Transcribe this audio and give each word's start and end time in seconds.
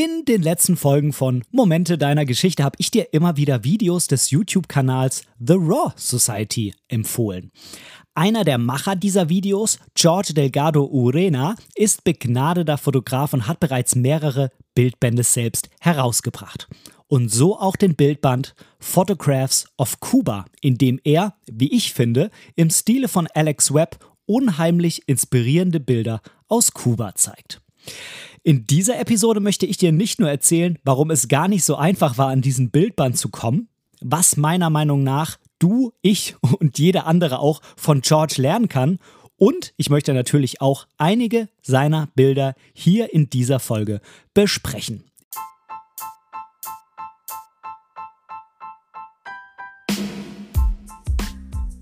In 0.00 0.24
den 0.24 0.42
letzten 0.42 0.76
Folgen 0.76 1.12
von 1.12 1.42
Momente 1.50 1.98
deiner 1.98 2.24
Geschichte 2.24 2.62
habe 2.62 2.76
ich 2.78 2.92
dir 2.92 3.12
immer 3.12 3.36
wieder 3.36 3.64
Videos 3.64 4.06
des 4.06 4.30
YouTube-Kanals 4.30 5.22
The 5.40 5.54
Raw 5.54 5.92
Society 5.96 6.72
empfohlen. 6.86 7.50
Einer 8.14 8.44
der 8.44 8.58
Macher 8.58 8.94
dieser 8.94 9.28
Videos, 9.28 9.80
George 9.96 10.34
Delgado 10.34 10.84
Urena, 10.84 11.56
ist 11.74 12.04
begnadeter 12.04 12.78
Fotograf 12.78 13.32
und 13.32 13.48
hat 13.48 13.58
bereits 13.58 13.96
mehrere 13.96 14.52
Bildbände 14.76 15.24
selbst 15.24 15.68
herausgebracht. 15.80 16.68
Und 17.08 17.32
so 17.32 17.58
auch 17.58 17.74
den 17.74 17.96
Bildband 17.96 18.54
Photographs 18.78 19.66
of 19.78 19.98
Cuba, 19.98 20.44
in 20.60 20.78
dem 20.78 21.00
er, 21.02 21.34
wie 21.50 21.72
ich 21.72 21.92
finde, 21.92 22.30
im 22.54 22.70
Stile 22.70 23.08
von 23.08 23.26
Alex 23.34 23.74
Webb 23.74 23.98
unheimlich 24.26 25.08
inspirierende 25.08 25.80
Bilder 25.80 26.22
aus 26.46 26.70
Kuba 26.70 27.16
zeigt. 27.16 27.60
In 28.44 28.66
dieser 28.66 29.00
Episode 29.00 29.40
möchte 29.40 29.66
ich 29.66 29.78
dir 29.78 29.90
nicht 29.90 30.20
nur 30.20 30.30
erzählen, 30.30 30.78
warum 30.84 31.10
es 31.10 31.28
gar 31.28 31.48
nicht 31.48 31.64
so 31.64 31.76
einfach 31.76 32.18
war, 32.18 32.28
an 32.28 32.40
diesen 32.40 32.70
Bildband 32.70 33.18
zu 33.18 33.30
kommen, 33.30 33.68
was 34.00 34.36
meiner 34.36 34.70
Meinung 34.70 35.02
nach 35.02 35.38
du, 35.58 35.92
ich 36.02 36.36
und 36.60 36.78
jeder 36.78 37.06
andere 37.06 37.40
auch 37.40 37.60
von 37.76 38.00
George 38.00 38.34
lernen 38.38 38.68
kann 38.68 38.98
und 39.36 39.72
ich 39.76 39.90
möchte 39.90 40.14
natürlich 40.14 40.60
auch 40.60 40.86
einige 40.98 41.48
seiner 41.62 42.08
Bilder 42.14 42.54
hier 42.72 43.12
in 43.12 43.30
dieser 43.30 43.58
Folge 43.58 44.00
besprechen. 44.34 45.04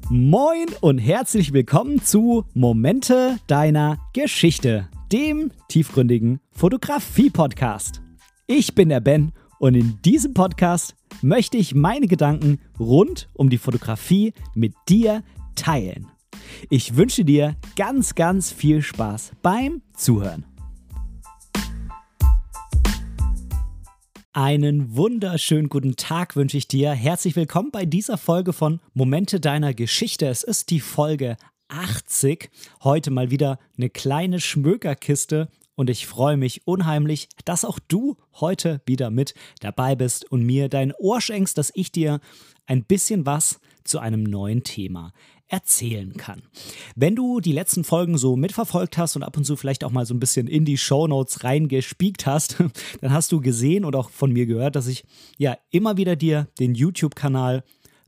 Moin 0.09 0.69
und 0.81 0.99
herzlich 0.99 1.53
willkommen 1.53 2.03
zu 2.03 2.45
Momente 2.55 3.39
deiner 3.49 3.99
Geschichte 4.13 4.89
dem 5.13 5.51
tiefgründigen 5.69 6.41
Fotografie-Podcast. 6.57 8.01
Ich 8.47 8.75
bin 8.75 8.89
der 8.89 9.01
Ben 9.01 9.33
und 9.59 9.75
in 9.75 10.01
diesem 10.01 10.33
Podcast 10.33 10.95
möchte 11.21 11.59
ich 11.59 11.75
meine 11.75 12.07
Gedanken 12.07 12.61
rund 12.81 13.29
um 13.35 13.51
die 13.51 13.59
Fotografie 13.59 14.33
mit 14.55 14.73
dir 14.89 15.23
teilen. 15.55 16.07
Ich 16.71 16.97
wünsche 16.97 17.27
dir 17.27 17.57
ganz, 17.77 18.15
ganz 18.15 18.53
viel 18.53 18.81
Spaß 18.81 19.33
beim 19.43 19.83
Zuhören. 19.95 20.47
Einen 24.33 24.97
wunderschönen 24.97 25.69
guten 25.69 25.97
Tag 25.97 26.37
wünsche 26.37 26.57
ich 26.57 26.69
dir. 26.69 26.93
Herzlich 26.93 27.37
willkommen 27.37 27.71
bei 27.71 27.85
dieser 27.85 28.17
Folge 28.17 28.55
von 28.55 28.81
Momente 28.95 29.41
deiner 29.41 29.75
Geschichte. 29.75 30.27
Es 30.27 30.43
ist 30.43 30.71
die 30.71 30.81
Folge 30.81 31.37
80. 31.69 32.49
Heute 32.83 33.11
mal 33.11 33.31
wieder 33.31 33.59
eine 33.77 33.91
kleine 33.91 34.41
Schmökerkiste 34.41 35.51
und 35.77 35.91
ich 35.91 36.07
freue 36.07 36.37
mich 36.37 36.67
unheimlich, 36.67 37.29
dass 37.45 37.65
auch 37.65 37.79
du 37.79 38.17
heute 38.35 38.81
wieder 38.87 39.11
mit 39.11 39.35
dabei 39.61 39.95
bist 39.95 40.31
und 40.31 40.43
mir 40.43 40.69
dein 40.69 40.93
Ohr 40.99 41.21
schenkst, 41.21 41.57
dass 41.57 41.71
ich 41.75 41.93
dir 41.93 42.21
ein 42.67 42.85
bisschen 42.85 43.27
was 43.27 43.61
zu 43.85 44.01
einem 44.01 44.25
neuen 44.25 44.65
Thema 44.65 45.13
erzählen 45.49 46.17
kann. 46.17 46.43
Wenn 46.97 47.15
du 47.15 47.41
die 47.41 47.53
letzten 47.53 47.85
Folgen 47.85 48.19
so 48.19 48.35
mitverfolgt 48.35 48.99
hast 48.99 49.15
und 49.15 49.23
ab 49.23 49.37
und 49.37 49.45
zu 49.45 49.55
vielleicht 49.55 49.85
auch 49.85 49.93
mal 49.93 50.05
so 50.05 50.13
ein 50.13 50.19
bisschen 50.19 50.49
in 50.49 50.65
die 50.65 50.79
Shownotes 50.79 51.45
reingespiekt 51.45 52.27
hast, 52.27 52.57
dann 53.01 53.13
hast 53.13 53.31
du 53.31 53.41
gesehen 53.41 53.85
und 53.85 53.95
auch 53.95 54.11
von 54.11 54.33
mir 54.33 54.47
gehört, 54.47 54.75
dass 54.75 54.89
ich 54.89 55.05
ja 55.39 55.57
immer 55.71 55.97
wieder 55.97 56.17
dir 56.17 56.49
den 56.59 56.75
YouTube-Kanal 56.75 57.63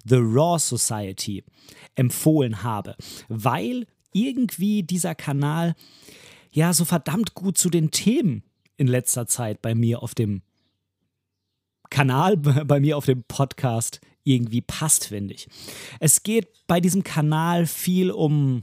The 0.05 0.17
Raw 0.17 0.59
Society 0.59 1.45
empfohlen 1.95 2.63
habe, 2.63 2.97
weil 3.29 3.87
irgendwie 4.13 4.83
dieser 4.83 5.15
Kanal 5.15 5.75
ja 6.51 6.73
so 6.73 6.85
verdammt 6.85 7.35
gut 7.35 7.59
zu 7.59 7.71
den 7.71 7.91
Themen 7.91 8.43
in 8.77 8.87
letzter 8.87 9.27
Zeit 9.27 9.63
bei 9.63 9.75
mir 9.75 10.03
auf 10.03 10.15
dem 10.15 10.43
Kanal, 11.91 12.37
bei 12.37 12.81
mir 12.81 12.97
auf 12.97 13.07
dem 13.07 13.25
Podcast 13.25 14.01
irgendwie 14.25 14.61
passt, 14.61 15.07
finde 15.07 15.35
ich. 15.35 15.49
Es 16.01 16.23
geht 16.23 16.49
bei 16.67 16.81
diesem 16.81 17.03
Kanal 17.03 17.67
viel 17.67 18.11
um 18.11 18.63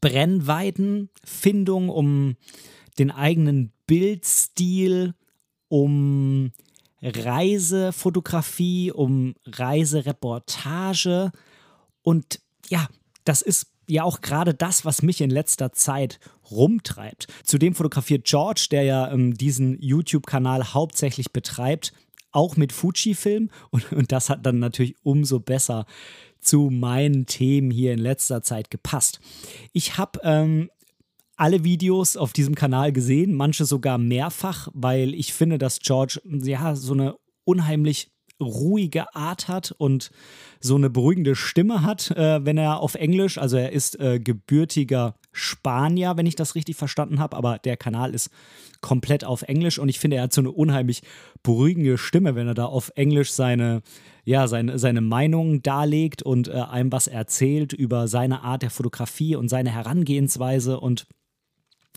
Brennweitenfindung, 0.00 1.88
um 1.88 2.36
den 2.98 3.10
eigenen 3.10 3.72
Bildstil, 3.86 5.14
um 5.68 6.52
Reisefotografie, 7.02 8.92
um 8.92 9.34
Reisereportage. 9.44 11.32
Und 12.02 12.40
ja, 12.68 12.88
das 13.24 13.42
ist 13.42 13.71
ja 13.88 14.04
auch 14.04 14.20
gerade 14.20 14.54
das, 14.54 14.84
was 14.84 15.02
mich 15.02 15.20
in 15.20 15.30
letzter 15.30 15.72
Zeit 15.72 16.18
rumtreibt. 16.50 17.26
Zudem 17.44 17.74
fotografiert 17.74 18.24
George, 18.24 18.68
der 18.70 18.84
ja 18.84 19.10
ähm, 19.10 19.34
diesen 19.34 19.80
YouTube-Kanal 19.80 20.74
hauptsächlich 20.74 21.32
betreibt, 21.32 21.92
auch 22.30 22.56
mit 22.56 22.72
Fujifilm. 22.72 23.50
Und, 23.70 23.92
und 23.92 24.12
das 24.12 24.30
hat 24.30 24.46
dann 24.46 24.58
natürlich 24.58 24.96
umso 25.02 25.40
besser 25.40 25.86
zu 26.40 26.70
meinen 26.70 27.26
Themen 27.26 27.70
hier 27.70 27.92
in 27.92 27.98
letzter 27.98 28.42
Zeit 28.42 28.70
gepasst. 28.70 29.20
Ich 29.72 29.96
habe 29.96 30.18
ähm, 30.24 30.70
alle 31.36 31.64
Videos 31.64 32.16
auf 32.16 32.32
diesem 32.32 32.54
Kanal 32.54 32.92
gesehen, 32.92 33.34
manche 33.34 33.64
sogar 33.64 33.98
mehrfach, 33.98 34.68
weil 34.72 35.14
ich 35.14 35.32
finde, 35.32 35.58
dass 35.58 35.78
George 35.78 36.20
ja 36.24 36.74
so 36.74 36.92
eine 36.94 37.16
unheimlich 37.44 38.10
ruhige 38.42 39.14
Art 39.14 39.48
hat 39.48 39.74
und 39.76 40.10
so 40.60 40.76
eine 40.76 40.90
beruhigende 40.90 41.34
Stimme 41.34 41.82
hat, 41.82 42.10
äh, 42.12 42.44
wenn 42.44 42.58
er 42.58 42.80
auf 42.80 42.94
Englisch, 42.94 43.38
also 43.38 43.56
er 43.56 43.72
ist 43.72 43.98
äh, 43.98 44.20
gebürtiger 44.20 45.16
Spanier, 45.32 46.16
wenn 46.16 46.26
ich 46.26 46.36
das 46.36 46.54
richtig 46.54 46.76
verstanden 46.76 47.18
habe, 47.18 47.36
aber 47.36 47.58
der 47.58 47.76
Kanal 47.76 48.14
ist 48.14 48.30
komplett 48.80 49.24
auf 49.24 49.42
Englisch 49.42 49.78
und 49.78 49.88
ich 49.88 49.98
finde, 49.98 50.18
er 50.18 50.24
hat 50.24 50.32
so 50.32 50.40
eine 50.40 50.52
unheimlich 50.52 51.02
beruhigende 51.42 51.98
Stimme, 51.98 52.34
wenn 52.34 52.48
er 52.48 52.54
da 52.54 52.66
auf 52.66 52.92
Englisch 52.94 53.32
seine, 53.32 53.82
ja, 54.24 54.46
seine, 54.46 54.78
seine 54.78 55.00
Meinung 55.00 55.62
darlegt 55.62 56.22
und 56.22 56.48
äh, 56.48 56.52
einem 56.52 56.92
was 56.92 57.06
erzählt 57.06 57.72
über 57.72 58.06
seine 58.08 58.42
Art 58.42 58.62
der 58.62 58.70
Fotografie 58.70 59.36
und 59.36 59.48
seine 59.48 59.70
Herangehensweise 59.70 60.78
und 60.78 61.06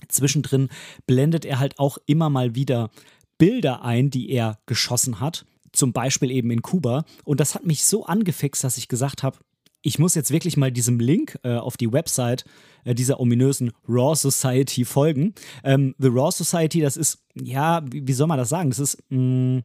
Zwischendrin 0.07 0.69
blendet 1.07 1.45
er 1.45 1.59
halt 1.59 1.79
auch 1.79 1.97
immer 2.05 2.29
mal 2.29 2.55
wieder 2.55 2.89
Bilder 3.37 3.83
ein, 3.83 4.09
die 4.09 4.29
er 4.29 4.59
geschossen 4.65 5.19
hat, 5.19 5.45
zum 5.75 5.93
Beispiel 5.93 6.31
eben 6.31 6.51
in 6.51 6.61
Kuba. 6.61 7.05
Und 7.23 7.39
das 7.39 7.55
hat 7.55 7.65
mich 7.65 7.85
so 7.85 8.05
angefixt, 8.05 8.63
dass 8.63 8.77
ich 8.77 8.87
gesagt 8.87 9.23
habe, 9.23 9.37
ich 9.81 9.99
muss 9.99 10.15
jetzt 10.15 10.31
wirklich 10.31 10.57
mal 10.57 10.71
diesem 10.71 10.99
Link 10.99 11.37
äh, 11.43 11.55
auf 11.55 11.77
die 11.77 11.91
Website 11.93 12.43
äh, 12.85 12.95
dieser 12.95 13.19
ominösen 13.19 13.71
Raw 13.87 14.15
Society 14.15 14.83
folgen. 14.83 15.35
Ähm, 15.63 15.93
The 15.99 16.07
Raw 16.07 16.31
Society, 16.31 16.81
das 16.81 16.97
ist, 16.97 17.19
ja, 17.35 17.83
wie, 17.91 18.07
wie, 18.07 18.13
soll 18.13 18.25
man 18.25 18.39
das 18.39 18.49
sagen? 18.49 18.69
Das 18.69 18.79
ist, 18.79 18.97
mh, 19.09 19.19
mm, 19.59 19.63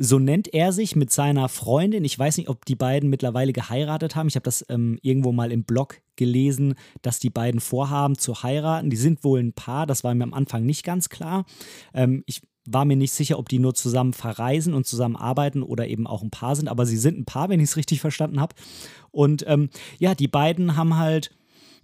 so 0.00 0.20
nennt 0.20 0.54
er 0.54 0.72
sich 0.72 0.94
mit 0.94 1.10
seiner 1.10 1.48
Freundin. 1.48 2.04
Ich 2.04 2.16
weiß 2.16 2.36
nicht, 2.36 2.48
ob 2.48 2.64
die 2.66 2.76
beiden 2.76 3.10
mittlerweile 3.10 3.52
geheiratet 3.52 4.14
haben. 4.14 4.28
Ich 4.28 4.36
habe 4.36 4.44
das 4.44 4.64
ähm, 4.68 4.98
irgendwo 5.02 5.32
mal 5.32 5.50
im 5.50 5.64
Blog 5.64 6.00
gelesen, 6.14 6.74
dass 7.02 7.18
die 7.18 7.30
beiden 7.30 7.60
vorhaben 7.60 8.16
zu 8.16 8.42
heiraten. 8.44 8.90
Die 8.90 8.96
sind 8.96 9.24
wohl 9.24 9.40
ein 9.40 9.54
Paar, 9.54 9.86
das 9.86 10.04
war 10.04 10.14
mir 10.14 10.24
am 10.24 10.34
Anfang 10.34 10.64
nicht 10.64 10.84
ganz 10.84 11.08
klar. 11.08 11.46
Ähm, 11.94 12.22
ich 12.26 12.42
war 12.70 12.84
mir 12.84 12.96
nicht 12.96 13.12
sicher, 13.12 13.38
ob 13.38 13.48
die 13.48 13.58
nur 13.58 13.74
zusammen 13.74 14.12
verreisen 14.12 14.74
und 14.74 14.86
zusammen 14.86 15.16
arbeiten 15.16 15.62
oder 15.62 15.86
eben 15.86 16.06
auch 16.06 16.22
ein 16.22 16.30
Paar 16.30 16.56
sind, 16.56 16.68
aber 16.68 16.86
sie 16.86 16.96
sind 16.96 17.18
ein 17.18 17.24
Paar, 17.24 17.48
wenn 17.48 17.60
ich 17.60 17.70
es 17.70 17.76
richtig 17.76 18.00
verstanden 18.00 18.40
habe. 18.40 18.54
Und 19.10 19.44
ähm, 19.46 19.70
ja, 19.98 20.14
die 20.14 20.28
beiden 20.28 20.76
haben 20.76 20.96
halt, 20.96 21.30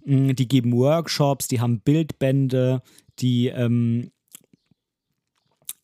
mh, 0.05 0.29
hm, 0.29 0.35
die 0.35 0.47
geben 0.47 0.73
Workshops, 0.73 1.47
die 1.47 1.59
haben 1.59 1.81
Bildbände, 1.81 2.81
die 3.19 3.47
ähm, 3.47 4.11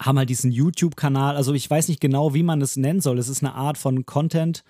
haben 0.02 0.18
halt 0.18 0.30
diesen 0.30 0.52
YouTube-Kanal. 0.52 1.36
Also 1.36 1.54
ich 1.54 1.70
weiß 1.70 1.88
nicht 1.88 2.02
genau, 2.02 2.34
wie 2.34 2.44
man 2.44 2.62
es 2.62 2.76
nennen 2.76 3.02
soll. 3.02 3.20
Es 3.20 3.30
ist 3.30 3.44
eine 3.44 3.56
Art 3.56 3.78
von 3.78 4.06
Content. 4.06 4.64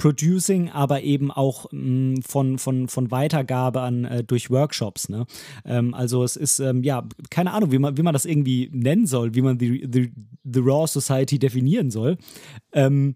Producing, 0.00 0.70
aber 0.70 1.02
eben 1.02 1.30
auch 1.30 1.66
mh, 1.72 1.80
mm, 1.80 2.22
von, 2.22 2.58
von, 2.58 2.88
von 2.88 3.10
Weitergabe 3.10 3.82
an 3.82 4.06
äh, 4.06 4.24
durch 4.24 4.48
Workshops. 4.48 5.10
Ne? 5.10 5.26
Ähm, 5.66 5.92
also 5.92 6.24
es 6.24 6.36
ist, 6.36 6.58
ähm, 6.58 6.82
ja, 6.82 7.06
keine 7.28 7.52
Ahnung, 7.52 7.70
wie 7.70 7.78
man, 7.78 7.98
wie 7.98 8.02
man 8.02 8.14
das 8.14 8.24
irgendwie 8.24 8.70
nennen 8.72 9.06
soll, 9.06 9.34
wie 9.34 9.42
man 9.42 9.58
die, 9.58 9.86
die, 9.86 10.10
the 10.42 10.60
Raw 10.60 10.86
Society 10.86 11.38
definieren 11.38 11.90
soll. 11.90 12.16
Ähm, 12.72 13.14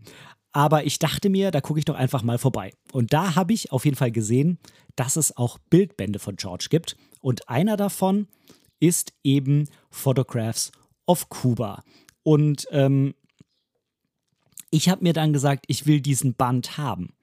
aber 0.52 0.84
ich 0.84 0.98
dachte 0.98 1.30
mir, 1.30 1.50
da 1.50 1.62
gucke 1.62 1.78
ich 1.78 1.86
doch 1.86 1.94
einfach 1.94 2.22
mal 2.22 2.36
vorbei. 2.36 2.74
Und 2.92 3.14
da 3.14 3.34
habe 3.34 3.54
ich 3.54 3.72
auf 3.72 3.86
jeden 3.86 3.96
Fall 3.96 4.12
gesehen, 4.12 4.58
dass 4.94 5.16
es 5.16 5.34
auch 5.34 5.56
Bildbände 5.70 6.18
von 6.18 6.36
George 6.36 6.66
gibt. 6.68 6.98
Und 7.22 7.48
einer 7.48 7.78
davon 7.78 8.28
ist 8.78 9.14
eben 9.24 9.68
Photographs 9.90 10.70
of 11.06 11.30
Cuba. 11.30 11.82
Und 12.22 12.68
ähm, 12.72 13.14
ich 14.74 14.88
habe 14.88 15.04
mir 15.04 15.12
dann 15.12 15.32
gesagt, 15.32 15.66
ich 15.68 15.86
will 15.86 16.00
diesen 16.00 16.34
Band 16.34 16.76
haben. 16.76 17.14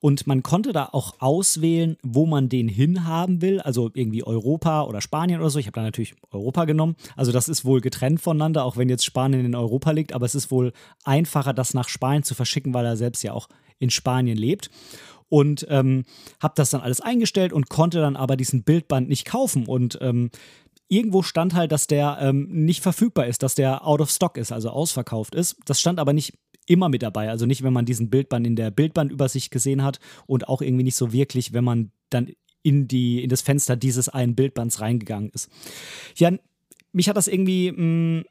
Und 0.00 0.26
man 0.26 0.42
konnte 0.42 0.72
da 0.72 0.88
auch 0.92 1.14
auswählen, 1.18 1.96
wo 2.02 2.24
man 2.26 2.48
den 2.48 2.68
hinhaben 2.68 3.42
will, 3.42 3.60
also 3.60 3.90
irgendwie 3.92 4.22
Europa 4.22 4.84
oder 4.84 5.00
Spanien 5.00 5.40
oder 5.40 5.50
so. 5.50 5.58
Ich 5.58 5.66
habe 5.66 5.74
da 5.74 5.82
natürlich 5.82 6.14
Europa 6.30 6.64
genommen. 6.64 6.96
Also 7.16 7.32
das 7.32 7.48
ist 7.48 7.64
wohl 7.64 7.80
getrennt 7.80 8.20
voneinander, 8.20 8.64
auch 8.64 8.76
wenn 8.76 8.88
jetzt 8.88 9.04
Spanien 9.04 9.44
in 9.44 9.54
Europa 9.54 9.90
liegt, 9.90 10.14
aber 10.14 10.24
es 10.24 10.34
ist 10.34 10.50
wohl 10.50 10.72
einfacher, 11.04 11.52
das 11.52 11.74
nach 11.74 11.88
Spanien 11.88 12.22
zu 12.22 12.34
verschicken, 12.34 12.72
weil 12.72 12.86
er 12.86 12.96
selbst 12.96 13.22
ja 13.22 13.32
auch 13.32 13.48
in 13.78 13.90
Spanien 13.90 14.38
lebt. 14.38 14.70
Und 15.28 15.66
ähm, 15.70 16.04
habe 16.40 16.54
das 16.56 16.70
dann 16.70 16.80
alles 16.80 17.00
eingestellt 17.00 17.52
und 17.52 17.68
konnte 17.68 18.00
dann 18.00 18.16
aber 18.16 18.36
diesen 18.36 18.62
Bildband 18.62 19.08
nicht 19.08 19.26
kaufen. 19.26 19.66
Und 19.66 19.98
ähm, 20.00 20.30
irgendwo 20.88 21.22
stand 21.22 21.54
halt, 21.54 21.72
dass 21.72 21.86
der 21.86 22.18
ähm, 22.20 22.48
nicht 22.50 22.82
verfügbar 22.82 23.26
ist, 23.26 23.42
dass 23.42 23.54
der 23.54 23.86
out 23.86 24.00
of 24.00 24.10
stock 24.10 24.36
ist, 24.36 24.50
also 24.50 24.70
ausverkauft 24.70 25.34
ist. 25.34 25.56
Das 25.66 25.78
stand 25.80 26.00
aber 26.00 26.12
nicht 26.12 26.34
immer 26.70 26.88
mit 26.88 27.02
dabei. 27.02 27.28
Also 27.28 27.46
nicht, 27.46 27.62
wenn 27.62 27.72
man 27.72 27.84
diesen 27.84 28.10
Bildband 28.10 28.46
in 28.46 28.56
der 28.56 28.70
Bildbandübersicht 28.70 29.50
gesehen 29.50 29.82
hat 29.82 29.98
und 30.26 30.48
auch 30.48 30.62
irgendwie 30.62 30.84
nicht 30.84 30.96
so 30.96 31.12
wirklich, 31.12 31.52
wenn 31.52 31.64
man 31.64 31.90
dann 32.10 32.28
in, 32.62 32.86
die, 32.86 33.22
in 33.24 33.28
das 33.28 33.42
Fenster 33.42 33.76
dieses 33.76 34.08
einen 34.08 34.34
Bildbands 34.34 34.80
reingegangen 34.80 35.30
ist. 35.30 35.50
Ja, 36.16 36.30
mich 36.92 37.08
hat 37.08 37.16
das 37.16 37.26
irgendwie 37.26 37.72
mh, 37.72 38.20
mm, 38.20 38.24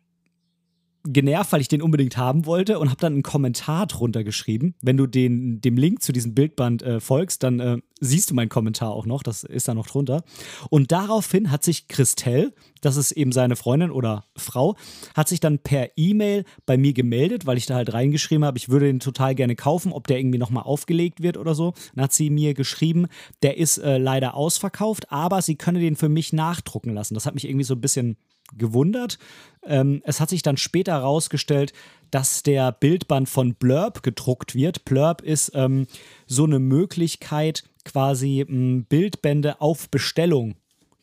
genervt, 1.03 1.51
weil 1.51 1.61
ich 1.61 1.67
den 1.67 1.81
unbedingt 1.81 2.17
haben 2.17 2.45
wollte 2.45 2.79
und 2.79 2.89
habe 2.89 2.99
dann 2.99 3.13
einen 3.13 3.23
Kommentar 3.23 3.87
drunter 3.87 4.23
geschrieben. 4.23 4.75
Wenn 4.81 4.97
du 4.97 5.07
den, 5.07 5.61
dem 5.61 5.77
Link 5.77 6.01
zu 6.01 6.11
diesem 6.11 6.33
Bildband 6.33 6.81
äh, 6.83 6.99
folgst, 6.99 7.43
dann 7.43 7.59
äh, 7.59 7.77
siehst 8.01 8.29
du 8.29 8.35
meinen 8.35 8.49
Kommentar 8.49 8.91
auch 8.91 9.05
noch, 9.05 9.23
das 9.23 9.43
ist 9.43 9.67
da 9.67 9.73
noch 9.73 9.87
drunter. 9.87 10.23
Und 10.69 10.91
daraufhin 10.91 11.51
hat 11.51 11.63
sich 11.63 11.87
Christelle, 11.87 12.53
das 12.81 12.97
ist 12.97 13.11
eben 13.11 13.31
seine 13.31 13.55
Freundin 13.55 13.91
oder 13.91 14.25
Frau, 14.35 14.75
hat 15.15 15.27
sich 15.27 15.39
dann 15.39 15.59
per 15.59 15.89
E-Mail 15.95 16.43
bei 16.65 16.77
mir 16.77 16.93
gemeldet, 16.93 17.45
weil 17.45 17.57
ich 17.57 17.65
da 17.65 17.75
halt 17.75 17.93
reingeschrieben 17.93 18.45
habe, 18.45 18.57
ich 18.57 18.69
würde 18.69 18.87
den 18.87 18.99
total 18.99 19.35
gerne 19.35 19.55
kaufen, 19.55 19.91
ob 19.91 20.07
der 20.07 20.19
irgendwie 20.19 20.37
nochmal 20.37 20.63
aufgelegt 20.63 21.21
wird 21.21 21.37
oder 21.37 21.55
so. 21.55 21.73
Dann 21.95 22.03
hat 22.03 22.13
sie 22.13 22.29
mir 22.29 22.53
geschrieben, 22.53 23.07
der 23.41 23.57
ist 23.57 23.77
äh, 23.77 23.97
leider 23.97 24.33
ausverkauft, 24.35 25.11
aber 25.11 25.41
sie 25.41 25.55
könne 25.55 25.79
den 25.79 25.95
für 25.95 26.09
mich 26.09 26.33
nachdrucken 26.33 26.93
lassen. 26.93 27.13
Das 27.13 27.25
hat 27.25 27.35
mich 27.35 27.47
irgendwie 27.47 27.65
so 27.65 27.75
ein 27.75 27.81
bisschen 27.81 28.17
gewundert. 28.57 29.19
Ähm, 29.63 30.01
es 30.05 30.19
hat 30.19 30.29
sich 30.29 30.41
dann 30.41 30.57
später 30.57 30.93
herausgestellt, 30.93 31.73
dass 32.11 32.43
der 32.43 32.71
Bildband 32.71 33.29
von 33.29 33.55
Blurb 33.55 34.03
gedruckt 34.03 34.55
wird. 34.55 34.85
Blurb 34.85 35.21
ist 35.21 35.51
ähm, 35.53 35.87
so 36.25 36.45
eine 36.45 36.59
Möglichkeit, 36.59 37.63
quasi 37.85 38.41
ähm, 38.41 38.85
Bildbände 38.85 39.61
auf 39.61 39.89
Bestellung 39.89 40.55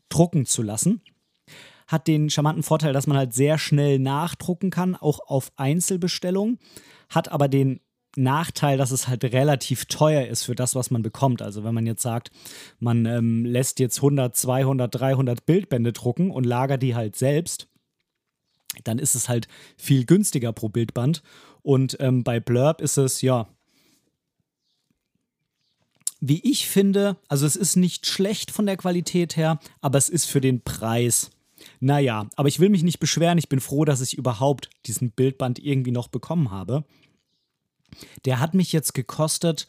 drucken 0.09 0.47
zu 0.47 0.63
lassen. 0.63 1.03
Hat 1.87 2.09
den 2.09 2.31
charmanten 2.31 2.63
Vorteil, 2.63 2.93
dass 2.93 3.07
man 3.07 3.17
halt 3.17 3.35
sehr 3.35 3.59
schnell 3.59 3.99
nachdrucken 3.99 4.71
kann, 4.71 4.97
auch 4.97 5.21
auf 5.29 5.53
Einzelbestellung. 5.57 6.59
Hat 7.09 7.31
aber 7.31 7.49
den 7.49 7.81
Nachteil, 8.17 8.79
dass 8.79 8.91
es 8.91 9.09
halt 9.09 9.25
relativ 9.25 9.87
teuer 9.87 10.27
ist 10.27 10.45
für 10.45 10.55
das, 10.55 10.75
was 10.75 10.91
man 10.91 11.03
bekommt. 11.03 11.43
Also 11.43 11.65
wenn 11.65 11.75
man 11.75 11.87
jetzt 11.87 12.03
sagt, 12.03 12.31
man 12.79 13.07
ähm, 13.07 13.45
lässt 13.45 13.79
jetzt 13.79 13.99
100, 13.99 14.37
200, 14.37 14.95
300 14.95 15.47
Bildbände 15.47 15.93
drucken 15.93 16.31
und 16.31 16.45
lagert 16.45 16.83
die 16.83 16.95
halt 16.95 17.17
selbst, 17.17 17.69
dann 18.85 18.99
ist 18.99 19.15
es 19.15 19.29
halt 19.29 19.49
viel 19.77 20.05
günstiger 20.05 20.53
pro 20.53 20.69
Bildband. 20.69 21.23
Und 21.63 21.97
ähm, 22.01 22.25
bei 22.25 22.41
Blurb 22.41 22.81
ist 22.81 22.97
es, 22.97 23.23
ja, 23.23 23.49
wie 26.21 26.41
ich 26.51 26.67
finde, 26.67 27.19
also 27.29 27.47
es 27.47 27.57
ist 27.57 27.77
nicht 27.77 28.07
schlecht 28.07 28.51
von 28.51 28.67
der 28.67 28.77
Qualität 28.77 29.37
her, 29.37 29.61
aber 29.81 29.99
es 29.99 30.09
ist 30.09 30.27
für 30.27 30.41
den 30.41 30.63
Preis. 30.63 31.31
Naja, 31.81 32.29
aber 32.37 32.49
ich 32.49 32.61
will 32.61 32.69
mich 32.69 32.83
nicht 32.83 33.01
beschweren. 33.01 33.39
Ich 33.39 33.49
bin 33.49 33.61
froh, 33.61 33.85
dass 33.85 34.01
ich 34.01 34.17
überhaupt 34.17 34.71
diesen 34.87 35.11
Bildband 35.11 35.59
irgendwie 35.59 35.91
noch 35.91 36.09
bekommen 36.09 36.51
habe. 36.51 36.85
Der 38.25 38.41
hat 38.41 38.55
mich 38.55 38.73
jetzt 38.73 38.95
gekostet 38.95 39.67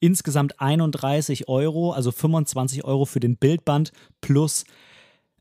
insgesamt 0.00 0.60
31 0.60 1.48
Euro, 1.48 1.92
also 1.92 2.10
25 2.10 2.84
Euro 2.84 3.04
für 3.04 3.20
den 3.20 3.36
Bildband 3.36 3.92
plus 4.20 4.64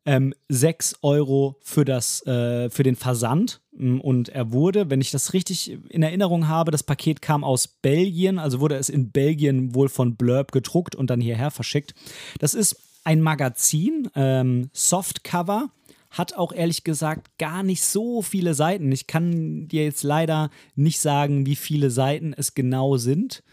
ähm, 0.05 0.33
6 0.49 0.97
Euro 1.01 1.57
für, 1.61 1.85
das, 1.85 2.25
äh, 2.25 2.69
für 2.69 2.83
den 2.83 2.95
Versand. 2.95 3.61
Mm, 3.73 3.99
und 3.99 4.29
er 4.29 4.51
wurde, 4.51 4.89
wenn 4.89 5.01
ich 5.01 5.11
das 5.11 5.33
richtig 5.33 5.71
in 5.89 6.03
Erinnerung 6.03 6.47
habe, 6.47 6.71
das 6.71 6.83
Paket 6.83 7.21
kam 7.21 7.43
aus 7.43 7.67
Belgien, 7.67 8.39
also 8.39 8.59
wurde 8.59 8.75
es 8.75 8.89
in 8.89 9.11
Belgien 9.11 9.75
wohl 9.75 9.89
von 9.89 10.15
Blurb 10.15 10.51
gedruckt 10.51 10.95
und 10.95 11.09
dann 11.09 11.21
hierher 11.21 11.51
verschickt. 11.51 11.93
Das 12.39 12.53
ist 12.53 12.77
ein 13.03 13.21
Magazin, 13.21 14.09
ähm, 14.15 14.69
Softcover 14.73 15.69
hat 16.11 16.35
auch 16.35 16.51
ehrlich 16.51 16.83
gesagt 16.83 17.37
gar 17.37 17.63
nicht 17.63 17.83
so 17.83 18.21
viele 18.21 18.53
Seiten. 18.53 18.91
Ich 18.91 19.07
kann 19.07 19.67
dir 19.67 19.85
jetzt 19.85 20.03
leider 20.03 20.49
nicht 20.75 20.99
sagen, 20.99 21.45
wie 21.45 21.55
viele 21.55 21.89
Seiten 21.89 22.33
es 22.33 22.53
genau 22.53 22.97
sind. 22.97 23.43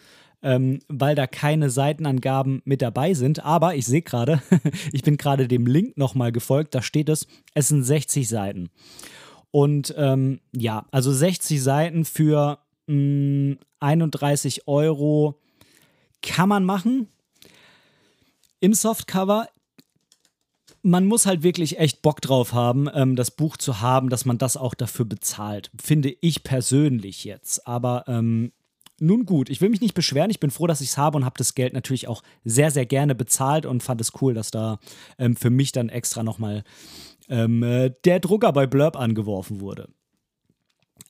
Ähm, 0.41 0.79
weil 0.87 1.17
da 1.17 1.27
keine 1.27 1.69
Seitenangaben 1.69 2.63
mit 2.65 2.81
dabei 2.81 3.13
sind. 3.15 3.45
Aber 3.45 3.75
ich 3.75 3.87
sehe 3.87 4.03
gerade, 4.03 4.41
ich 4.93 5.03
bin 5.03 5.17
gerade 5.17 5.49
dem 5.49 5.67
Link 5.67 5.97
nochmal 5.97 6.31
gefolgt, 6.31 6.77
da 6.77 6.83
steht 6.83 7.09
es, 7.09 7.27
es 7.55 7.69
sind 7.69 7.83
60 7.83 8.29
Seiten. 8.29 8.71
Und 9.51 9.93
ähm, 9.97 10.39
ja, 10.55 10.87
also 10.93 11.13
60 11.13 11.61
Seiten 11.61 12.05
für 12.05 12.61
mh, 12.87 13.55
mm, 13.55 13.59
31 13.81 14.69
Euro 14.69 15.41
kann 16.23 16.49
man 16.49 16.65
machen. 16.65 17.09
Im 18.61 18.75
Softcover 18.75 19.49
man 20.83 21.07
muss 21.07 21.27
halt 21.27 21.43
wirklich 21.43 21.79
echt 21.79 22.03
Bock 22.03 22.21
drauf 22.21 22.53
haben, 22.53 22.89
ähm, 22.93 23.17
das 23.17 23.31
Buch 23.31 23.57
zu 23.57 23.81
haben, 23.81 24.09
dass 24.09 24.25
man 24.25 24.39
das 24.39 24.57
auch 24.57 24.75
dafür 24.75 25.05
bezahlt. 25.05 25.71
Finde 25.81 26.15
ich 26.21 26.43
persönlich 26.43 27.25
jetzt. 27.25 27.67
Aber 27.67 28.05
ähm, 28.07 28.53
nun 29.01 29.27
gut, 29.27 29.49
ich 29.49 29.61
will 29.61 29.69
mich 29.69 29.81
nicht 29.81 29.95
beschweren. 29.95 30.31
Ich 30.31 30.41
bin 30.41 30.51
froh, 30.51 30.67
dass 30.67 30.81
ich 30.81 30.89
es 30.89 30.99
habe 30.99 31.17
und 31.17 31.25
habe 31.25 31.39
das 31.39 31.55
Geld 31.55 31.73
natürlich 31.73 32.09
auch 32.09 32.23
sehr, 32.45 32.71
sehr 32.71 32.87
gerne 32.87 33.15
bezahlt 33.15 33.67
und 33.67 33.83
fand 33.83 34.01
es 34.01 34.13
cool, 34.21 34.35
dass 34.35 34.51
da 34.51 34.79
ähm, 35.19 35.37
für 35.37 35.51
mich 35.51 35.73
dann 35.73 35.89
extra 35.89 36.23
nochmal 36.23 36.65
ähm, 37.29 37.63
äh, 37.63 37.93
der 38.05 38.21
Drucker 38.21 38.53
bei 38.53 38.67
Blurb 38.67 38.97
angeworfen 38.97 39.61
wurde. 39.61 39.89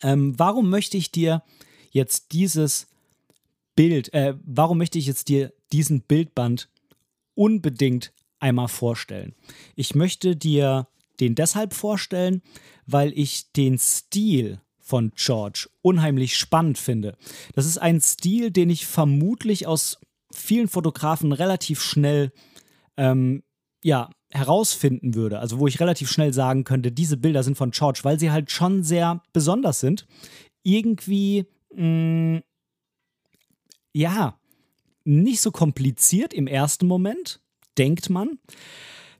Ähm, 0.02 0.38
warum 0.38 0.70
möchte 0.70 0.96
ich 0.96 1.10
dir 1.10 1.42
jetzt 1.90 2.32
dieses 2.32 2.88
Bild, 3.74 4.12
äh, 4.12 4.34
warum 4.44 4.78
möchte 4.78 4.98
ich 4.98 5.06
jetzt 5.06 5.28
dir 5.28 5.52
diesen 5.72 6.02
Bildband 6.02 6.68
unbedingt 7.34 8.12
einmal 8.40 8.69
vorstellen. 8.69 9.35
Ich 9.75 9.94
möchte 9.94 10.37
dir 10.37 10.88
den 11.20 11.35
deshalb 11.35 11.75
vorstellen, 11.75 12.43
weil 12.87 13.12
ich 13.14 13.52
den 13.52 13.79
Stil 13.79 14.61
von 14.79 15.12
George 15.17 15.69
unheimlich 15.82 16.37
spannend 16.37 16.79
finde. 16.79 17.17
Das 17.55 17.67
ist 17.67 17.79
ein 17.79 18.00
Stil, 18.00 18.50
den 18.50 18.70
ich 18.70 18.87
vermutlich 18.87 19.67
aus 19.67 19.99
vielen 20.32 20.69
Fotografen 20.69 21.32
relativ 21.32 21.82
schnell 21.82 22.32
ähm, 22.96 23.43
ja, 23.82 24.11
herausfinden 24.31 25.14
würde. 25.14 25.40
Also 25.40 25.58
wo 25.58 25.67
ich 25.67 25.81
relativ 25.81 26.11
schnell 26.11 26.32
sagen 26.32 26.64
könnte, 26.64 26.93
diese 26.93 27.17
Bilder 27.17 27.43
sind 27.43 27.56
von 27.56 27.70
George, 27.70 28.00
weil 28.02 28.19
sie 28.19 28.31
halt 28.31 28.50
schon 28.50 28.82
sehr 28.82 29.23
besonders 29.32 29.81
sind. 29.81 30.06
Irgendwie, 30.62 31.46
mh, 31.75 32.38
mm, 32.38 32.43
ja, 33.93 34.38
nicht 35.05 35.40
so 35.40 35.50
kompliziert 35.50 36.35
im 36.35 36.46
ersten 36.46 36.87
Moment, 36.87 37.40
denkt 37.78 38.10
man. 38.10 38.38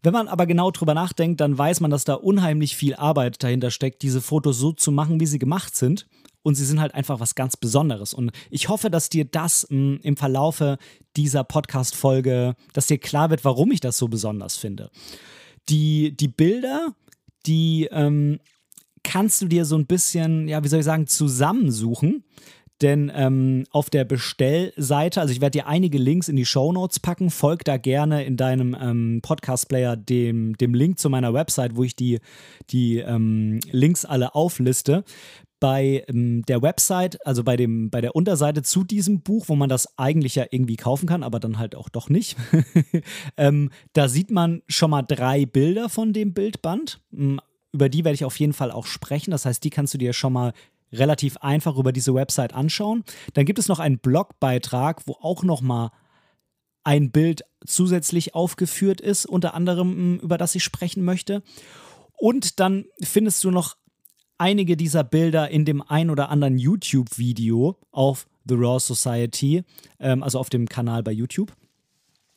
Wenn 0.02 0.12
man 0.12 0.28
aber 0.28 0.46
genau 0.46 0.70
drüber 0.70 0.94
nachdenkt, 0.94 1.40
dann 1.40 1.58
weiß 1.58 1.81
man, 1.81 1.90
dass 1.90 2.05
da 2.05 2.14
unheimlich 2.14 2.76
viel 2.76 2.94
Arbeit 2.94 3.43
dahinter 3.43 3.70
steckt, 3.70 4.02
diese 4.02 4.20
Fotos 4.20 4.58
so 4.58 4.72
zu 4.72 4.93
machen, 4.93 5.20
wie 5.20 5.26
sie 5.26 5.38
gemacht 5.38 5.75
sind. 5.76 6.06
Und 6.43 6.55
sie 6.55 6.64
sind 6.64 6.81
halt 6.81 6.94
einfach 6.94 7.20
was 7.20 7.34
ganz 7.34 7.56
Besonderes. 7.56 8.15
Und 8.15 8.31
ich 8.48 8.69
hoffe, 8.69 8.91
dass 8.91 9.10
dir 9.10 9.24
das 9.24 9.67
mh, 9.70 9.77
hm, 9.77 10.00
im 10.03 10.17
Verlaufe 10.17 10.79
dieser 11.17 11.44
Podcast-Folge, 11.44 12.55
dass 12.72 12.86
dir 12.86 12.98
klar 12.98 13.31
wird, 13.31 13.44
warum 13.44 13.72
ich 13.72 13.81
das 13.81 13.98
so 13.98 14.08
besonders 14.08 14.56
finde. 14.56 14.91
Die, 15.69 16.17
die 16.17 16.29
Bilder, 16.29 16.94
die 17.44 17.88
ähm, 17.91 18.38
kannst 19.03 19.43
du 19.43 19.46
dir 19.46 19.65
so 19.65 19.77
ein 19.77 19.86
bisschen, 19.86 20.48
ja, 20.48 20.62
wie 20.62 20.69
soll 20.69 20.81
ich 20.81 20.84
sagen, 20.84 21.06
zusammensuchen. 21.06 22.24
Denn 22.81 23.11
ähm, 23.15 23.65
auf 23.70 23.91
der 23.91 24.05
Bestellseite, 24.05 25.20
also 25.20 25.32
ich 25.32 25.41
werde 25.41 25.58
dir 25.58 25.67
einige 25.67 25.99
Links 25.99 26.29
in 26.29 26.37
die 26.37 26.47
Show 26.47 26.73
Notes 26.73 27.01
packen, 27.01 27.31
folg 27.31 27.65
da 27.65 27.77
gerne 27.77 28.25
in 28.25 28.37
deinem 28.37 28.77
ähm, 28.81 29.20
Podcast-Player 29.23 29.97
dem, 29.97 30.56
dem 30.56 30.75
Link 30.75 30.99
zu 30.99 31.11
meiner 31.11 31.35
Website, 31.35 31.75
wo 31.75 31.82
ich 31.82 31.97
die, 31.97 32.20
die 32.70 32.99
ähm, 32.99 33.58
Links 33.73 34.05
alle 34.05 34.35
aufliste. 34.35 35.05
Bei 35.58 36.05
ähm, 36.06 36.43
der 36.47 36.63
Website, 36.63 37.27
also 37.27 37.43
bei, 37.43 37.56
dem, 37.56 37.91
bei 37.91 38.01
der 38.01 38.15
Unterseite 38.15 38.63
zu 38.63 38.85
diesem 38.85 39.23
Buch, 39.23 39.47
wo 39.49 39.56
man 39.56 39.69
das 39.69 39.99
eigentlich 39.99 40.37
ja 40.37 40.44
irgendwie 40.49 40.77
kaufen 40.77 41.08
kann, 41.08 41.25
aber 41.25 41.41
dann 41.41 41.58
halt 41.58 41.75
auch 41.75 41.89
doch 41.89 42.08
nicht, 42.08 42.37
ähm, 43.37 43.70
da 43.93 44.08
sieht 44.08 44.31
man 44.31 44.63
schon 44.69 44.91
mal 44.91 45.03
drei 45.03 45.47
Bilder 45.47 45.89
von 45.89 46.13
dem 46.13 46.32
Bildband. 46.32 47.01
Hm, 47.13 47.41
über 47.73 47.89
die 47.89 48.05
werde 48.05 48.15
ich 48.15 48.25
auf 48.25 48.39
jeden 48.39 48.53
Fall 48.53 48.70
auch 48.70 48.87
sprechen. 48.87 49.32
Das 49.32 49.44
heißt, 49.44 49.63
die 49.63 49.70
kannst 49.70 49.93
du 49.94 49.99
dir 49.99 50.13
schon 50.13 50.32
mal 50.32 50.53
relativ 50.92 51.36
einfach 51.38 51.76
über 51.76 51.92
diese 51.92 52.14
Website 52.14 52.54
anschauen. 52.54 53.04
Dann 53.34 53.44
gibt 53.44 53.58
es 53.58 53.68
noch 53.68 53.78
einen 53.78 53.98
Blogbeitrag, 53.98 55.06
wo 55.06 55.14
auch 55.20 55.42
noch 55.42 55.60
mal 55.60 55.90
ein 56.84 57.10
Bild 57.10 57.42
zusätzlich 57.66 58.34
aufgeführt 58.34 59.00
ist, 59.00 59.26
unter 59.26 59.54
anderem 59.54 59.90
hm, 59.90 60.20
über 60.20 60.38
das 60.38 60.54
ich 60.54 60.64
sprechen 60.64 61.04
möchte. 61.04 61.42
Und 62.16 62.60
dann 62.60 62.86
findest 63.02 63.44
du 63.44 63.50
noch 63.50 63.76
einige 64.38 64.76
dieser 64.76 65.04
Bilder 65.04 65.50
in 65.50 65.64
dem 65.64 65.82
ein 65.82 66.10
oder 66.10 66.30
anderen 66.30 66.58
YouTube-Video 66.58 67.76
auf 67.90 68.26
The 68.48 68.54
Raw 68.54 68.80
Society, 68.80 69.64
ähm, 70.00 70.22
also 70.22 70.38
auf 70.38 70.48
dem 70.48 70.68
Kanal 70.68 71.02
bei 71.02 71.12
YouTube. 71.12 71.52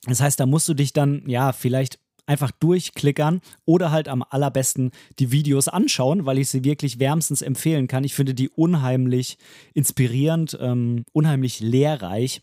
Das 0.05 0.19
heißt, 0.19 0.39
da 0.39 0.45
musst 0.45 0.67
du 0.67 0.73
dich 0.73 0.93
dann 0.93 1.23
ja 1.27 1.53
vielleicht 1.53 1.99
einfach 2.31 2.51
durchklickern 2.51 3.41
oder 3.65 3.91
halt 3.91 4.07
am 4.07 4.23
allerbesten 4.27 4.91
die 5.19 5.33
Videos 5.33 5.67
anschauen, 5.67 6.25
weil 6.25 6.37
ich 6.37 6.47
sie 6.47 6.63
wirklich 6.63 6.97
wärmstens 6.97 7.41
empfehlen 7.41 7.89
kann. 7.89 8.05
Ich 8.05 8.13
finde 8.13 8.33
die 8.33 8.47
unheimlich 8.47 9.37
inspirierend, 9.73 10.57
ähm, 10.61 11.03
unheimlich 11.11 11.59
lehrreich. 11.59 12.41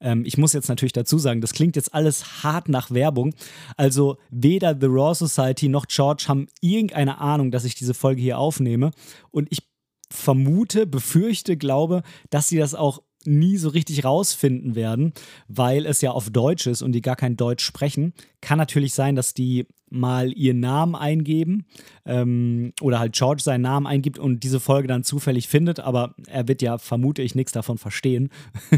Ähm, 0.00 0.24
ich 0.24 0.38
muss 0.38 0.54
jetzt 0.54 0.70
natürlich 0.70 0.94
dazu 0.94 1.18
sagen, 1.18 1.42
das 1.42 1.52
klingt 1.52 1.76
jetzt 1.76 1.92
alles 1.92 2.42
hart 2.42 2.70
nach 2.70 2.90
Werbung. 2.90 3.34
Also 3.76 4.16
weder 4.30 4.74
The 4.80 4.86
Raw 4.86 5.14
Society 5.14 5.68
noch 5.68 5.86
George 5.86 6.24
haben 6.28 6.46
irgendeine 6.62 7.18
Ahnung, 7.18 7.50
dass 7.50 7.66
ich 7.66 7.74
diese 7.74 7.92
Folge 7.92 8.22
hier 8.22 8.38
aufnehme. 8.38 8.90
Und 9.30 9.48
ich 9.50 9.68
vermute, 10.10 10.86
befürchte, 10.86 11.58
glaube, 11.58 12.02
dass 12.30 12.48
sie 12.48 12.56
das 12.56 12.74
auch 12.74 13.02
nie 13.26 13.56
so 13.56 13.68
richtig 13.68 14.04
rausfinden 14.04 14.74
werden, 14.74 15.12
weil 15.48 15.86
es 15.86 16.00
ja 16.00 16.10
auf 16.12 16.30
Deutsch 16.30 16.66
ist 16.66 16.82
und 16.82 16.92
die 16.92 17.02
gar 17.02 17.16
kein 17.16 17.36
Deutsch 17.36 17.64
sprechen. 17.64 18.12
Kann 18.40 18.58
natürlich 18.58 18.94
sein, 18.94 19.16
dass 19.16 19.34
die 19.34 19.66
mal 19.88 20.32
ihren 20.32 20.60
Namen 20.60 20.94
eingeben 20.94 21.64
ähm, 22.04 22.72
oder 22.80 22.98
halt 22.98 23.14
George 23.14 23.42
seinen 23.42 23.62
Namen 23.62 23.86
eingibt 23.86 24.18
und 24.18 24.42
diese 24.42 24.60
Folge 24.60 24.88
dann 24.88 25.04
zufällig 25.04 25.48
findet, 25.48 25.80
aber 25.80 26.14
er 26.26 26.48
wird 26.48 26.62
ja, 26.62 26.78
vermute 26.78 27.22
ich, 27.22 27.34
nichts 27.34 27.52
davon 27.52 27.78
verstehen. 27.78 28.30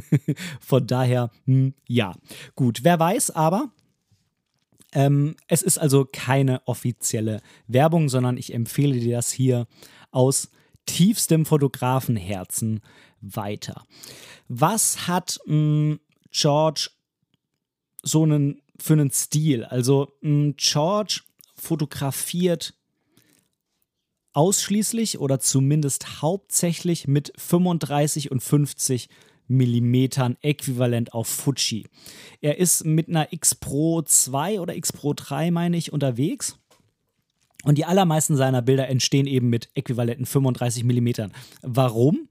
Von 0.61 0.87
daher, 0.87 1.31
hm, 1.47 1.75
ja. 1.87 2.15
Gut, 2.55 2.81
wer 2.83 2.99
weiß 2.99 3.31
aber, 3.31 3.71
ähm, 4.93 5.37
es 5.49 5.63
ist 5.63 5.79
also 5.79 6.07
keine 6.11 6.67
offizielle 6.67 7.41
Werbung, 7.67 8.09
sondern 8.09 8.37
ich 8.37 8.55
empfehle 8.55 8.99
dir 8.99 9.17
das 9.17 9.31
hier 9.31 9.67
aus 10.11 10.51
tiefstem 10.87 11.45
Fotografenherzen 11.45 12.81
weiter. 13.21 13.85
Was 14.49 15.07
hat 15.07 15.39
mh, 15.47 15.53
hm, 15.53 16.01
George 16.31 16.91
so 18.03 18.23
einen 18.23 18.63
für 18.79 18.95
einen 18.95 19.11
Stil? 19.11 19.65
Also 19.65 20.13
mh, 20.23 20.31
hm, 20.31 20.55
George 20.57 21.21
fotografiert 21.55 22.75
ausschließlich 24.33 25.19
oder 25.19 25.41
zumindest 25.41 26.23
hauptsächlich 26.23 27.09
mit 27.09 27.33
35 27.37 28.31
und 28.31 28.43
50 28.43 29.09
Millimetern 29.49 30.37
äquivalent 30.43 31.13
auf 31.15 31.27
Fuji. 31.27 31.87
Er 32.41 32.59
ist 32.59 32.85
mit 32.85 33.09
einer 33.09 33.33
X 33.33 33.55
Pro 33.55 34.03
2 34.03 34.61
oder 34.61 34.77
X 34.77 34.93
Pro 34.93 35.15
3, 35.15 35.51
meine 35.51 35.77
ich, 35.77 35.93
unterwegs. 35.93 36.59
Und 37.65 37.79
die 37.79 37.87
allermeisten 37.87 38.37
seiner 38.37 38.63
Bilder 38.63 38.89
entstehen 38.89 39.27
eben 39.27 39.49
mit 39.49 39.71
äquivalenten 39.75 40.27
35 40.27 40.85
Millimetern. 40.85 41.33
Warum? 41.63 42.29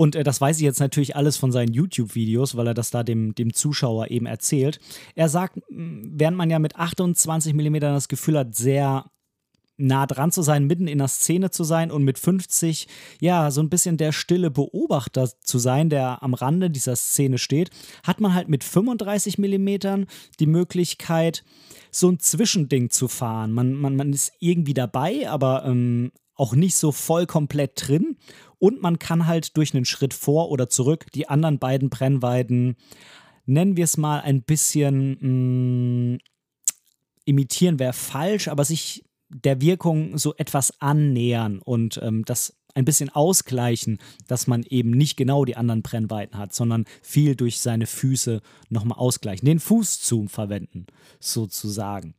Und 0.00 0.16
äh, 0.16 0.24
das 0.24 0.40
weiß 0.40 0.56
ich 0.56 0.62
jetzt 0.62 0.80
natürlich 0.80 1.14
alles 1.14 1.36
von 1.36 1.52
seinen 1.52 1.74
YouTube-Videos, 1.74 2.56
weil 2.56 2.68
er 2.68 2.72
das 2.72 2.90
da 2.90 3.02
dem, 3.02 3.34
dem 3.34 3.52
Zuschauer 3.52 4.10
eben 4.10 4.24
erzählt. 4.24 4.80
Er 5.14 5.28
sagt, 5.28 5.60
während 5.68 6.38
man 6.38 6.48
ja 6.48 6.58
mit 6.58 6.76
28 6.76 7.52
mm 7.52 7.80
das 7.80 8.08
Gefühl 8.08 8.38
hat, 8.38 8.54
sehr 8.54 9.10
nah 9.76 10.06
dran 10.06 10.32
zu 10.32 10.40
sein, 10.40 10.66
mitten 10.66 10.88
in 10.88 10.96
der 10.96 11.08
Szene 11.08 11.50
zu 11.50 11.64
sein 11.64 11.90
und 11.90 12.02
mit 12.02 12.18
50, 12.18 12.88
ja, 13.20 13.50
so 13.50 13.60
ein 13.60 13.68
bisschen 13.68 13.98
der 13.98 14.12
stille 14.12 14.50
Beobachter 14.50 15.28
zu 15.42 15.58
sein, 15.58 15.90
der 15.90 16.22
am 16.22 16.32
Rande 16.32 16.70
dieser 16.70 16.96
Szene 16.96 17.36
steht, 17.36 17.68
hat 18.02 18.22
man 18.22 18.32
halt 18.32 18.48
mit 18.48 18.64
35 18.64 19.36
mm 19.36 20.06
die 20.38 20.46
Möglichkeit, 20.46 21.44
so 21.90 22.08
ein 22.08 22.18
Zwischending 22.18 22.88
zu 22.88 23.06
fahren. 23.06 23.52
Man, 23.52 23.74
man, 23.74 23.96
man 23.96 24.14
ist 24.14 24.32
irgendwie 24.38 24.72
dabei, 24.72 25.28
aber 25.28 25.66
ähm, 25.66 26.10
auch 26.36 26.54
nicht 26.54 26.76
so 26.76 26.90
voll 26.90 27.26
komplett 27.26 27.86
drin 27.86 28.16
und 28.60 28.80
man 28.80 29.00
kann 29.00 29.26
halt 29.26 29.56
durch 29.56 29.74
einen 29.74 29.84
Schritt 29.84 30.14
vor 30.14 30.50
oder 30.50 30.68
zurück 30.68 31.06
die 31.14 31.28
anderen 31.28 31.58
beiden 31.58 31.90
Brennweiten, 31.90 32.76
nennen 33.46 33.76
wir 33.76 33.84
es 33.84 33.96
mal 33.96 34.20
ein 34.20 34.42
bisschen, 34.42 35.16
mh, 35.20 36.14
mm, 36.14 36.18
imitieren 37.24 37.78
wäre 37.78 37.92
falsch, 37.92 38.48
aber 38.48 38.64
sich 38.64 39.04
der 39.28 39.60
Wirkung 39.60 40.18
so 40.18 40.34
etwas 40.36 40.80
annähern 40.80 41.60
und 41.60 42.00
ähm, 42.02 42.24
das 42.24 42.56
ein 42.74 42.84
bisschen 42.84 43.08
ausgleichen, 43.08 43.98
dass 44.28 44.46
man 44.46 44.62
eben 44.62 44.90
nicht 44.90 45.16
genau 45.16 45.44
die 45.44 45.56
anderen 45.56 45.82
Brennweiten 45.82 46.38
hat, 46.38 46.54
sondern 46.54 46.84
viel 47.02 47.34
durch 47.34 47.60
seine 47.60 47.86
Füße 47.86 48.40
nochmal 48.68 48.98
ausgleichen. 48.98 49.46
Den 49.46 49.58
Fußzoom 49.58 50.28
verwenden, 50.28 50.86
sozusagen. 51.18 52.14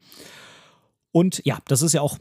Und 1.11 1.41
ja, 1.45 1.59
das 1.67 1.81
ist 1.81 1.93
ja 1.93 2.01
auch 2.01 2.17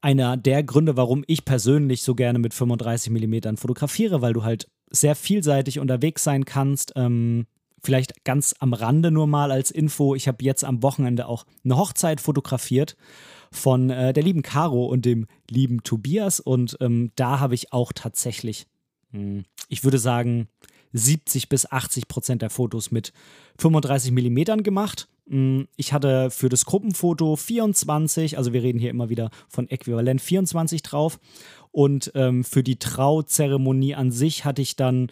einer 0.00 0.36
der 0.36 0.62
Gründe, 0.62 0.96
warum 0.96 1.24
ich 1.26 1.44
persönlich 1.44 2.02
so 2.02 2.14
gerne 2.14 2.38
mit 2.38 2.54
35 2.54 3.10
mm 3.12 3.56
fotografiere, 3.56 4.22
weil 4.22 4.32
du 4.32 4.42
halt 4.42 4.68
sehr 4.90 5.14
vielseitig 5.14 5.78
unterwegs 5.78 6.24
sein 6.24 6.44
kannst. 6.44 6.92
Ähm, 6.96 7.46
vielleicht 7.82 8.24
ganz 8.24 8.54
am 8.58 8.72
Rande 8.72 9.10
nur 9.10 9.26
mal 9.26 9.52
als 9.52 9.70
Info. 9.70 10.14
Ich 10.14 10.28
habe 10.28 10.44
jetzt 10.44 10.64
am 10.64 10.82
Wochenende 10.82 11.26
auch 11.26 11.44
eine 11.64 11.76
Hochzeit 11.76 12.20
fotografiert 12.20 12.96
von 13.52 13.90
äh, 13.90 14.12
der 14.12 14.22
lieben 14.22 14.42
Caro 14.42 14.86
und 14.86 15.04
dem 15.04 15.26
lieben 15.48 15.82
Tobias. 15.82 16.40
Und 16.40 16.76
ähm, 16.80 17.12
da 17.16 17.40
habe 17.40 17.54
ich 17.54 17.72
auch 17.72 17.92
tatsächlich, 17.92 18.66
mh, 19.12 19.20
hm, 19.20 19.44
ich 19.68 19.84
würde 19.84 19.98
sagen, 19.98 20.48
70 20.92 21.48
bis 21.48 21.70
80 21.70 22.08
Prozent 22.08 22.42
der 22.42 22.50
Fotos 22.50 22.90
mit 22.90 23.12
35 23.58 24.12
Millimetern 24.12 24.62
gemacht. 24.62 25.08
Mm, 25.26 25.62
ich 25.76 25.92
hatte 25.92 26.30
für 26.30 26.48
das 26.48 26.64
Gruppenfoto 26.64 27.36
24, 27.36 28.38
also 28.38 28.52
wir 28.52 28.62
reden 28.62 28.78
hier 28.78 28.90
immer 28.90 29.08
wieder 29.08 29.30
von 29.48 29.68
Äquivalent 29.68 30.20
24 30.20 30.82
drauf. 30.82 31.18
Und 31.72 32.10
ähm, 32.14 32.42
für 32.42 32.62
die 32.62 32.78
Trauzeremonie 32.78 33.94
an 33.94 34.10
sich 34.10 34.44
hatte 34.44 34.62
ich 34.62 34.74
dann 34.74 35.08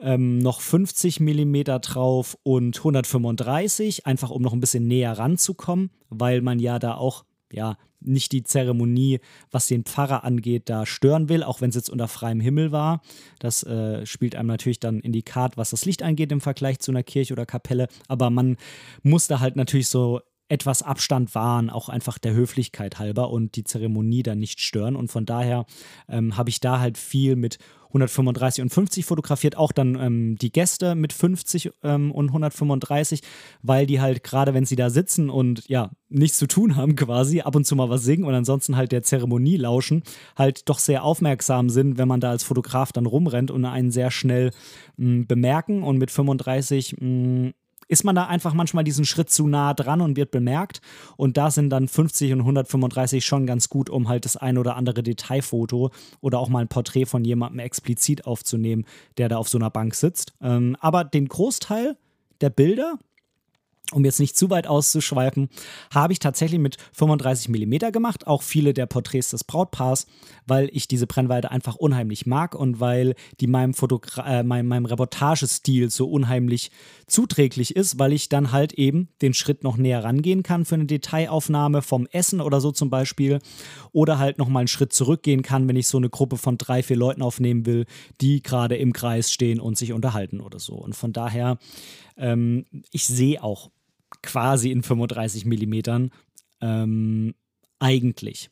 ähm, 0.00 0.38
noch 0.38 0.60
50 0.60 1.20
Millimeter 1.20 1.78
drauf 1.78 2.38
und 2.42 2.78
135, 2.78 4.06
einfach 4.06 4.30
um 4.30 4.40
noch 4.40 4.54
ein 4.54 4.60
bisschen 4.60 4.86
näher 4.86 5.18
ranzukommen, 5.18 5.90
weil 6.08 6.40
man 6.40 6.58
ja 6.58 6.78
da 6.78 6.94
auch 6.94 7.24
ja, 7.52 7.76
nicht 8.00 8.32
die 8.32 8.42
Zeremonie, 8.42 9.20
was 9.50 9.66
den 9.66 9.84
Pfarrer 9.84 10.24
angeht, 10.24 10.68
da 10.68 10.86
stören 10.86 11.28
will, 11.28 11.42
auch 11.42 11.60
wenn 11.60 11.70
es 11.70 11.76
jetzt 11.76 11.90
unter 11.90 12.08
freiem 12.08 12.40
Himmel 12.40 12.72
war. 12.72 13.02
Das 13.38 13.62
äh, 13.62 14.04
spielt 14.06 14.34
einem 14.34 14.48
natürlich 14.48 14.80
dann 14.80 15.00
in 15.00 15.12
die 15.12 15.22
Karte, 15.22 15.56
was 15.56 15.70
das 15.70 15.84
Licht 15.84 16.02
angeht 16.02 16.32
im 16.32 16.40
Vergleich 16.40 16.80
zu 16.80 16.90
einer 16.90 17.02
Kirche 17.02 17.32
oder 17.32 17.46
Kapelle. 17.46 17.88
Aber 18.08 18.30
man 18.30 18.56
muss 19.02 19.26
da 19.26 19.40
halt 19.40 19.56
natürlich 19.56 19.88
so 19.88 20.20
etwas 20.50 20.82
Abstand 20.82 21.34
wahren, 21.34 21.70
auch 21.70 21.88
einfach 21.88 22.18
der 22.18 22.34
Höflichkeit 22.34 22.98
halber 22.98 23.30
und 23.30 23.54
die 23.54 23.64
Zeremonie 23.64 24.24
dann 24.24 24.40
nicht 24.40 24.60
stören. 24.60 24.96
Und 24.96 25.08
von 25.10 25.24
daher 25.24 25.64
ähm, 26.08 26.36
habe 26.36 26.50
ich 26.50 26.60
da 26.60 26.80
halt 26.80 26.98
viel 26.98 27.36
mit 27.36 27.58
135 27.90 28.62
und 28.62 28.70
50 28.70 29.04
fotografiert, 29.04 29.56
auch 29.56 29.72
dann 29.72 29.96
ähm, 29.96 30.36
die 30.36 30.52
Gäste 30.52 30.94
mit 30.94 31.12
50 31.12 31.72
ähm, 31.82 32.12
und 32.12 32.28
135, 32.28 33.22
weil 33.62 33.86
die 33.86 34.00
halt 34.00 34.22
gerade, 34.22 34.54
wenn 34.54 34.64
sie 34.64 34.76
da 34.76 34.90
sitzen 34.90 35.28
und 35.28 35.68
ja, 35.68 35.90
nichts 36.08 36.38
zu 36.38 36.46
tun 36.46 36.76
haben 36.76 36.96
quasi, 36.96 37.40
ab 37.40 37.56
und 37.56 37.66
zu 37.66 37.76
mal 37.76 37.90
was 37.90 38.02
singen 38.02 38.24
und 38.24 38.34
ansonsten 38.34 38.76
halt 38.76 38.92
der 38.92 39.02
Zeremonie 39.02 39.56
lauschen, 39.56 40.02
halt 40.36 40.68
doch 40.68 40.78
sehr 40.78 41.04
aufmerksam 41.04 41.68
sind, 41.68 41.98
wenn 41.98 42.08
man 42.08 42.20
da 42.20 42.30
als 42.30 42.44
Fotograf 42.44 42.92
dann 42.92 43.06
rumrennt 43.06 43.50
und 43.50 43.64
einen 43.64 43.90
sehr 43.90 44.10
schnell 44.10 44.50
mh, 44.96 45.24
bemerken 45.26 45.82
und 45.82 45.98
mit 45.98 46.10
35 46.10 46.96
mh, 47.00 47.52
ist 47.90 48.04
man 48.04 48.14
da 48.14 48.26
einfach 48.26 48.54
manchmal 48.54 48.84
diesen 48.84 49.04
Schritt 49.04 49.30
zu 49.30 49.48
nah 49.48 49.74
dran 49.74 50.00
und 50.00 50.16
wird 50.16 50.30
bemerkt. 50.30 50.80
Und 51.16 51.36
da 51.36 51.50
sind 51.50 51.70
dann 51.70 51.88
50 51.88 52.32
und 52.32 52.40
135 52.40 53.24
schon 53.26 53.46
ganz 53.46 53.68
gut, 53.68 53.90
um 53.90 54.08
halt 54.08 54.24
das 54.24 54.36
ein 54.36 54.58
oder 54.58 54.76
andere 54.76 55.02
Detailfoto 55.02 55.90
oder 56.20 56.38
auch 56.38 56.48
mal 56.48 56.60
ein 56.60 56.68
Porträt 56.68 57.06
von 57.06 57.24
jemandem 57.24 57.58
explizit 57.58 58.26
aufzunehmen, 58.26 58.84
der 59.18 59.28
da 59.28 59.38
auf 59.38 59.48
so 59.48 59.58
einer 59.58 59.70
Bank 59.70 59.96
sitzt. 59.96 60.34
Ähm, 60.40 60.76
aber 60.78 61.02
den 61.02 61.26
Großteil 61.26 61.96
der 62.40 62.50
Bilder 62.50 62.94
um 63.92 64.04
jetzt 64.04 64.20
nicht 64.20 64.36
zu 64.36 64.50
weit 64.50 64.66
auszuschweifen, 64.66 65.48
habe 65.92 66.12
ich 66.12 66.18
tatsächlich 66.18 66.60
mit 66.60 66.76
35 66.92 67.48
mm 67.48 67.92
gemacht, 67.92 68.26
auch 68.26 68.42
viele 68.42 68.74
der 68.74 68.86
Porträts 68.86 69.30
des 69.30 69.44
Brautpaars, 69.44 70.06
weil 70.46 70.68
ich 70.72 70.88
diese 70.88 71.06
Brennweite 71.06 71.50
einfach 71.50 71.76
unheimlich 71.76 72.26
mag 72.26 72.54
und 72.54 72.80
weil 72.80 73.14
die 73.40 73.46
meinem, 73.46 73.74
Fotogra 73.74 74.40
äh, 74.40 74.42
meinem, 74.42 74.68
meinem 74.68 74.86
Reportagestil 74.86 75.90
so 75.90 76.08
unheimlich 76.08 76.70
zuträglich 77.06 77.76
ist, 77.76 77.98
weil 77.98 78.12
ich 78.12 78.28
dann 78.28 78.52
halt 78.52 78.72
eben 78.74 79.08
den 79.22 79.34
Schritt 79.34 79.64
noch 79.64 79.76
näher 79.76 80.04
rangehen 80.04 80.42
kann 80.42 80.64
für 80.64 80.76
eine 80.76 80.86
Detailaufnahme 80.86 81.82
vom 81.82 82.06
Essen 82.12 82.40
oder 82.40 82.60
so 82.60 82.72
zum 82.72 82.90
Beispiel 82.90 83.40
oder 83.92 84.18
halt 84.18 84.38
nochmal 84.38 84.62
einen 84.62 84.68
Schritt 84.68 84.92
zurückgehen 84.92 85.42
kann, 85.42 85.68
wenn 85.68 85.76
ich 85.76 85.88
so 85.88 85.98
eine 85.98 86.10
Gruppe 86.10 86.36
von 86.36 86.58
drei, 86.58 86.82
vier 86.82 86.96
Leuten 86.96 87.22
aufnehmen 87.22 87.66
will, 87.66 87.86
die 88.20 88.42
gerade 88.42 88.76
im 88.76 88.92
Kreis 88.92 89.32
stehen 89.32 89.60
und 89.60 89.76
sich 89.76 89.92
unterhalten 89.92 90.40
oder 90.40 90.58
so. 90.58 90.74
Und 90.74 90.94
von 90.94 91.12
daher, 91.12 91.58
ähm, 92.16 92.64
ich 92.92 93.06
sehe 93.06 93.42
auch 93.42 93.70
quasi 94.22 94.70
in 94.70 94.82
35 94.82 95.44
Millimetern. 95.44 96.10
Ähm, 96.60 97.34
eigentlich. 97.78 98.50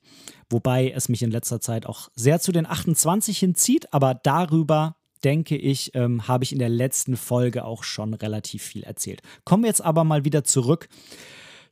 Wobei 0.50 0.90
es 0.90 1.08
mich 1.08 1.22
in 1.22 1.30
letzter 1.30 1.60
Zeit 1.60 1.86
auch 1.86 2.08
sehr 2.14 2.40
zu 2.40 2.50
den 2.50 2.66
28 2.66 3.38
hinzieht, 3.38 3.92
aber 3.92 4.14
darüber 4.14 4.96
denke 5.24 5.56
ich, 5.56 5.94
ähm, 5.94 6.26
habe 6.26 6.44
ich 6.44 6.52
in 6.52 6.58
der 6.58 6.68
letzten 6.68 7.16
Folge 7.16 7.64
auch 7.64 7.84
schon 7.84 8.14
relativ 8.14 8.62
viel 8.62 8.84
erzählt. 8.84 9.20
Kommen 9.44 9.64
wir 9.64 9.68
jetzt 9.68 9.84
aber 9.84 10.04
mal 10.04 10.24
wieder 10.24 10.44
zurück 10.44 10.88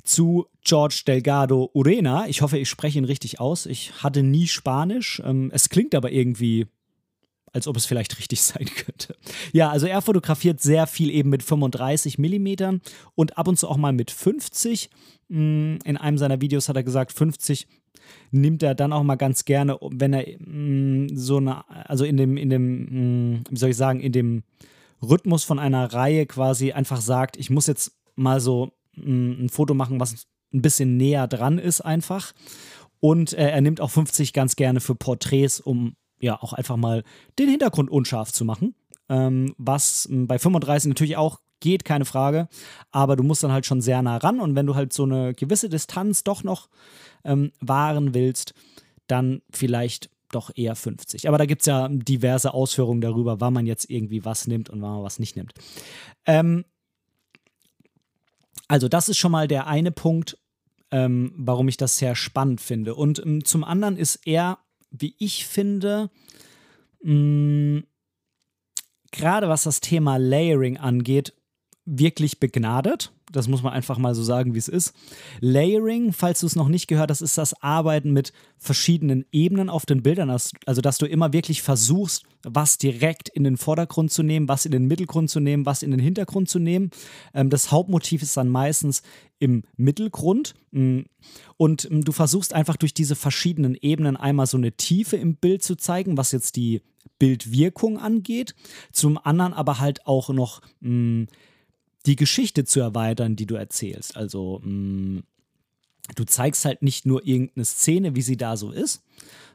zu 0.03 0.47
George 0.63 1.03
Delgado 1.07 1.71
Urena. 1.73 2.27
Ich 2.29 2.43
hoffe, 2.43 2.59
ich 2.59 2.69
spreche 2.69 2.99
ihn 2.99 3.05
richtig 3.05 3.41
aus. 3.41 3.67
Ich 3.67 4.03
hatte 4.03 4.23
nie 4.23 4.47
Spanisch. 4.47 5.23
Ähm, 5.25 5.51
es 5.53 5.69
klingt 5.69 5.95
aber 5.95 6.13
irgendwie 6.13 6.67
als 7.57 7.67
ob 7.67 7.77
es 7.77 7.87
vielleicht 7.87 8.19
richtig 8.19 8.41
sein 8.43 8.67
könnte. 8.67 9.17
Ja, 9.53 9.71
also 9.71 9.87
er 9.87 10.01
fotografiert 10.03 10.61
sehr 10.61 10.87
viel 10.87 11.11
eben 11.11 11.31
mit 11.31 11.43
35 11.43 12.19
Millimetern 12.19 12.81
und 13.15 13.37
ab 13.37 13.49
und 13.49 13.59
zu 13.59 13.69
auch 13.69 13.77
mal 13.77 13.93
mit 13.93 14.11
50. 14.11 14.91
Mm, 15.29 15.77
in 15.85 15.97
einem 15.97 16.19
seiner 16.19 16.41
Videos 16.41 16.69
hat 16.69 16.77
er 16.77 16.85
gesagt, 16.85 17.13
50 17.13 17.67
nimmt 18.31 18.63
er 18.63 18.77
dann 18.77 18.93
auch 18.93 19.03
mal 19.03 19.17
ganz 19.17 19.45
gerne, 19.45 19.79
wenn 19.91 20.13
er 20.13 20.25
mm, 20.39 21.09
so 21.17 21.39
eine, 21.39 21.69
also 21.89 22.05
in 22.05 22.17
dem, 22.17 22.37
in 22.37 22.51
dem, 22.51 23.35
mm, 23.35 23.45
wie 23.51 23.57
soll 23.57 23.71
ich 23.71 23.77
sagen, 23.77 24.01
in 24.01 24.13
dem 24.13 24.45
Rhythmus 25.03 25.45
von 25.45 25.59
einer 25.59 25.93
Reihe 25.93 26.27
quasi 26.27 26.73
einfach 26.73 27.01
sagt, 27.01 27.37
ich 27.37 27.51
muss 27.51 27.67
jetzt 27.67 27.93
mal 28.15 28.41
so 28.41 28.71
ein 28.97 29.49
Foto 29.51 29.75
machen, 29.75 30.01
was 30.01 30.27
ein 30.55 30.63
bisschen 30.63 30.97
näher 30.97 31.27
dran 31.27 31.59
ist 31.59 31.81
einfach. 31.81 32.33
Und 33.01 33.35
äh, 33.35 33.51
er 33.51 33.61
nimmt 33.61 33.81
auch 33.81 33.91
50 33.91 34.33
ganz 34.33 34.57
gerne 34.57 34.81
für 34.81 34.95
Porträts, 34.95 35.61
um 35.61 35.97
ja 36.21 36.43
auch 36.43 36.53
einfach 36.53 36.77
mal 36.77 37.05
den 37.39 37.49
Hintergrund 37.49 37.91
unscharf 37.91 38.33
zu 38.33 38.45
machen. 38.45 38.75
Ähm, 39.09 39.55
was 39.59 40.09
bei 40.11 40.39
35 40.39 40.89
natürlich 40.89 41.17
auch 41.17 41.41
geht, 41.61 41.85
keine 41.85 42.05
Frage. 42.05 42.49
Aber 42.91 43.17
du 43.17 43.23
musst 43.23 43.43
dann 43.43 43.53
halt 43.53 43.67
schon 43.67 43.81
sehr 43.81 44.03
nah 44.03 44.17
ran. 44.17 44.41
Und 44.41 44.55
wenn 44.55 44.67
du 44.67 44.75
halt 44.75 44.93
so 44.93 45.05
eine 45.05 45.35
gewisse 45.35 45.69
Distanz 45.69 46.25
doch 46.25 46.43
noch 46.43 46.69
ähm, 47.25 47.53
wahren 47.61 48.15
willst, 48.15 48.55
dann 49.07 49.43
vielleicht 49.51 50.11
doch 50.33 50.51
eher 50.55 50.75
50. 50.75 51.29
Aber 51.29 51.39
da 51.39 51.47
gibt 51.47 51.63
es 51.63 51.67
ja 51.67 51.89
diverse 51.89 52.53
Ausführungen 52.53 53.01
darüber, 53.01 53.41
wann 53.41 53.53
man 53.53 53.67
jetzt 53.67 53.89
irgendwie 53.89 54.25
was 54.25 54.47
nimmt 54.47 54.69
und 54.69 54.83
wann 54.83 54.95
man 54.95 55.03
was 55.05 55.19
nicht 55.19 55.37
nimmt. 55.37 55.53
Ähm, 56.27 56.65
also 58.69 58.89
das 58.89 59.09
ist 59.09 59.19
schon 59.19 59.33
mal 59.33 59.47
der 59.47 59.67
eine 59.67 59.93
Punkt, 59.93 60.39
ähm, 60.91 61.33
warum 61.37 61.69
ich 61.69 61.77
das 61.77 61.99
sehr 61.99 62.15
spannend 62.15 62.61
finde. 62.61 62.95
Und 62.95 63.21
ähm, 63.25 63.45
zum 63.45 63.65
anderen 63.65 63.97
ist 63.97 64.27
er, 64.27 64.59
wie 64.91 65.15
ich 65.19 65.47
finde, 65.47 66.11
mm, 67.03 67.81
gerade 69.13 69.49
was 69.49 69.65
das 69.65 69.81
Thema 69.81 70.17
Layering 70.17 70.77
angeht, 70.77 71.35
wirklich 71.85 72.41
begnadet. 72.41 73.13
Das 73.33 73.49
muss 73.49 73.63
man 73.63 73.73
einfach 73.73 73.99
mal 73.99 74.15
so 74.15 74.23
sagen, 74.23 74.55
wie 74.55 74.59
es 74.59 74.69
ist. 74.69 74.95
Layering, 75.41 76.13
falls 76.13 76.41
du 76.41 76.47
es 76.47 76.55
noch 76.55 76.69
nicht 76.69 76.87
gehört 76.87 77.11
hast, 77.11 77.23
ist 77.23 77.37
das 77.37 77.61
Arbeiten 77.61 78.13
mit 78.13 78.33
verschiedenen 78.57 79.25
Ebenen 79.33 79.69
auf 79.69 79.85
den 79.85 80.03
Bildern. 80.03 80.31
Also, 80.31 80.81
dass 80.81 80.99
du 80.99 81.07
immer 81.07 81.33
wirklich 81.33 81.63
versuchst, 81.63 82.23
was 82.45 82.79
direkt 82.79 83.29
in 83.29 83.43
den 83.43 83.57
Vordergrund 83.57 84.13
zu 84.13 84.23
nehmen, 84.23 84.49
was 84.49 84.65
in 84.65 84.73
den 84.73 84.87
Mittelgrund 84.87 85.29
zu 85.29 85.41
nehmen, 85.41 85.67
was 85.67 85.83
in 85.83 85.91
den 85.91 85.99
Hintergrund 85.99 86.49
zu 86.49 86.61
nehmen. 86.61 86.91
Ähm, 87.35 87.51
das 87.51 87.73
Hauptmotiv 87.73 88.23
ist 88.23 88.37
dann 88.37 88.49
meistens 88.49 89.03
im 89.39 89.65
Mittelgrund. 89.77 90.55
Mm. 90.71 91.01
Und 91.57 91.91
mm, 91.91 92.03
du 92.03 92.13
versuchst 92.13 92.55
einfach 92.55 92.77
durch 92.77 92.95
diese 92.95 93.17
verschiedenen 93.17 93.75
Ebenen 93.75 94.17
einmal 94.17 94.47
so 94.47 94.57
eine 94.57 94.73
Tiefe 94.73 95.17
im 95.17 95.37
Bild 95.37 95.65
zu 95.65 95.77
zeigen, 95.77 96.17
was 96.17 96.33
jetzt 96.33 96.57
die 96.57 96.83
Bildwirkung 97.19 97.99
angeht. 97.99 98.55
Zum 98.93 99.19
anderen 99.19 99.53
aber 99.53 99.81
halt 99.81 100.07
auch 100.07 100.29
noch 100.31 100.61
mm, 100.81 101.25
die 102.07 102.17
Geschichte 102.17 102.65
zu 102.65 102.81
erweitern, 102.81 103.37
die 103.37 103.47
du 103.47 103.57
erzählst. 103.57 104.17
Also 104.17 104.61
mh, 104.63 104.71
mm, 104.71 105.23
du 106.15 106.25
zeigst 106.25 106.65
halt 106.65 106.83
nicht 106.83 107.05
nur 107.05 107.27
irgendeine 107.27 107.65
Szene, 107.65 108.15
wie 108.15 108.23
sie 108.23 108.37
da 108.37 108.57
so 108.57 108.71
ist, 108.71 109.03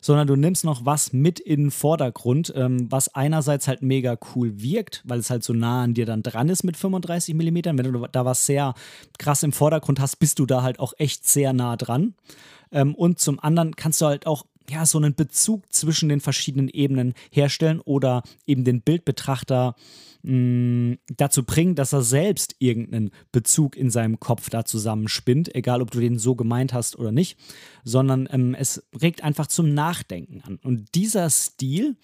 sondern 0.01 0.27
du 0.27 0.36
nimmst 0.36 0.65
noch 0.65 0.86
was 0.86 1.13
mit 1.13 1.39
in 1.39 1.65
den 1.65 1.72
Vordergrund, 1.72 2.51
ähm, 2.55 2.91
was 2.91 3.13
einerseits 3.15 3.67
halt 3.67 3.81
mega 3.81 4.17
cool 4.36 4.62
wirkt, 4.62 5.01
weil 5.05 5.20
es 5.20 5.29
halt 5.29 5.43
so 5.43 5.53
nah 5.53 5.84
an 5.84 5.93
dir 5.93 6.05
dann 6.05 6.24
dran 6.24 6.50
ist 6.50 6.63
mit 6.63 6.75
35 6.75 7.36
mm. 7.36 7.58
Wenn 7.63 7.77
du 7.77 8.08
da 8.12 8.25
was 8.25 8.46
sehr 8.46 8.74
krass 9.17 9.43
im 9.43 9.53
Vordergrund 9.53 10.00
hast, 10.00 10.17
bist 10.17 10.39
du 10.39 10.46
da 10.46 10.62
halt 10.62 10.79
auch 10.79 10.93
echt 10.98 11.27
sehr 11.27 11.53
nah 11.53 11.77
dran. 11.77 12.15
Ähm, 12.72 12.96
und 12.96 13.20
zum 13.20 13.39
anderen 13.39 13.75
kannst 13.75 14.01
du 14.01 14.08
halt 14.08 14.27
auch 14.27 14.46
ja, 14.70 14.86
so 14.86 14.98
einen 14.98 15.15
Bezug 15.15 15.72
zwischen 15.74 16.10
den 16.10 16.22
verschiedenen 16.22 16.70
Ebenen 16.70 17.13
herstellen 17.32 17.80
oder 17.82 18.24
eben 18.46 18.63
den 18.63 18.82
Bildbetrachter 18.82 19.75
mh, 20.24 20.32
mm, 20.32 20.98
dazu 21.18 21.44
bringen, 21.44 21.75
dass 21.75 21.94
er 21.94 22.01
selbst 22.01 22.56
irgendeinen 22.60 23.12
Bezug 23.32 23.75
in 23.75 23.89
seinem 23.89 24.20
Kopf 24.20 24.50
da 24.50 24.65
zusammenspinnt, 24.65 25.53
egal 25.56 25.82
ob 25.82 25.91
du 25.91 26.00
den 26.00 26.18
so 26.18 26.36
gemeint 26.36 26.74
hast 26.74 26.98
oder 26.98 27.12
nicht, 27.12 27.38
sondern 27.84 28.27
ähm, 28.32 28.56
es 28.56 28.84
regt 29.01 29.24
einfach 29.24 29.48
zum 29.48 29.74
Nachdenken 29.74 30.41
an. 30.41 30.60
Und 30.63 30.96
dieser 30.96 31.30
Stil, 31.30 31.96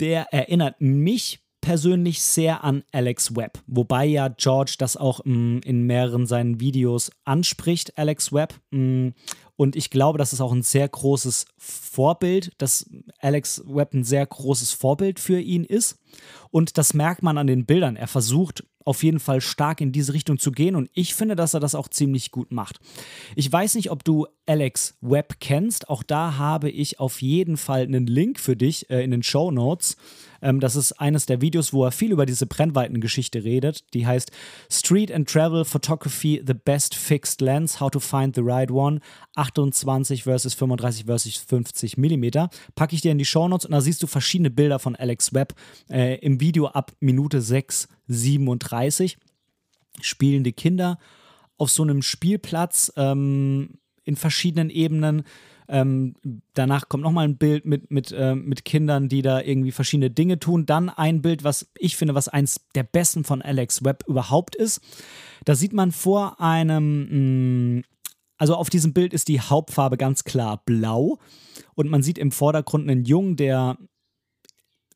der 0.00 0.32
erinnert 0.32 0.80
mich 0.80 1.40
persönlich 1.64 2.20
sehr 2.20 2.62
an 2.62 2.84
Alex 2.92 3.36
Webb, 3.36 3.58
wobei 3.66 4.04
ja 4.04 4.28
George 4.28 4.74
das 4.78 4.98
auch 4.98 5.24
mh, 5.24 5.34
mm, 5.34 5.60
in 5.64 5.82
mehreren 5.86 6.26
seinen 6.26 6.60
Videos 6.60 7.10
anspricht, 7.24 7.96
Alex 7.96 8.32
Webb. 8.32 8.54
Mh, 8.70 8.80
mm, 8.80 9.14
und 9.56 9.76
ich 9.76 9.90
glaube, 9.90 10.18
das 10.18 10.32
ist 10.32 10.40
auch 10.40 10.52
ein 10.52 10.62
sehr 10.62 10.88
großes 10.88 11.46
Vorbild, 11.56 12.52
dass 12.58 12.90
Alex 13.20 13.62
Webb 13.66 13.94
ein 13.94 14.04
sehr 14.04 14.26
großes 14.26 14.72
Vorbild 14.72 15.20
für 15.20 15.38
ihn 15.38 15.64
ist. 15.64 15.98
Und 16.50 16.76
das 16.78 16.94
merkt 16.94 17.22
man 17.22 17.38
an 17.38 17.46
den 17.46 17.66
Bildern. 17.66 17.96
Er 17.96 18.08
versucht 18.08 18.64
auf 18.84 19.02
jeden 19.02 19.20
Fall 19.20 19.40
stark 19.40 19.80
in 19.80 19.92
diese 19.92 20.12
Richtung 20.12 20.38
zu 20.38 20.52
gehen 20.52 20.76
und 20.76 20.90
ich 20.92 21.14
finde, 21.14 21.36
dass 21.36 21.54
er 21.54 21.60
das 21.60 21.74
auch 21.74 21.88
ziemlich 21.88 22.30
gut 22.30 22.52
macht. 22.52 22.80
Ich 23.34 23.50
weiß 23.50 23.76
nicht, 23.76 23.90
ob 23.90 24.04
du 24.04 24.26
Alex 24.46 24.96
Webb 25.00 25.36
kennst. 25.40 25.88
Auch 25.88 26.02
da 26.02 26.36
habe 26.36 26.70
ich 26.70 27.00
auf 27.00 27.22
jeden 27.22 27.56
Fall 27.56 27.82
einen 27.82 28.06
Link 28.06 28.38
für 28.38 28.56
dich 28.56 28.90
äh, 28.90 29.02
in 29.02 29.10
den 29.10 29.22
Show 29.22 29.50
Notes. 29.50 29.96
Ähm, 30.42 30.60
das 30.60 30.76
ist 30.76 30.92
eines 30.92 31.26
der 31.26 31.40
Videos, 31.40 31.72
wo 31.72 31.84
er 31.84 31.92
viel 31.92 32.12
über 32.12 32.26
diese 32.26 32.46
Brennweitengeschichte 32.46 33.44
redet. 33.44 33.94
Die 33.94 34.06
heißt 34.06 34.30
Street 34.70 35.10
and 35.10 35.28
Travel 35.28 35.64
Photography: 35.64 36.42
The 36.46 36.54
Best 36.54 36.94
Fixed 36.94 37.40
Lens, 37.40 37.80
How 37.80 37.90
to 37.90 38.00
Find 38.00 38.34
the 38.34 38.42
Right 38.44 38.70
One, 38.70 39.00
28 39.36 40.22
versus 40.22 40.54
35 40.54 41.06
versus 41.06 41.36
50 41.36 41.96
Millimeter. 41.96 42.50
Packe 42.74 42.94
ich 42.94 43.00
dir 43.00 43.12
in 43.12 43.18
die 43.18 43.24
Show 43.24 43.48
Notes 43.48 43.64
und 43.64 43.72
da 43.72 43.80
siehst 43.80 44.02
du 44.02 44.06
verschiedene 44.06 44.50
Bilder 44.50 44.78
von 44.78 44.94
Alex 44.96 45.32
Webb 45.32 45.54
äh, 45.88 46.18
im 46.18 46.40
Video 46.40 46.66
ab 46.66 46.92
Minute 47.00 47.40
6, 47.40 47.88
37. 48.08 49.16
Spielende 50.00 50.52
Kinder 50.52 50.98
auf 51.56 51.70
so 51.70 51.82
einem 51.82 52.02
Spielplatz 52.02 52.92
ähm, 52.96 53.78
in 54.04 54.16
verschiedenen 54.16 54.70
Ebenen. 54.70 55.24
Ähm, 55.66 56.14
danach 56.52 56.88
kommt 56.88 57.02
nochmal 57.02 57.26
ein 57.26 57.38
Bild 57.38 57.64
mit, 57.64 57.90
mit, 57.90 58.12
äh, 58.12 58.34
mit 58.34 58.64
Kindern, 58.64 59.08
die 59.08 59.22
da 59.22 59.40
irgendwie 59.40 59.72
verschiedene 59.72 60.10
Dinge 60.10 60.38
tun. 60.38 60.66
Dann 60.66 60.90
ein 60.90 61.22
Bild, 61.22 61.42
was 61.42 61.70
ich 61.78 61.96
finde, 61.96 62.14
was 62.14 62.28
eins 62.28 62.66
der 62.74 62.82
besten 62.82 63.24
von 63.24 63.40
Alex 63.40 63.82
Webb 63.82 64.04
überhaupt 64.06 64.56
ist. 64.56 64.80
Da 65.44 65.54
sieht 65.54 65.72
man 65.72 65.92
vor 65.92 66.40
einem, 66.40 67.76
mh, 67.76 67.78
mm, 67.78 67.84
also 68.36 68.56
auf 68.56 68.68
diesem 68.68 68.92
Bild 68.92 69.14
ist 69.14 69.28
die 69.28 69.40
Hauptfarbe 69.40 69.96
ganz 69.96 70.24
klar 70.24 70.62
blau 70.66 71.18
und 71.74 71.88
man 71.88 72.02
sieht 72.02 72.18
im 72.18 72.32
Vordergrund 72.32 72.88
einen 72.88 73.04
Jungen, 73.04 73.36
der 73.36 73.78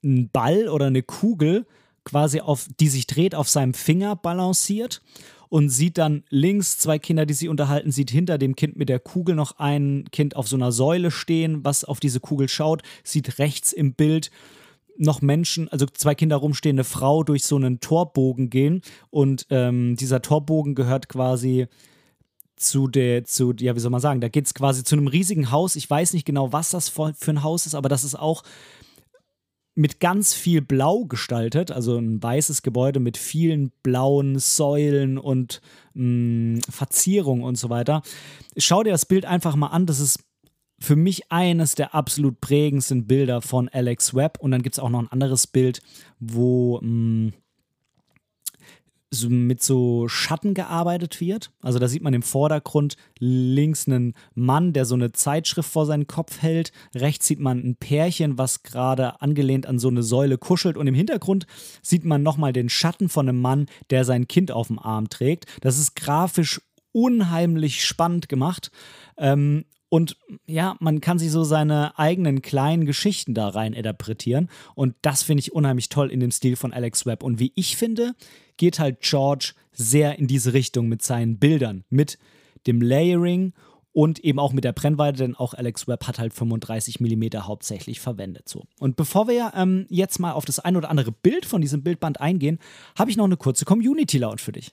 einen 0.02 0.28
Ball 0.30 0.68
oder 0.68 0.86
eine 0.86 1.02
Kugel 1.02 1.66
quasi 2.04 2.40
auf, 2.40 2.68
die 2.80 2.88
sich 2.88 3.06
dreht, 3.06 3.34
auf 3.34 3.48
seinem 3.48 3.74
Finger 3.74 4.16
balanciert 4.16 5.02
und 5.48 5.68
sieht 5.70 5.98
dann 5.98 6.24
links 6.30 6.78
zwei 6.78 6.98
Kinder, 6.98 7.26
die 7.26 7.34
sich 7.34 7.48
unterhalten, 7.48 7.90
sieht 7.90 8.10
hinter 8.10 8.38
dem 8.38 8.56
Kind 8.56 8.76
mit 8.76 8.88
der 8.88 9.00
Kugel 9.00 9.34
noch 9.34 9.58
ein 9.58 10.04
Kind 10.12 10.36
auf 10.36 10.48
so 10.48 10.56
einer 10.56 10.72
Säule 10.72 11.10
stehen, 11.10 11.64
was 11.64 11.84
auf 11.84 12.00
diese 12.00 12.20
Kugel 12.20 12.48
schaut, 12.48 12.82
sieht 13.02 13.38
rechts 13.38 13.72
im 13.72 13.94
Bild 13.94 14.30
noch 14.96 15.22
Menschen, 15.22 15.68
also 15.68 15.86
zwei 15.86 16.14
Kinder 16.14 16.36
rumstehende 16.36 16.84
Frau 16.84 17.22
durch 17.22 17.44
so 17.44 17.56
einen 17.56 17.80
Torbogen 17.80 18.50
gehen 18.50 18.82
und 19.10 19.46
ähm, 19.50 19.96
dieser 19.96 20.22
Torbogen 20.22 20.74
gehört 20.74 21.08
quasi 21.08 21.68
zu 22.56 22.88
der, 22.88 23.24
zu, 23.24 23.54
ja, 23.58 23.76
wie 23.76 23.80
soll 23.80 23.92
man 23.92 24.00
sagen, 24.00 24.20
da 24.20 24.28
geht 24.28 24.46
es 24.46 24.54
quasi 24.54 24.82
zu 24.82 24.96
einem 24.96 25.06
riesigen 25.06 25.52
Haus. 25.52 25.76
Ich 25.76 25.88
weiß 25.88 26.12
nicht 26.12 26.24
genau, 26.24 26.52
was 26.52 26.70
das 26.70 26.88
für 26.88 27.14
ein 27.28 27.42
Haus 27.44 27.66
ist, 27.66 27.74
aber 27.74 27.88
das 27.88 28.02
ist 28.02 28.16
auch 28.16 28.42
mit 29.78 30.00
ganz 30.00 30.34
viel 30.34 30.60
Blau 30.60 31.04
gestaltet, 31.04 31.70
also 31.70 31.96
ein 31.96 32.20
weißes 32.20 32.62
Gebäude 32.62 32.98
mit 32.98 33.16
vielen 33.16 33.70
blauen 33.84 34.40
Säulen 34.40 35.18
und 35.18 35.60
mh, 35.94 36.56
mm, 36.56 36.60
Verzierungen 36.68 37.44
und 37.44 37.56
so 37.56 37.70
weiter. 37.70 38.02
Schau 38.56 38.82
dir 38.82 38.90
das 38.90 39.06
Bild 39.06 39.24
einfach 39.24 39.54
mal 39.54 39.68
an, 39.68 39.86
das 39.86 40.00
ist 40.00 40.18
für 40.80 40.96
mich 40.96 41.30
eines 41.30 41.76
der 41.76 41.94
absolut 41.94 42.40
prägendsten 42.40 43.06
Bilder 43.06 43.40
von 43.40 43.68
Alex 43.68 44.14
Webb. 44.14 44.38
Und 44.40 44.50
dann 44.50 44.62
gibt 44.62 44.74
es 44.74 44.80
auch 44.80 44.90
noch 44.90 44.98
ein 44.98 45.12
anderes 45.12 45.46
Bild, 45.46 45.80
wo 46.18 46.80
mh, 46.80 46.88
mm, 46.88 47.32
mit 49.28 49.62
so 49.62 50.06
Schatten 50.08 50.54
gearbeitet 50.54 51.20
wird. 51.20 51.50
Also 51.62 51.78
da 51.78 51.88
sieht 51.88 52.02
man 52.02 52.14
im 52.14 52.22
Vordergrund 52.22 52.96
links 53.18 53.86
einen 53.86 54.14
Mann, 54.34 54.72
der 54.72 54.84
so 54.84 54.94
eine 54.94 55.12
Zeitschrift 55.12 55.70
vor 55.70 55.86
seinen 55.86 56.06
Kopf 56.06 56.42
hält. 56.42 56.72
Rechts 56.94 57.26
sieht 57.26 57.40
man 57.40 57.58
ein 57.58 57.76
Pärchen, 57.76 58.36
was 58.38 58.62
gerade 58.62 59.20
angelehnt 59.22 59.66
an 59.66 59.78
so 59.78 59.88
eine 59.88 60.02
Säule 60.02 60.36
kuschelt. 60.36 60.76
Und 60.76 60.86
im 60.86 60.94
Hintergrund 60.94 61.46
sieht 61.82 62.04
man 62.04 62.22
nochmal 62.22 62.52
den 62.52 62.68
Schatten 62.68 63.08
von 63.08 63.28
einem 63.28 63.40
Mann, 63.40 63.66
der 63.90 64.04
sein 64.04 64.28
Kind 64.28 64.50
auf 64.50 64.66
dem 64.66 64.78
Arm 64.78 65.08
trägt. 65.08 65.46
Das 65.62 65.78
ist 65.78 65.96
grafisch 65.96 66.60
unheimlich 66.92 67.84
spannend 67.84 68.28
gemacht. 68.28 68.70
Ähm, 69.16 69.64
und 69.90 70.16
ja, 70.46 70.76
man 70.80 71.00
kann 71.00 71.18
sich 71.18 71.30
so 71.30 71.44
seine 71.44 71.98
eigenen 71.98 72.42
kleinen 72.42 72.84
Geschichten 72.84 73.34
da 73.34 73.48
rein 73.48 73.72
interpretieren. 73.72 74.48
Und 74.74 74.94
das 75.02 75.22
finde 75.22 75.40
ich 75.40 75.52
unheimlich 75.52 75.88
toll 75.88 76.10
in 76.10 76.20
dem 76.20 76.30
Stil 76.30 76.56
von 76.56 76.72
Alex 76.72 77.06
Webb. 77.06 77.22
Und 77.22 77.38
wie 77.38 77.52
ich 77.54 77.76
finde, 77.76 78.14
geht 78.56 78.78
halt 78.78 79.00
George 79.00 79.54
sehr 79.72 80.18
in 80.18 80.26
diese 80.26 80.52
Richtung 80.52 80.88
mit 80.88 81.02
seinen 81.02 81.38
Bildern, 81.38 81.84
mit 81.88 82.18
dem 82.66 82.82
Layering 82.82 83.54
und 83.92 84.18
eben 84.20 84.38
auch 84.38 84.52
mit 84.52 84.64
der 84.64 84.72
Brennweite, 84.72 85.18
denn 85.18 85.34
auch 85.34 85.54
Alex 85.54 85.88
Webb 85.88 86.06
hat 86.06 86.18
halt 86.18 86.34
35 86.34 87.00
mm 87.00 87.38
hauptsächlich 87.38 88.00
verwendet. 88.00 88.48
So. 88.48 88.64
Und 88.78 88.96
bevor 88.96 89.26
wir 89.26 89.52
ähm, 89.56 89.86
jetzt 89.88 90.18
mal 90.18 90.32
auf 90.32 90.44
das 90.44 90.58
ein 90.58 90.76
oder 90.76 90.90
andere 90.90 91.12
Bild 91.12 91.46
von 91.46 91.62
diesem 91.62 91.82
Bildband 91.82 92.20
eingehen, 92.20 92.58
habe 92.98 93.10
ich 93.10 93.16
noch 93.16 93.24
eine 93.24 93.36
kurze 93.36 93.64
Community-Lounge 93.64 94.38
für 94.38 94.52
dich. 94.52 94.72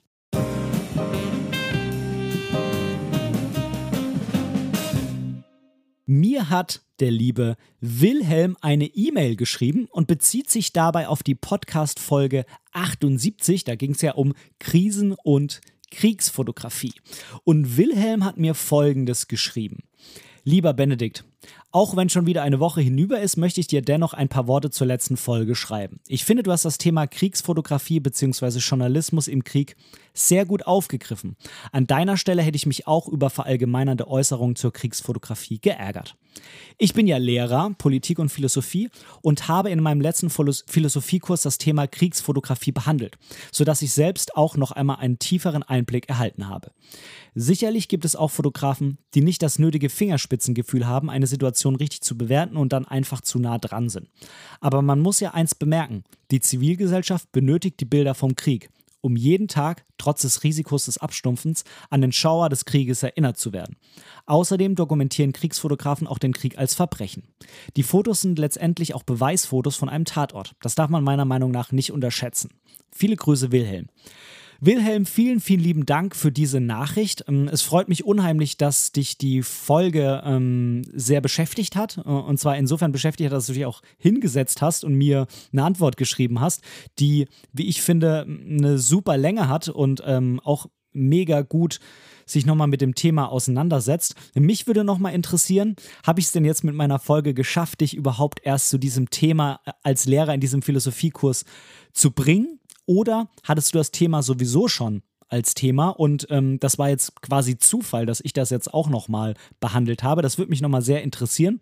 Mir 6.08 6.52
hat 6.52 6.84
der 7.00 7.10
liebe 7.10 7.56
Wilhelm 7.80 8.56
eine 8.62 8.86
E-Mail 8.86 9.36
geschrieben 9.36 9.88
und 9.90 10.06
bezieht 10.06 10.52
sich 10.52 10.72
dabei 10.72 11.08
auf 11.08 11.24
die 11.24 11.34
Podcast-Folge 11.34 12.46
78. 12.74 13.64
Da 13.64 13.74
ging 13.74 13.94
es 13.94 14.04
ja 14.04 14.14
um 14.14 14.36
Krisen 14.60 15.16
und 15.24 15.62
Kriegsfotografie. 15.90 16.94
Und 17.44 17.78
Wilhelm 17.78 18.24
hat 18.24 18.38
mir 18.38 18.54
Folgendes 18.54 19.28
geschrieben. 19.28 19.80
Lieber 20.44 20.76
Benedikt, 20.76 21.26
auch 21.76 21.98
wenn 21.98 22.08
schon 22.08 22.26
wieder 22.26 22.42
eine 22.42 22.62
Woche 22.62 22.80
hinüber 22.80 23.20
ist, 23.20 23.36
möchte 23.36 23.60
ich 23.60 23.68
dir 23.68 23.82
dennoch 23.82 24.14
ein 24.14 24.30
paar 24.30 24.48
Worte 24.48 24.70
zur 24.70 24.88
letzten 24.88 25.18
Folge 25.18 25.56
schreiben. 25.56 26.00
Ich 26.08 26.24
finde, 26.24 26.42
du 26.42 26.54
hast 26.54 26.64
das 26.64 26.78
Thema 26.78 27.06
Kriegsfotografie 27.06 28.00
bzw. 28.00 28.60
Journalismus 28.60 29.28
im 29.28 29.44
Krieg 29.44 29.76
sehr 30.14 30.46
gut 30.46 30.66
aufgegriffen. 30.66 31.36
An 31.74 31.86
deiner 31.86 32.16
Stelle 32.16 32.44
hätte 32.44 32.56
ich 32.56 32.66
mich 32.66 32.88
auch 32.88 33.10
über 33.10 33.30
verallgemeinernde 33.30 34.08
Äußerungen 34.08 34.56
zur 34.56 34.72
Kriegsfotografie 34.72 35.60
geärgert. 35.60 36.16
Ich 36.78 36.94
bin 36.94 37.08
ja 37.08 37.18
Lehrer, 37.18 37.72
Politik 37.78 38.20
und 38.20 38.30
Philosophie 38.30 38.90
und 39.22 39.48
habe 39.48 39.70
in 39.70 39.82
meinem 39.82 40.02
letzten 40.02 40.30
Philosophiekurs 40.30 41.42
das 41.42 41.58
Thema 41.58 41.88
Kriegsfotografie 41.88 42.72
behandelt, 42.72 43.18
sodass 43.52 43.82
ich 43.82 43.94
selbst 43.94 44.36
auch 44.36 44.58
noch 44.58 44.72
einmal 44.72 44.98
einen 44.98 45.20
tieferen 45.20 45.64
Einblick 45.64 46.10
erhalten 46.10 46.50
habe. 46.50 46.72
Sicherlich 47.34 47.88
gibt 47.88 48.06
es 48.06 48.16
auch 48.16 48.32
Fotografen, 48.32 48.98
die 49.14 49.22
nicht 49.22 49.42
das 49.42 49.60
nötige 49.60 49.90
Fingerspitzengefühl 49.90 50.88
haben, 50.88 51.10
eine 51.10 51.28
Situation 51.28 51.76
richtig 51.76 52.02
zu 52.02 52.18
bewerten 52.18 52.58
und 52.58 52.74
dann 52.74 52.86
einfach 52.86 53.22
zu 53.22 53.40
nah 53.40 53.58
dran 53.58 53.90
sind. 53.90 54.10
Aber 54.60 54.82
man 54.82 55.00
muss 55.00 55.20
ja 55.20 55.34
eins 55.34 55.56
bemerken, 55.56 56.04
die 56.32 56.40
Zivilgesellschaft 56.40 57.32
benötigt 57.32 57.80
die 57.80 57.86
Bilder 57.86 58.16
vom 58.16 58.36
Krieg 58.36 58.70
um 59.06 59.16
jeden 59.16 59.48
Tag, 59.48 59.86
trotz 60.00 60.24
des 60.24 60.44
Risikos 60.44 60.86
des 60.86 60.98
Abstumpfens, 60.98 61.64
an 61.92 62.02
den 62.02 62.12
Schauer 62.12 62.50
des 62.50 62.66
Krieges 62.66 63.04
erinnert 63.04 63.38
zu 63.38 63.54
werden. 63.54 63.76
Außerdem 64.26 64.74
dokumentieren 64.74 65.32
Kriegsfotografen 65.32 66.08
auch 66.08 66.18
den 66.18 66.34
Krieg 66.34 66.58
als 66.58 66.74
Verbrechen. 66.74 67.28
Die 67.76 67.84
Fotos 67.84 68.22
sind 68.22 68.40
letztendlich 68.40 68.96
auch 68.96 69.04
Beweisfotos 69.04 69.76
von 69.76 69.90
einem 69.90 70.06
Tatort. 70.06 70.56
Das 70.60 70.74
darf 70.74 70.90
man 70.90 71.04
meiner 71.04 71.26
Meinung 71.26 71.52
nach 71.52 71.72
nicht 71.72 71.92
unterschätzen. 71.92 72.50
Viele 72.92 73.16
Grüße, 73.16 73.52
Wilhelm. 73.52 73.90
Wilhelm, 74.60 75.06
vielen, 75.06 75.40
vielen 75.40 75.60
lieben 75.60 75.86
Dank 75.86 76.16
für 76.16 76.32
diese 76.32 76.60
Nachricht. 76.60 77.26
Ähm, 77.28 77.50
es 77.52 77.62
freut 77.62 77.90
mich 77.90 78.06
unheimlich, 78.06 78.58
dass 78.58 78.92
dich 78.92 79.18
die 79.18 79.44
Folge 79.44 80.22
ähm, 80.26 80.84
sehr 80.94 81.22
beschäftigt 81.22 81.76
hat. 81.76 81.98
Äh, 81.98 82.02
und 82.02 82.40
zwar 82.40 82.58
insofern 82.58 82.92
beschäftigt 82.92 83.30
hat, 83.30 83.38
dass 83.38 83.48
du 83.48 83.54
dich 83.54 83.66
auch 83.66 83.82
hingesetzt 83.98 84.62
hast 84.62 84.84
und 84.84 84.96
mir 84.96 85.28
eine 85.52 85.64
Antwort 85.64 85.98
geschrieben 85.98 86.40
hast, 86.40 86.62
die, 87.00 87.28
wie 87.54 87.68
ich 87.68 87.82
finde, 87.82 88.26
eine 88.26 88.78
super 88.78 89.18
Länge 89.18 89.50
hat 89.50 89.70
und 89.70 90.02
ähm, 90.06 90.40
auch 90.44 90.68
mega 90.94 91.42
gut 91.42 91.80
sich 92.26 92.46
nochmal 92.46 92.68
mit 92.68 92.82
dem 92.82 92.96
Thema 92.96 93.32
auseinandersetzt. 93.32 94.16
Mich 94.34 94.66
würde 94.66 94.84
nochmal 94.84 95.14
interessieren, 95.14 95.76
habe 96.06 96.20
ich 96.20 96.28
es 96.28 96.32
denn 96.32 96.46
jetzt 96.46 96.64
mit 96.64 96.74
meiner 96.74 96.98
Folge 96.98 97.34
geschafft, 97.34 97.82
dich 97.82 97.96
überhaupt 97.96 98.40
erst 98.44 98.70
zu 98.70 98.78
diesem 98.78 99.10
Thema 99.10 99.60
äh, 99.66 99.72
als 99.84 100.06
Lehrer 100.06 100.34
in 100.34 100.40
diesem 100.42 100.62
Philosophiekurs 100.62 101.46
zu 101.94 102.12
bringen? 102.12 102.60
Oder 102.86 103.30
hattest 103.44 103.74
du 103.74 103.78
das 103.78 103.92
Thema 103.92 104.22
sowieso 104.22 104.68
schon 104.68 105.02
als 105.28 105.56
Thema 105.56 105.90
und 105.90 106.28
ähm, 106.30 106.60
das 106.60 106.78
war 106.78 106.90
jetzt 106.90 107.20
quasi 107.22 107.58
Zufall, 107.58 108.06
dass 108.06 108.22
ich 108.24 108.34
das 108.34 108.52
jetzt 108.52 108.74
auch 108.74 108.90
nochmal 108.90 109.34
behandelt 109.60 110.04
habe. 110.04 110.22
Das 110.22 110.38
würde 110.38 110.50
mich 110.50 110.62
nochmal 110.62 110.84
sehr 110.84 111.02
interessieren. 111.02 111.60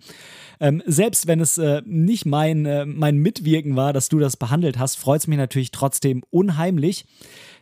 Ähm, 0.59 0.83
selbst 0.85 1.27
wenn 1.27 1.39
es 1.39 1.57
äh, 1.57 1.81
nicht 1.85 2.25
mein, 2.25 2.65
äh, 2.65 2.85
mein 2.85 3.17
Mitwirken 3.17 3.75
war, 3.75 3.93
dass 3.93 4.09
du 4.09 4.19
das 4.19 4.37
behandelt 4.37 4.77
hast, 4.79 4.97
freut 4.97 5.21
es 5.21 5.27
mich 5.27 5.37
natürlich 5.37 5.71
trotzdem 5.71 6.23
unheimlich, 6.29 7.05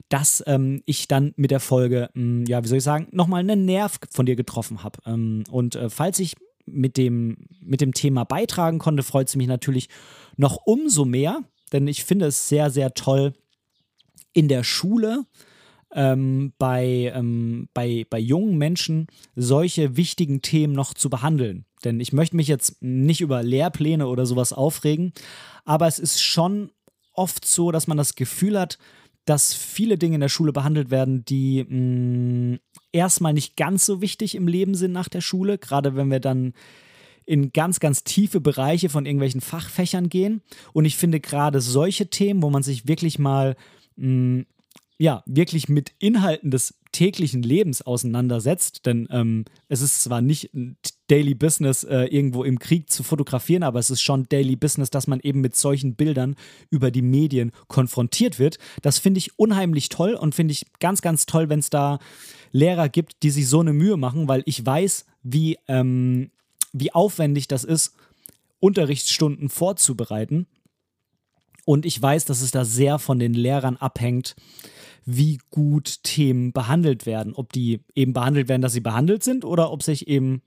dass 0.10 0.44
ähm, 0.48 0.82
ich 0.86 1.08
dann 1.08 1.34
mit 1.38 1.52
der 1.52 1.60
Folge, 1.60 2.10
mh, 2.14 2.22
hm, 2.22 2.46
ja, 2.46 2.64
wie 2.64 2.68
soll 2.68 2.80
ich 2.80 2.84
sagen, 2.84 3.08
nochmal 3.12 3.42
einen 3.42 3.66
Nerv 3.66 4.00
von 4.12 4.26
dir 4.26 4.36
getroffen 4.36 4.84
habe. 4.84 5.00
Ähm, 5.06 5.44
und 5.52 5.76
äh, 5.76 5.90
falls 5.90 6.20
ich 6.20 6.36
mit 6.66 6.98
dem, 6.98 7.38
mit 7.62 7.82
dem 7.82 7.94
Thema 7.94 8.24
beitragen 8.24 8.80
konnte, 8.80 9.04
freut 9.04 9.28
es 9.28 9.36
mich 9.36 9.48
natürlich 9.48 9.88
noch 10.36 10.58
umso 10.66 11.06
mehr, 11.06 11.44
denn 11.72 11.88
ich 11.88 12.04
finde 12.04 12.26
es 12.26 12.50
sehr, 12.50 12.70
sehr 12.70 12.94
toll, 12.94 13.34
in 14.34 14.48
der 14.48 14.64
Schule 14.64 15.26
ähm, 15.94 16.54
bei, 16.58 17.12
ähm, 17.16 17.68
bei, 17.74 18.06
bei 18.10 18.20
jungen 18.20 18.58
Menschen 18.58 19.08
solche 19.36 19.98
wichtigen 19.98 20.42
Themen 20.42 20.74
noch 20.74 20.94
zu 20.94 21.10
behandeln. 21.10 21.66
Denn 21.84 22.00
ich 22.00 22.14
möchte 22.14 22.36
mich 22.36 22.48
jetzt 22.48 22.82
nicht 22.82 23.22
über 23.22 23.44
Lehrpläne 23.44 24.08
oder 24.08 24.26
sowas 24.26 24.54
aufregen, 24.54 25.14
aber 25.66 25.88
es 25.88 26.00
ist 26.00 26.22
schon 26.22 26.72
oft 27.14 27.46
so, 27.46 27.72
dass 27.72 27.88
man 27.88 27.98
das 27.98 28.16
Gefühl 28.16 28.60
hat, 28.60 28.78
dass 29.26 29.54
viele 29.54 29.98
Dinge 29.98 30.16
in 30.16 30.22
der 30.22 30.30
Schule 30.30 30.54
behandelt 30.54 30.90
werden, 30.90 31.26
die 31.26 31.64
mh, 31.64 32.56
mm, 32.56 32.60
erstmal 32.92 33.34
nicht 33.34 33.56
ganz 33.56 33.86
so 33.86 34.02
wichtig 34.02 34.36
im 34.36 34.48
Leben 34.48 34.76
sind 34.76 34.92
nach 34.92 35.10
der 35.10 35.22
Schule, 35.22 35.58
gerade 35.58 35.96
wenn 35.96 36.10
wir 36.10 36.20
dann 36.20 36.54
in 37.26 37.54
ganz, 37.54 37.80
ganz 37.80 38.04
tiefe 38.04 38.42
Bereiche 38.42 38.90
von 38.90 39.06
irgendwelchen 39.06 39.42
Fachfächern 39.42 40.10
gehen. 40.10 40.42
Und 40.74 40.86
ich 40.86 40.98
finde 40.98 41.20
gerade 41.20 41.62
solche 41.62 42.10
Themen, 42.10 42.42
wo 42.42 42.50
man 42.50 42.64
sich 42.64 42.88
wirklich 42.88 43.20
mal 43.20 43.56
mh, 43.96 44.46
ja, 45.02 45.24
wirklich 45.26 45.68
mit 45.68 45.94
Inhalten 45.98 46.52
des 46.52 46.76
täglichen 46.92 47.42
Lebens 47.42 47.82
auseinandersetzt. 47.82 48.86
Denn 48.86 49.08
ähm, 49.10 49.46
es 49.68 49.82
ist 49.82 50.04
zwar 50.04 50.22
nicht 50.22 50.52
Daily 51.08 51.34
Business, 51.34 51.84
äh, 51.84 52.04
irgendwo 52.04 52.44
im 52.44 52.60
Krieg 52.60 52.92
zu 52.92 53.02
fotografieren, 53.02 53.64
aber 53.64 53.80
es 53.80 53.90
ist 53.90 54.02
schon 54.02 54.30
Daily 54.30 54.56
Business, 54.56 54.92
dass 54.92 55.08
man 55.08 55.20
eben 55.22 55.42
mit 55.42 55.56
solchen 55.56 55.96
Bildern 55.96 56.36
über 56.70 56.92
die 56.92 57.02
Medien 57.02 57.52
konfrontiert 57.68 58.38
wird. 58.38 58.60
Das 58.84 59.00
finde 59.00 59.18
ich 59.18 59.40
unheimlich 59.40 59.90
toll 59.90 60.14
und 60.14 60.36
finde 60.36 60.52
ich 60.52 60.68
ganz, 60.80 61.02
ganz 61.02 61.26
toll, 61.26 61.50
wenn 61.50 61.60
es 61.60 61.72
da 61.72 61.98
Lehrer 62.52 62.88
gibt, 62.88 63.24
die 63.24 63.32
sich 63.32 63.48
so 63.48 63.60
eine 63.60 63.74
Mühe 63.74 63.98
machen, 63.98 64.28
weil 64.28 64.44
ich 64.46 64.64
weiß, 64.64 65.06
wie, 65.24 65.58
ähm, 65.68 66.30
wie 66.74 66.94
aufwendig 66.94 67.48
das 67.48 67.64
ist, 67.64 67.96
Unterrichtsstunden 68.60 69.50
vorzubereiten. 69.50 70.46
Und 71.66 71.86
ich 71.86 72.02
weiß, 72.02 72.26
dass 72.26 72.42
es 72.42 72.52
da 72.52 72.66
sehr 72.66 73.00
von 73.00 73.20
den 73.20 73.34
Lehrern 73.34 73.78
abhängt, 73.78 74.36
wie 75.06 75.40
gut 75.50 76.04
Themen 76.04 76.54
behandelt 76.54 77.06
werden. 77.06 77.34
Ob 77.34 77.54
die 77.54 77.82
eben 77.96 78.14
behandelt 78.14 78.50
werden, 78.50 78.62
dass 78.62 78.74
sie 78.74 78.82
behandelt 78.82 79.24
sind 79.24 79.46
oder 79.46 79.72
ob 79.72 79.84
sich 79.84 80.08
eben, 80.08 80.42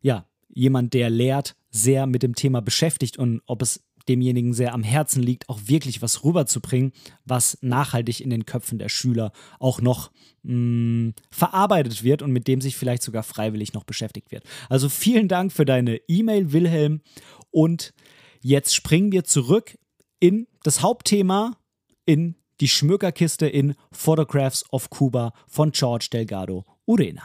ja, 0.00 0.26
jemand, 0.48 0.94
der 0.94 1.10
lehrt, 1.10 1.56
sehr 1.70 2.06
mit 2.06 2.22
dem 2.22 2.34
Thema 2.34 2.60
beschäftigt 2.60 3.18
und 3.18 3.42
ob 3.46 3.62
es 3.62 3.84
demjenigen 4.08 4.54
sehr 4.54 4.72
am 4.72 4.82
Herzen 4.82 5.22
liegt, 5.22 5.48
auch 5.48 5.60
wirklich 5.64 6.02
was 6.02 6.24
rüberzubringen, 6.24 6.92
was 7.24 7.58
nachhaltig 7.60 8.20
in 8.20 8.30
den 8.30 8.46
Köpfen 8.46 8.78
der 8.78 8.88
Schüler 8.88 9.32
auch 9.58 9.80
noch 9.80 10.10
mh, 10.42 10.54
mm, 10.54 11.14
verarbeitet 11.30 12.02
wird 12.02 12.22
und 12.22 12.32
mit 12.32 12.48
dem 12.48 12.60
sich 12.60 12.76
vielleicht 12.76 13.02
sogar 13.02 13.22
freiwillig 13.22 13.74
noch 13.74 13.84
beschäftigt 13.84 14.30
wird. 14.30 14.44
Also 14.68 14.88
vielen 14.88 15.28
Dank 15.28 15.52
für 15.52 15.64
deine 15.64 15.96
E-Mail, 16.08 16.52
Wilhelm. 16.52 17.02
Und 17.50 17.92
jetzt 18.40 18.74
springen 18.74 19.12
wir 19.12 19.24
zurück 19.24 19.76
in 20.20 20.46
das 20.62 20.82
Hauptthema, 20.82 21.56
in 22.04 22.34
die 22.60 22.68
Schmökerkiste 22.68 23.46
in 23.46 23.74
Photographs 23.92 24.64
of 24.72 24.90
Cuba 24.90 25.32
von 25.46 25.70
George 25.72 26.08
Delgado 26.12 26.64
Urena. 26.86 27.22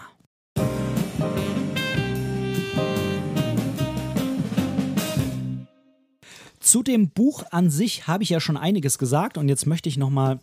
Zu 6.59 6.81
dem 6.81 7.09
Buch 7.09 7.43
an 7.51 7.69
sich 7.69 8.07
habe 8.07 8.23
ich 8.23 8.29
ja 8.29 8.39
schon 8.39 8.57
einiges 8.57 8.97
gesagt 8.97 9.37
und 9.37 9.49
jetzt 9.49 9.65
möchte 9.65 9.89
ich 9.89 9.97
noch 9.97 10.09
mal 10.09 10.39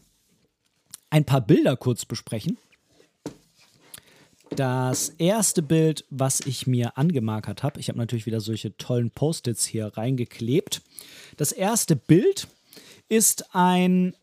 ein 1.09 1.25
paar 1.25 1.41
Bilder 1.41 1.77
kurz 1.77 2.05
besprechen. 2.05 2.59
Das 4.57 5.11
erste 5.11 5.63
Bild, 5.63 6.05
was 6.11 6.41
ich 6.41 6.67
mir 6.67 6.99
angemarkert 6.99 7.63
habe, 7.63 7.79
ich 7.79 7.89
habe 7.89 7.99
natürlich 7.99 8.27
wieder 8.27 8.41
solche 8.41 8.77
tollen 8.77 9.11
Post-its 9.11 9.65
hier 9.65 9.87
reingeklebt. 9.97 10.83
Das 11.37 11.53
erste 11.53 11.95
Bild 11.95 12.49
ist 13.09 13.55
ein 13.55 14.17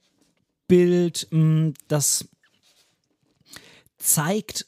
Bild, 0.68 1.28
mm, 1.32 1.70
das 1.88 2.28
zeigt 3.98 4.66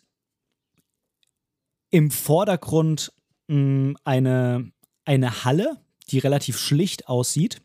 im 1.89 2.09
Vordergrund 2.09 3.11
mm, 3.47 3.93
eine, 4.05 4.71
eine 5.03 5.43
Halle, 5.43 5.77
die 6.09 6.19
relativ 6.19 6.57
schlicht 6.57 7.09
aussieht. 7.09 7.61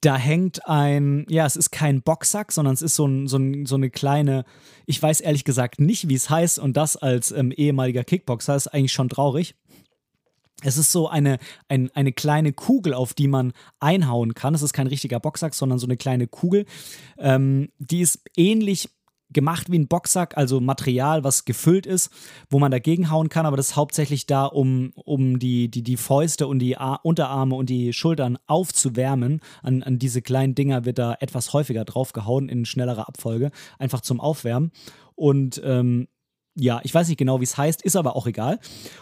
Da 0.00 0.16
hängt 0.16 0.66
ein, 0.66 1.26
ja, 1.28 1.44
es 1.44 1.56
ist 1.56 1.70
kein 1.70 2.02
Boxsack, 2.02 2.52
sondern 2.52 2.74
es 2.74 2.82
ist 2.82 2.94
so, 2.94 3.06
ein, 3.06 3.26
so, 3.26 3.36
ein, 3.36 3.66
so 3.66 3.74
eine 3.74 3.90
kleine, 3.90 4.44
ich 4.86 5.02
weiß 5.02 5.20
ehrlich 5.20 5.44
gesagt 5.44 5.78
nicht, 5.78 6.08
wie 6.08 6.14
es 6.14 6.30
heißt, 6.30 6.58
und 6.58 6.76
das 6.76 6.96
als 6.96 7.32
ähm, 7.32 7.52
ehemaliger 7.52 8.04
Kickboxer 8.04 8.56
ist 8.56 8.68
eigentlich 8.68 8.92
schon 8.92 9.10
traurig. 9.10 9.54
Es 10.62 10.76
ist 10.76 10.92
so 10.92 11.08
eine, 11.08 11.38
ein, 11.68 11.90
eine 11.94 12.12
kleine 12.12 12.52
Kugel, 12.52 12.94
auf 12.94 13.14
die 13.14 13.28
man 13.28 13.52
einhauen 13.78 14.34
kann. 14.34 14.54
Es 14.54 14.62
ist 14.62 14.72
kein 14.72 14.86
richtiger 14.86 15.20
Boxsack, 15.20 15.54
sondern 15.54 15.78
so 15.78 15.86
eine 15.86 15.96
kleine 15.96 16.26
Kugel. 16.26 16.66
Ähm, 17.18 17.70
die 17.78 18.00
ist 18.00 18.20
ähnlich 18.36 18.88
gemacht 19.32 19.70
wie 19.70 19.78
ein 19.78 19.88
Boxsack, 19.88 20.36
also 20.36 20.60
Material, 20.60 21.24
was 21.24 21.44
gefüllt 21.44 21.86
ist, 21.86 22.10
wo 22.48 22.58
man 22.58 22.70
dagegen 22.70 23.10
hauen 23.10 23.28
kann, 23.28 23.46
aber 23.46 23.56
das 23.56 23.68
ist 23.68 23.76
hauptsächlich 23.76 24.26
da, 24.26 24.46
um, 24.46 24.92
um 24.94 25.38
die, 25.38 25.70
die, 25.70 25.82
die 25.82 25.96
Fäuste 25.96 26.46
und 26.46 26.58
die 26.58 26.76
Ar 26.76 27.00
Unterarme 27.04 27.54
und 27.54 27.70
die 27.70 27.92
Schultern 27.92 28.38
aufzuwärmen. 28.46 29.40
An, 29.62 29.82
an 29.82 29.98
diese 29.98 30.22
kleinen 30.22 30.54
Dinger 30.54 30.84
wird 30.84 30.98
da 30.98 31.16
etwas 31.20 31.52
häufiger 31.52 31.84
draufgehauen 31.84 32.48
in 32.48 32.64
schnellerer 32.64 33.08
Abfolge, 33.08 33.50
einfach 33.78 34.00
zum 34.00 34.20
Aufwärmen. 34.20 34.72
Und 35.14 35.60
ähm, 35.64 36.08
ja, 36.54 36.80
ich 36.82 36.94
weiß 36.94 37.08
nicht 37.08 37.18
genau, 37.18 37.40
wie 37.40 37.44
es 37.44 37.56
heißt, 37.56 37.82
ist 37.82 37.96
aber 37.96 38.16
auch 38.16 38.26
egal. 38.26 38.58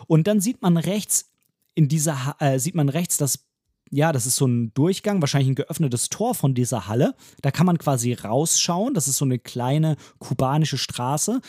Und 0.06 0.26
dann 0.26 0.40
sieht 0.40 0.62
man 0.62 0.76
rechts 0.76 1.30
in 1.74 1.88
dieser, 1.88 2.36
äh, 2.40 2.58
sieht 2.58 2.74
man 2.74 2.88
rechts 2.88 3.16
das 3.16 3.47
ja, 3.90 4.12
das 4.12 4.26
ist 4.26 4.36
so 4.36 4.46
ein 4.46 4.72
Durchgang, 4.74 5.20
wahrscheinlich 5.20 5.50
ein 5.50 5.54
geöffnetes 5.54 6.08
Tor 6.08 6.34
von 6.34 6.54
dieser 6.54 6.88
Halle. 6.88 7.14
Da 7.42 7.50
kann 7.50 7.66
man 7.66 7.78
quasi 7.78 8.12
rausschauen. 8.12 8.94
Das 8.94 9.08
ist 9.08 9.16
so 9.16 9.24
eine 9.24 9.38
kleine 9.38 9.96
kubanische 10.18 10.78
Straße. 10.78 11.40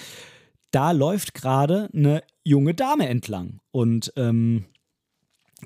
Da 0.72 0.92
läuft 0.92 1.34
gerade 1.34 1.90
eine 1.94 2.24
junge 2.44 2.74
Dame 2.74 3.08
entlang. 3.08 3.60
Und 3.72 4.14
ähm, 4.16 4.66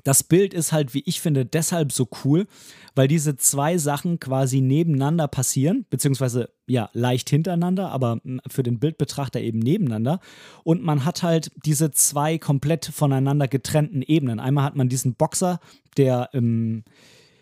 das 0.02 0.24
Bild 0.24 0.52
ist 0.52 0.72
halt, 0.72 0.94
wie 0.94 1.02
ich 1.06 1.20
finde, 1.20 1.46
deshalb 1.46 1.92
so 1.92 2.08
cool, 2.24 2.46
weil 2.94 3.08
diese 3.08 3.36
zwei 3.36 3.78
Sachen 3.78 4.18
quasi 4.18 4.60
nebeneinander 4.60 5.28
passieren, 5.28 5.86
beziehungsweise 5.90 6.50
ja, 6.66 6.90
leicht 6.92 7.30
hintereinander, 7.30 7.90
aber 7.90 8.20
für 8.48 8.62
den 8.62 8.80
Bildbetrachter 8.80 9.40
eben 9.40 9.58
nebeneinander. 9.58 10.20
Und 10.64 10.82
man 10.82 11.04
hat 11.04 11.22
halt 11.22 11.52
diese 11.64 11.90
zwei 11.90 12.38
komplett 12.38 12.86
voneinander 12.86 13.48
getrennten 13.48 14.02
Ebenen. 14.02 14.40
Einmal 14.40 14.64
hat 14.64 14.76
man 14.76 14.88
diesen 14.88 15.14
Boxer, 15.14 15.60
der 15.96 16.30
ähm, 16.32 16.84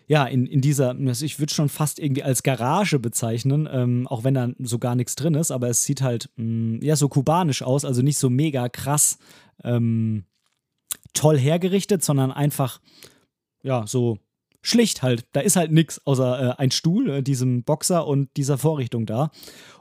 ja, 0.07 0.25
in, 0.25 0.45
in 0.45 0.61
dieser, 0.61 0.95
ich 1.21 1.39
würde 1.39 1.53
schon 1.53 1.69
fast 1.69 1.97
irgendwie 1.97 2.23
als 2.23 2.43
Garage 2.43 2.99
bezeichnen, 2.99 3.67
ähm, 3.71 4.05
auch 4.07 4.23
wenn 4.23 4.33
da 4.33 4.49
so 4.59 4.77
gar 4.77 4.95
nichts 4.95 5.15
drin 5.15 5.33
ist, 5.33 5.49
aber 5.49 5.69
es 5.69 5.85
sieht 5.85 6.01
halt 6.01 6.29
mh, 6.35 6.79
ja 6.83 6.95
so 6.95 7.07
kubanisch 7.07 7.61
aus, 7.61 7.85
also 7.85 8.01
nicht 8.01 8.17
so 8.17 8.29
mega 8.29 8.67
krass 8.69 9.17
ähm, 9.63 10.25
toll 11.13 11.37
hergerichtet, 11.37 12.03
sondern 12.03 12.31
einfach 12.31 12.79
ja 13.63 13.85
so 13.87 14.17
schlicht 14.63 15.03
halt. 15.03 15.25
Da 15.33 15.41
ist 15.41 15.55
halt 15.55 15.71
nichts 15.71 16.01
außer 16.05 16.51
äh, 16.51 16.61
ein 16.61 16.71
Stuhl, 16.71 17.09
äh, 17.09 17.21
diesem 17.21 17.63
Boxer 17.63 18.07
und 18.07 18.29
dieser 18.37 18.57
Vorrichtung 18.57 19.05
da. 19.05 19.29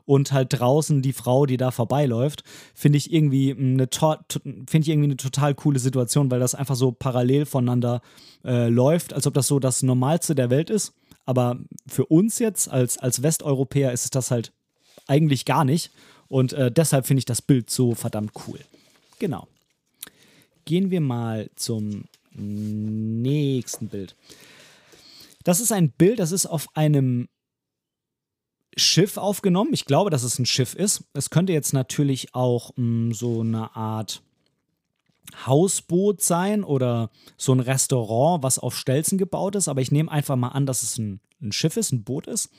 Und 0.05 0.33
halt 0.33 0.49
draußen 0.51 1.01
die 1.01 1.13
Frau, 1.13 1.47
die 1.47 1.57
da 1.57 1.71
vorbeiläuft, 1.71 2.43
finde 2.75 2.99
ich 2.99 3.13
irgendwie 3.13 3.53
eine 3.53 3.89
finde 3.89 4.79
ich 4.81 4.89
irgendwie 4.89 5.07
eine 5.07 5.17
total 5.17 5.55
coole 5.55 5.79
Situation, 5.79 6.31
weil 6.31 6.41
das 6.41 6.57
einfach 6.57 6.75
so 6.75 6.91
parallel 6.91 7.47
voneinander 7.47 8.03
äh, 8.45 8.69
läuft, 8.69 9.15
als 9.15 9.29
ob 9.29 9.35
das 9.35 9.47
so 9.47 9.61
das 9.61 9.83
Normalste 9.85 10.35
der 10.35 10.51
Welt 10.51 10.71
ist. 10.71 10.93
Aber 11.25 11.61
für 11.87 12.07
uns 12.07 12.41
jetzt 12.41 12.69
als, 12.69 12.99
als 12.99 13.23
Westeuropäer 13.23 13.93
ist 13.93 14.05
es 14.05 14.11
das 14.11 14.33
halt 14.33 14.53
eigentlich 15.07 15.45
gar 15.45 15.65
nicht. 15.65 15.93
Und 16.27 16.53
äh, 16.53 16.73
deshalb 16.73 17.07
finde 17.07 17.21
ich 17.21 17.25
das 17.25 17.41
Bild 17.41 17.71
so 17.71 17.95
verdammt 17.95 18.33
cool. 18.49 18.59
Genau. 19.21 19.47
Gehen 20.65 20.91
wir 20.91 21.01
mal 21.01 21.51
zum 21.57 22.05
nächsten 22.35 23.89
Bild. 23.89 24.17
Das 25.45 25.61
ist 25.61 25.73
ein 25.73 25.91
Bild, 25.91 26.19
das 26.19 26.33
ist 26.33 26.47
auf 26.47 26.69
einem 26.75 27.29
Schiff 28.77 29.17
aufgenommen. 29.17 29.75
Ich 29.75 29.85
glaube, 29.85 30.11
dass 30.11 30.23
es 30.23 30.39
ein 30.39 30.47
Schiff 30.47 30.75
ist. 30.75 31.05
Es 31.13 31.31
könnte 31.31 31.53
jetzt 31.53 31.73
natürlich 31.73 32.35
auch 32.35 32.73
mh, 32.77 33.09
mm, 33.09 33.13
so 33.13 33.41
eine 33.41 33.77
Art 33.77 34.23
Hausboot 35.47 36.21
sein 36.21 36.65
oder 36.65 37.11
so 37.37 37.53
ein 37.53 37.61
Restaurant, 37.61 38.43
was 38.43 38.59
auf 38.59 38.77
Stelzen 38.77 39.19
gebaut 39.19 39.57
ist. 39.57 39.69
Aber 39.69 39.81
ich 39.81 39.93
nehme 39.93 40.11
einfach 40.11 40.37
mal 40.37 40.49
an, 40.49 40.67
dass 40.67 40.83
es 40.83 40.99
ein, 40.99 41.21
ein 41.41 41.53
Schiff 41.53 41.77
ist, 41.77 41.93
ein 41.93 42.05
Boot 42.05 42.27
ist. 42.27 42.51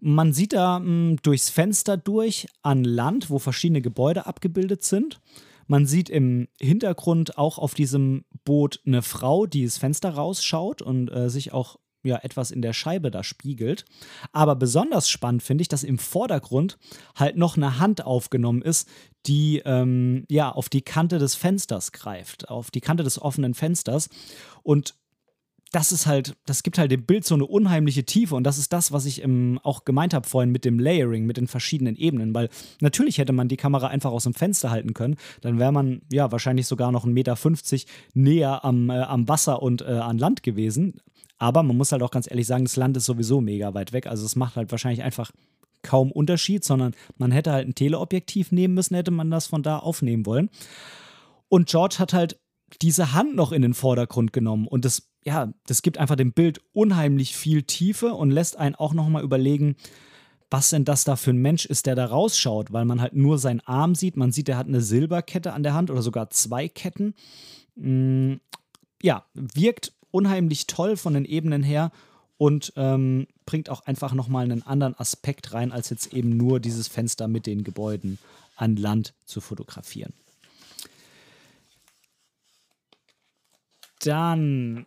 Man 0.00 0.32
sieht 0.32 0.52
da 0.52 0.78
mh, 0.78 0.86
mm, 0.86 1.16
durchs 1.22 1.50
Fenster 1.50 1.96
durch 1.96 2.46
an 2.62 2.84
Land, 2.84 3.30
wo 3.30 3.38
verschiedene 3.38 3.80
Gebäude 3.80 4.26
abgebildet 4.26 4.84
sind. 4.84 5.20
Man 5.68 5.86
sieht 5.86 6.10
im 6.10 6.48
Hintergrund 6.60 7.38
auch 7.38 7.58
auf 7.58 7.74
diesem 7.74 8.24
Boot 8.44 8.80
eine 8.86 9.02
Frau, 9.02 9.46
die 9.46 9.64
das 9.64 9.78
Fenster 9.78 10.10
rausschaut 10.10 10.82
und 10.82 11.12
äh, 11.12 11.30
sich 11.30 11.52
auch 11.52 11.76
ja 12.02 12.18
etwas 12.22 12.50
in 12.50 12.62
der 12.62 12.72
Scheibe 12.72 13.10
da 13.10 13.22
spiegelt. 13.22 13.84
Aber 14.32 14.56
besonders 14.56 15.08
spannend 15.08 15.42
finde 15.42 15.62
ich, 15.62 15.68
dass 15.68 15.84
im 15.84 15.98
Vordergrund 15.98 16.78
halt 17.14 17.36
noch 17.36 17.56
eine 17.56 17.78
Hand 17.78 18.04
aufgenommen 18.04 18.62
ist, 18.62 18.88
die 19.26 19.62
ähm, 19.64 20.24
ja 20.28 20.50
auf 20.50 20.68
die 20.68 20.82
Kante 20.82 21.18
des 21.18 21.34
Fensters 21.34 21.92
greift, 21.92 22.48
auf 22.48 22.70
die 22.70 22.80
Kante 22.80 23.04
des 23.04 23.20
offenen 23.20 23.54
Fensters. 23.54 24.08
Und 24.62 24.94
das 25.72 25.92
ist 25.92 26.06
halt, 26.06 26.34
das 26.46 26.62
gibt 26.62 26.78
halt 26.78 26.90
dem 26.90 27.04
Bild 27.04 27.24
so 27.24 27.34
eine 27.34 27.44
unheimliche 27.44 28.04
Tiefe 28.04 28.34
und 28.34 28.44
das 28.44 28.58
ist 28.58 28.72
das, 28.72 28.92
was 28.92 29.04
ich 29.04 29.22
ähm, 29.22 29.60
auch 29.62 29.84
gemeint 29.84 30.14
habe 30.14 30.26
vorhin 30.26 30.50
mit 30.50 30.64
dem 30.64 30.78
Layering, 30.78 31.26
mit 31.26 31.36
den 31.36 31.46
verschiedenen 31.46 31.96
Ebenen, 31.96 32.34
weil 32.34 32.48
natürlich 32.80 33.18
hätte 33.18 33.32
man 33.32 33.48
die 33.48 33.56
Kamera 33.56 33.88
einfach 33.88 34.10
aus 34.10 34.24
dem 34.24 34.34
Fenster 34.34 34.70
halten 34.70 34.94
können, 34.94 35.16
dann 35.42 35.58
wäre 35.58 35.72
man 35.72 36.02
ja 36.10 36.32
wahrscheinlich 36.32 36.66
sogar 36.66 36.90
noch 36.90 37.04
1,50 37.04 37.12
Meter 37.12 37.36
näher 38.14 38.64
am, 38.64 38.90
äh, 38.90 39.00
am 39.00 39.28
Wasser 39.28 39.62
und 39.62 39.82
äh, 39.82 39.86
an 39.86 40.18
Land 40.18 40.42
gewesen. 40.42 41.00
Aber 41.36 41.62
man 41.62 41.76
muss 41.76 41.92
halt 41.92 42.02
auch 42.02 42.10
ganz 42.10 42.28
ehrlich 42.28 42.46
sagen, 42.46 42.64
das 42.64 42.76
Land 42.76 42.96
ist 42.96 43.04
sowieso 43.04 43.40
mega 43.40 43.74
weit 43.74 43.92
weg, 43.92 44.06
also 44.06 44.24
es 44.24 44.36
macht 44.36 44.56
halt 44.56 44.70
wahrscheinlich 44.70 45.02
einfach 45.02 45.30
kaum 45.82 46.10
Unterschied, 46.10 46.64
sondern 46.64 46.94
man 47.18 47.30
hätte 47.30 47.52
halt 47.52 47.68
ein 47.68 47.74
Teleobjektiv 47.74 48.52
nehmen 48.52 48.74
müssen, 48.74 48.94
hätte 48.94 49.12
man 49.12 49.30
das 49.30 49.46
von 49.46 49.62
da 49.62 49.78
aufnehmen 49.78 50.26
wollen. 50.26 50.50
Und 51.48 51.68
George 51.68 51.96
hat 51.98 52.12
halt 52.12 52.40
diese 52.82 53.12
Hand 53.12 53.34
noch 53.36 53.52
in 53.52 53.62
den 53.62 53.74
Vordergrund 53.74 54.32
genommen 54.32 54.66
und 54.66 54.84
das 54.84 55.08
ja, 55.24 55.52
das 55.66 55.82
gibt 55.82 55.98
einfach 55.98 56.16
dem 56.16 56.32
Bild 56.32 56.60
unheimlich 56.72 57.36
viel 57.36 57.62
Tiefe 57.62 58.14
und 58.14 58.30
lässt 58.30 58.56
einen 58.56 58.74
auch 58.74 58.94
nochmal 58.94 59.22
überlegen, 59.22 59.76
was 60.50 60.70
denn 60.70 60.84
das 60.84 61.04
da 61.04 61.16
für 61.16 61.30
ein 61.30 61.42
Mensch 61.42 61.66
ist, 61.66 61.86
der 61.86 61.94
da 61.94 62.06
rausschaut, 62.06 62.72
weil 62.72 62.84
man 62.84 63.00
halt 63.00 63.14
nur 63.14 63.38
seinen 63.38 63.60
Arm 63.60 63.94
sieht. 63.94 64.16
Man 64.16 64.32
sieht, 64.32 64.48
er 64.48 64.56
hat 64.56 64.66
eine 64.66 64.80
Silberkette 64.80 65.52
an 65.52 65.62
der 65.62 65.74
Hand 65.74 65.90
oder 65.90 66.00
sogar 66.00 66.30
zwei 66.30 66.68
Ketten. 66.68 67.14
Mm, 67.76 68.34
ja, 69.02 69.24
wirkt 69.34 69.92
unheimlich 70.10 70.66
toll 70.66 70.96
von 70.96 71.14
den 71.14 71.26
Ebenen 71.26 71.62
her 71.62 71.92
und 72.38 72.72
ähm, 72.76 73.26
bringt 73.44 73.68
auch 73.68 73.84
einfach 73.84 74.14
nochmal 74.14 74.44
einen 74.44 74.62
anderen 74.62 74.98
Aspekt 74.98 75.52
rein, 75.52 75.72
als 75.72 75.90
jetzt 75.90 76.14
eben 76.14 76.36
nur 76.36 76.60
dieses 76.60 76.88
Fenster 76.88 77.28
mit 77.28 77.46
den 77.46 77.64
Gebäuden 77.64 78.18
an 78.56 78.76
Land 78.76 79.14
zu 79.24 79.40
fotografieren. 79.40 80.14
Dann 84.00 84.86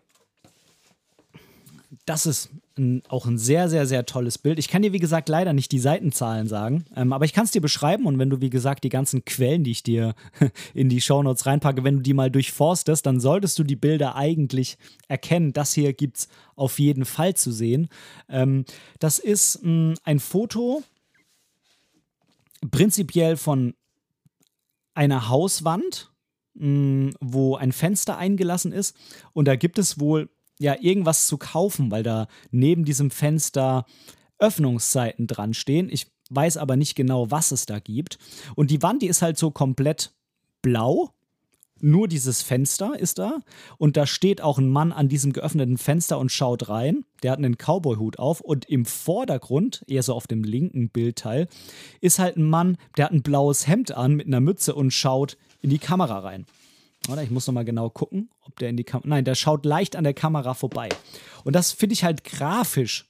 das 2.05 2.25
ist 2.25 2.49
ein, 2.77 3.03
auch 3.09 3.25
ein 3.25 3.37
sehr, 3.37 3.69
sehr, 3.69 3.85
sehr 3.85 4.05
tolles 4.05 4.37
Bild. 4.37 4.59
Ich 4.59 4.69
kann 4.69 4.81
dir, 4.81 4.93
wie 4.93 4.99
gesagt, 4.99 5.27
leider 5.27 5.51
nicht 5.51 5.71
die 5.73 5.79
Seitenzahlen 5.79 6.47
sagen, 6.47 6.85
ähm, 6.95 7.11
aber 7.11 7.25
ich 7.25 7.33
kann 7.33 7.43
es 7.43 7.51
dir 7.51 7.61
beschreiben 7.61 8.05
und 8.05 8.17
wenn 8.17 8.29
du, 8.29 8.39
wie 8.39 8.49
gesagt, 8.49 8.85
die 8.85 8.89
ganzen 8.89 9.25
Quellen, 9.25 9.63
die 9.63 9.71
ich 9.71 9.83
dir 9.83 10.15
in 10.73 10.87
die 10.87 11.01
Shownotes 11.01 11.45
reinpacke, 11.45 11.83
wenn 11.83 11.97
du 11.97 12.01
die 12.01 12.13
mal 12.13 12.31
durchforstest, 12.31 13.05
dann 13.05 13.19
solltest 13.19 13.59
du 13.59 13.63
die 13.63 13.75
Bilder 13.75 14.15
eigentlich 14.15 14.77
erkennen. 15.09 15.51
Das 15.51 15.73
hier 15.73 15.91
gibt 15.93 16.17
es 16.17 16.27
auf 16.55 16.79
jeden 16.79 17.03
Fall 17.03 17.35
zu 17.35 17.51
sehen. 17.51 17.89
Ähm, 18.29 18.63
das 18.99 19.19
ist 19.19 19.59
mh, 19.61 19.95
ein 20.03 20.19
Foto 20.19 20.83
prinzipiell 22.69 23.35
von 23.35 23.73
einer 24.93 25.27
Hauswand, 25.27 26.13
mh, 26.53 27.11
wo 27.19 27.55
ein 27.57 27.73
Fenster 27.73 28.17
eingelassen 28.17 28.71
ist 28.71 28.95
und 29.33 29.49
da 29.49 29.57
gibt 29.57 29.77
es 29.77 29.99
wohl 29.99 30.29
ja 30.61 30.75
irgendwas 30.79 31.27
zu 31.27 31.37
kaufen, 31.37 31.91
weil 31.91 32.03
da 32.03 32.27
neben 32.51 32.85
diesem 32.85 33.09
Fenster 33.11 33.85
Öffnungszeiten 34.37 35.27
dran 35.27 35.53
stehen. 35.53 35.89
Ich 35.91 36.07
weiß 36.29 36.57
aber 36.57 36.75
nicht 36.77 36.95
genau, 36.95 37.31
was 37.31 37.51
es 37.51 37.65
da 37.65 37.79
gibt. 37.79 38.17
Und 38.55 38.71
die 38.71 38.81
Wand, 38.81 39.01
die 39.01 39.07
ist 39.07 39.21
halt 39.21 39.37
so 39.37 39.51
komplett 39.51 40.13
blau. 40.61 41.09
Nur 41.83 42.07
dieses 42.07 42.43
Fenster 42.43 42.99
ist 42.99 43.17
da 43.17 43.39
und 43.79 43.97
da 43.97 44.05
steht 44.05 44.39
auch 44.39 44.59
ein 44.59 44.69
Mann 44.69 44.91
an 44.91 45.09
diesem 45.09 45.33
geöffneten 45.33 45.79
Fenster 45.79 46.19
und 46.19 46.31
schaut 46.31 46.69
rein. 46.69 47.05
Der 47.23 47.31
hat 47.31 47.39
einen 47.39 47.57
Cowboy-Hut 47.57 48.19
auf 48.19 48.39
und 48.39 48.69
im 48.69 48.85
Vordergrund, 48.85 49.83
eher 49.87 50.03
so 50.03 50.13
auf 50.13 50.27
dem 50.27 50.43
linken 50.43 50.89
Bildteil, 50.89 51.47
ist 51.99 52.19
halt 52.19 52.37
ein 52.37 52.47
Mann, 52.47 52.77
der 52.97 53.05
hat 53.05 53.13
ein 53.13 53.23
blaues 53.23 53.65
Hemd 53.65 53.93
an 53.93 54.13
mit 54.13 54.27
einer 54.27 54.41
Mütze 54.41 54.75
und 54.75 54.91
schaut 54.91 55.37
in 55.61 55.71
die 55.71 55.79
Kamera 55.79 56.19
rein. 56.19 56.45
Oder 57.09 57.23
ich 57.23 57.31
muss 57.31 57.47
nochmal 57.47 57.65
genau 57.65 57.89
gucken, 57.89 58.29
ob 58.41 58.57
der 58.59 58.69
in 58.69 58.77
die 58.77 58.83
Kamera. 58.83 59.09
Nein, 59.09 59.25
der 59.25 59.35
schaut 59.35 59.65
leicht 59.65 59.95
an 59.95 60.03
der 60.03 60.13
Kamera 60.13 60.53
vorbei. 60.53 60.89
Und 61.43 61.55
das 61.55 61.71
finde 61.71 61.93
ich 61.93 62.03
halt 62.03 62.23
grafisch 62.23 63.09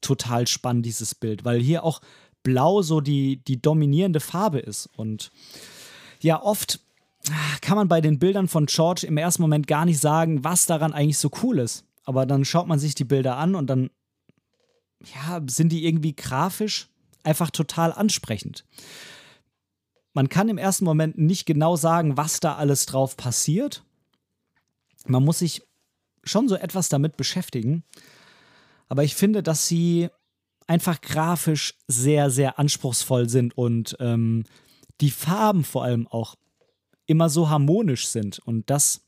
total 0.00 0.46
spannend, 0.46 0.84
dieses 0.84 1.14
Bild, 1.14 1.44
weil 1.44 1.60
hier 1.60 1.84
auch 1.84 2.00
blau 2.42 2.82
so 2.82 3.00
die, 3.00 3.42
die 3.44 3.62
dominierende 3.62 4.20
Farbe 4.20 4.58
ist. 4.58 4.86
Und 4.96 5.30
ja, 6.20 6.42
oft 6.42 6.80
kann 7.62 7.76
man 7.76 7.88
bei 7.88 8.00
den 8.00 8.18
Bildern 8.18 8.48
von 8.48 8.66
George 8.66 9.06
im 9.06 9.16
ersten 9.16 9.42
Moment 9.42 9.66
gar 9.66 9.84
nicht 9.84 10.00
sagen, 10.00 10.44
was 10.44 10.66
daran 10.66 10.92
eigentlich 10.92 11.18
so 11.18 11.30
cool 11.42 11.58
ist. 11.58 11.84
Aber 12.04 12.26
dann 12.26 12.44
schaut 12.44 12.66
man 12.66 12.78
sich 12.78 12.94
die 12.94 13.04
Bilder 13.04 13.36
an 13.36 13.54
und 13.54 13.68
dann 13.68 13.90
ja, 15.14 15.40
sind 15.46 15.70
die 15.70 15.86
irgendwie 15.86 16.14
grafisch 16.14 16.88
einfach 17.22 17.50
total 17.50 17.92
ansprechend 17.92 18.64
man 20.14 20.28
kann 20.28 20.48
im 20.48 20.58
ersten 20.58 20.84
Moment 20.84 21.18
nicht 21.18 21.44
genau 21.44 21.76
sagen, 21.76 22.16
was 22.16 22.40
da 22.40 22.54
alles 22.54 22.86
drauf 22.86 23.16
passiert. 23.16 23.84
Man 25.06 25.24
muss 25.24 25.40
sich 25.40 25.62
schon 26.22 26.48
so 26.48 26.54
etwas 26.54 26.88
damit 26.88 27.16
beschäftigen. 27.16 27.84
Aber 28.88 29.02
ich 29.04 29.16
finde, 29.16 29.42
dass 29.42 29.68
sie 29.68 30.08
einfach 30.66 31.00
grafisch 31.00 31.74
sehr, 31.88 32.30
sehr 32.30 32.58
anspruchsvoll 32.58 33.28
sind 33.28 33.58
und 33.58 33.96
ähm, 34.00 34.44
die 35.00 35.10
Farben 35.10 35.64
vor 35.64 35.84
allem 35.84 36.06
auch 36.06 36.36
immer 37.06 37.28
so 37.28 37.50
harmonisch 37.50 38.06
sind. 38.06 38.38
Und 38.38 38.70
das 38.70 39.04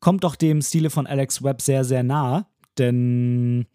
kommt 0.00 0.22
doch 0.22 0.36
dem 0.36 0.62
Stile 0.62 0.90
von 0.90 1.06
Alex 1.06 1.42
Webb 1.42 1.62
sehr, 1.62 1.84
sehr 1.84 2.02
nah, 2.02 2.48
denn 2.78 3.66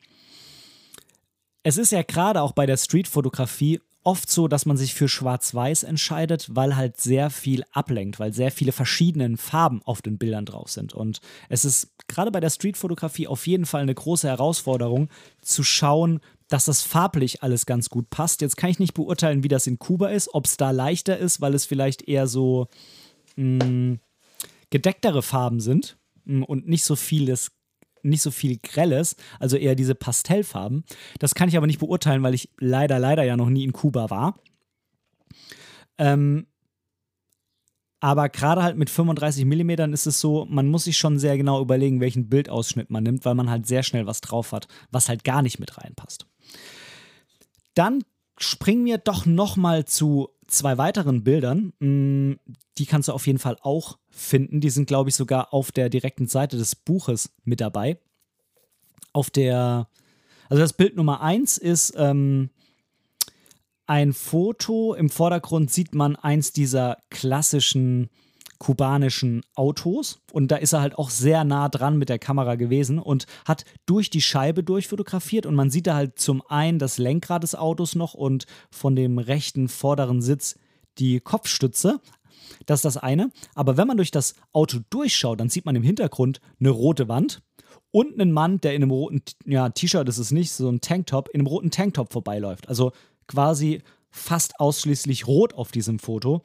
es 1.63 1.77
ist 1.77 1.91
ja 1.91 2.03
gerade 2.03 2.41
auch 2.41 2.51
bei 2.51 2.65
der 2.65 2.77
Streetfotografie 2.77 3.81
oft 4.05 4.29
so, 4.29 4.47
dass 4.47 4.65
man 4.65 4.77
sich 4.77 4.93
für 4.93 5.09
Schwarz-Weiß 5.09 5.83
entscheidet, 5.83 6.47
weil 6.55 6.75
halt 6.75 7.01
sehr 7.01 7.29
viel 7.29 7.63
ablenkt, 7.71 8.19
weil 8.19 8.33
sehr 8.33 8.51
viele 8.51 8.71
verschiedene 8.71 9.35
Farben 9.35 9.81
auf 9.83 10.01
den 10.01 10.17
Bildern 10.17 10.45
drauf 10.45 10.69
sind. 10.69 10.93
Und 10.93 11.19
es 11.49 11.65
ist 11.65 11.89
gerade 12.07 12.31
bei 12.31 12.39
der 12.39 12.51
Streetfotografie 12.51 13.27
auf 13.27 13.47
jeden 13.47 13.65
Fall 13.65 13.81
eine 13.81 13.95
große 13.95 14.27
Herausforderung, 14.27 15.09
zu 15.41 15.63
schauen, 15.63 16.21
dass 16.47 16.65
das 16.65 16.83
farblich 16.83 17.41
alles 17.41 17.65
ganz 17.65 17.89
gut 17.89 18.09
passt. 18.11 18.41
Jetzt 18.41 18.57
kann 18.57 18.69
ich 18.69 18.79
nicht 18.79 18.93
beurteilen, 18.93 19.43
wie 19.43 19.47
das 19.47 19.65
in 19.65 19.79
Kuba 19.79 20.09
ist, 20.09 20.33
ob 20.33 20.45
es 20.45 20.57
da 20.57 20.69
leichter 20.69 21.17
ist, 21.17 21.41
weil 21.41 21.55
es 21.55 21.65
vielleicht 21.65 22.07
eher 22.07 22.27
so 22.27 22.67
mh, 23.35 23.65
mm, 23.65 23.99
gedecktere 24.69 25.23
Farben 25.23 25.59
sind 25.59 25.97
mm, 26.25 26.43
und 26.43 26.67
nicht 26.67 26.83
so 26.83 26.95
vieles 26.95 27.54
nicht 28.05 28.21
so 28.21 28.31
viel 28.31 28.57
Grelles, 28.61 29.15
also 29.39 29.57
eher 29.57 29.75
diese 29.75 29.95
Pastellfarben. 29.95 30.83
Das 31.19 31.35
kann 31.35 31.49
ich 31.49 31.57
aber 31.57 31.67
nicht 31.67 31.79
beurteilen, 31.79 32.23
weil 32.23 32.33
ich 32.33 32.49
leider, 32.59 32.99
leider 32.99 33.23
ja 33.23 33.37
noch 33.37 33.49
nie 33.49 33.63
in 33.63 33.73
Kuba 33.73 34.09
war. 34.09 34.39
Ähm, 35.97 36.47
aber 37.99 38.29
gerade 38.29 38.61
halt 38.61 38.77
mit 38.77 38.89
35 38.89 39.45
mm 39.45 39.93
ist 39.93 40.05
es 40.05 40.19
so, 40.19 40.45
man 40.45 40.67
muss 40.67 40.83
sich 40.83 40.97
schon 40.97 41.17
sehr 41.17 41.37
genau 41.37 41.61
überlegen, 41.61 42.01
welchen 42.01 42.29
Bildausschnitt 42.29 42.89
man 42.91 43.03
nimmt, 43.03 43.25
weil 43.25 43.35
man 43.35 43.49
halt 43.49 43.65
sehr 43.65 43.83
schnell 43.83 44.05
was 44.05 44.21
drauf 44.21 44.51
hat, 44.51 44.67
was 44.91 45.09
halt 45.09 45.23
gar 45.23 45.41
nicht 45.41 45.59
mit 45.59 45.77
reinpasst. 45.77 46.27
Dann 47.73 48.03
springen 48.37 48.85
wir 48.85 48.97
doch 48.97 49.25
noch 49.25 49.55
mal 49.55 49.85
zu 49.85 50.29
zwei 50.47 50.77
weiteren 50.77 51.23
Bildern. 51.23 51.73
Mm, 51.79 52.33
die 52.77 52.85
kannst 52.85 53.07
du 53.07 53.13
auf 53.13 53.27
jeden 53.27 53.39
Fall 53.39 53.57
auch 53.61 53.97
finden. 54.09 54.61
Die 54.61 54.69
sind, 54.69 54.87
glaube 54.87 55.09
ich, 55.09 55.15
sogar 55.15 55.53
auf 55.53 55.71
der 55.71 55.89
direkten 55.89 56.27
Seite 56.27 56.57
des 56.57 56.75
Buches 56.75 57.31
mit 57.43 57.61
dabei. 57.61 57.99
Auf 59.13 59.29
der, 59.29 59.87
also 60.49 60.61
das 60.61 60.73
Bild 60.73 60.95
Nummer 60.95 61.21
eins 61.21 61.57
ist 61.57 61.93
ähm, 61.97 62.49
ein 63.87 64.13
Foto. 64.13 64.93
Im 64.93 65.09
Vordergrund 65.09 65.71
sieht 65.71 65.95
man 65.95 66.15
eins 66.15 66.51
dieser 66.51 66.97
klassischen 67.09 68.09
kubanischen 68.57 69.41
Autos 69.55 70.19
und 70.31 70.49
da 70.49 70.55
ist 70.57 70.73
er 70.73 70.81
halt 70.81 70.97
auch 70.97 71.09
sehr 71.09 71.43
nah 71.43 71.69
dran 71.69 71.97
mit 71.97 72.09
der 72.09 72.19
Kamera 72.19 72.55
gewesen 72.55 72.99
und 72.99 73.25
hat 73.45 73.65
durch 73.85 74.09
die 74.09 74.21
Scheibe 74.21 74.63
durchfotografiert 74.63 75.45
und 75.45 75.55
man 75.55 75.69
sieht 75.69 75.87
da 75.87 75.95
halt 75.95 76.19
zum 76.19 76.41
einen 76.47 76.79
das 76.79 76.97
Lenkrad 76.97 77.43
des 77.43 77.55
Autos 77.55 77.95
noch 77.95 78.13
und 78.13 78.45
von 78.71 78.95
dem 78.95 79.17
rechten 79.17 79.67
vorderen 79.67 80.21
Sitz 80.21 80.57
die 80.97 81.19
Kopfstütze. 81.19 81.99
Das 82.65 82.79
ist 82.79 82.85
das 82.85 82.97
eine. 82.97 83.31
Aber 83.53 83.77
wenn 83.77 83.87
man 83.87 83.97
durch 83.97 84.11
das 84.11 84.35
Auto 84.53 84.79
durchschaut, 84.89 85.39
dann 85.39 85.49
sieht 85.49 85.65
man 85.65 85.75
im 85.75 85.83
Hintergrund 85.83 86.39
eine 86.59 86.69
rote 86.69 87.07
Wand 87.07 87.41
und 87.91 88.19
einen 88.19 88.31
Mann, 88.31 88.59
der 88.61 88.75
in 88.75 88.83
einem 88.83 88.91
roten 88.91 89.21
ja, 89.45 89.69
T-Shirt, 89.69 90.07
das 90.07 90.19
ist 90.19 90.31
nicht 90.31 90.51
so 90.51 90.69
ein 90.69 90.81
Tanktop, 90.81 91.29
in 91.29 91.41
einem 91.41 91.47
roten 91.47 91.71
Tanktop 91.71 92.11
vorbeiläuft. 92.11 92.67
Also 92.69 92.91
quasi 93.27 93.81
fast 94.11 94.59
ausschließlich 94.59 95.27
rot 95.27 95.53
auf 95.53 95.71
diesem 95.71 95.99
Foto. 95.99 96.41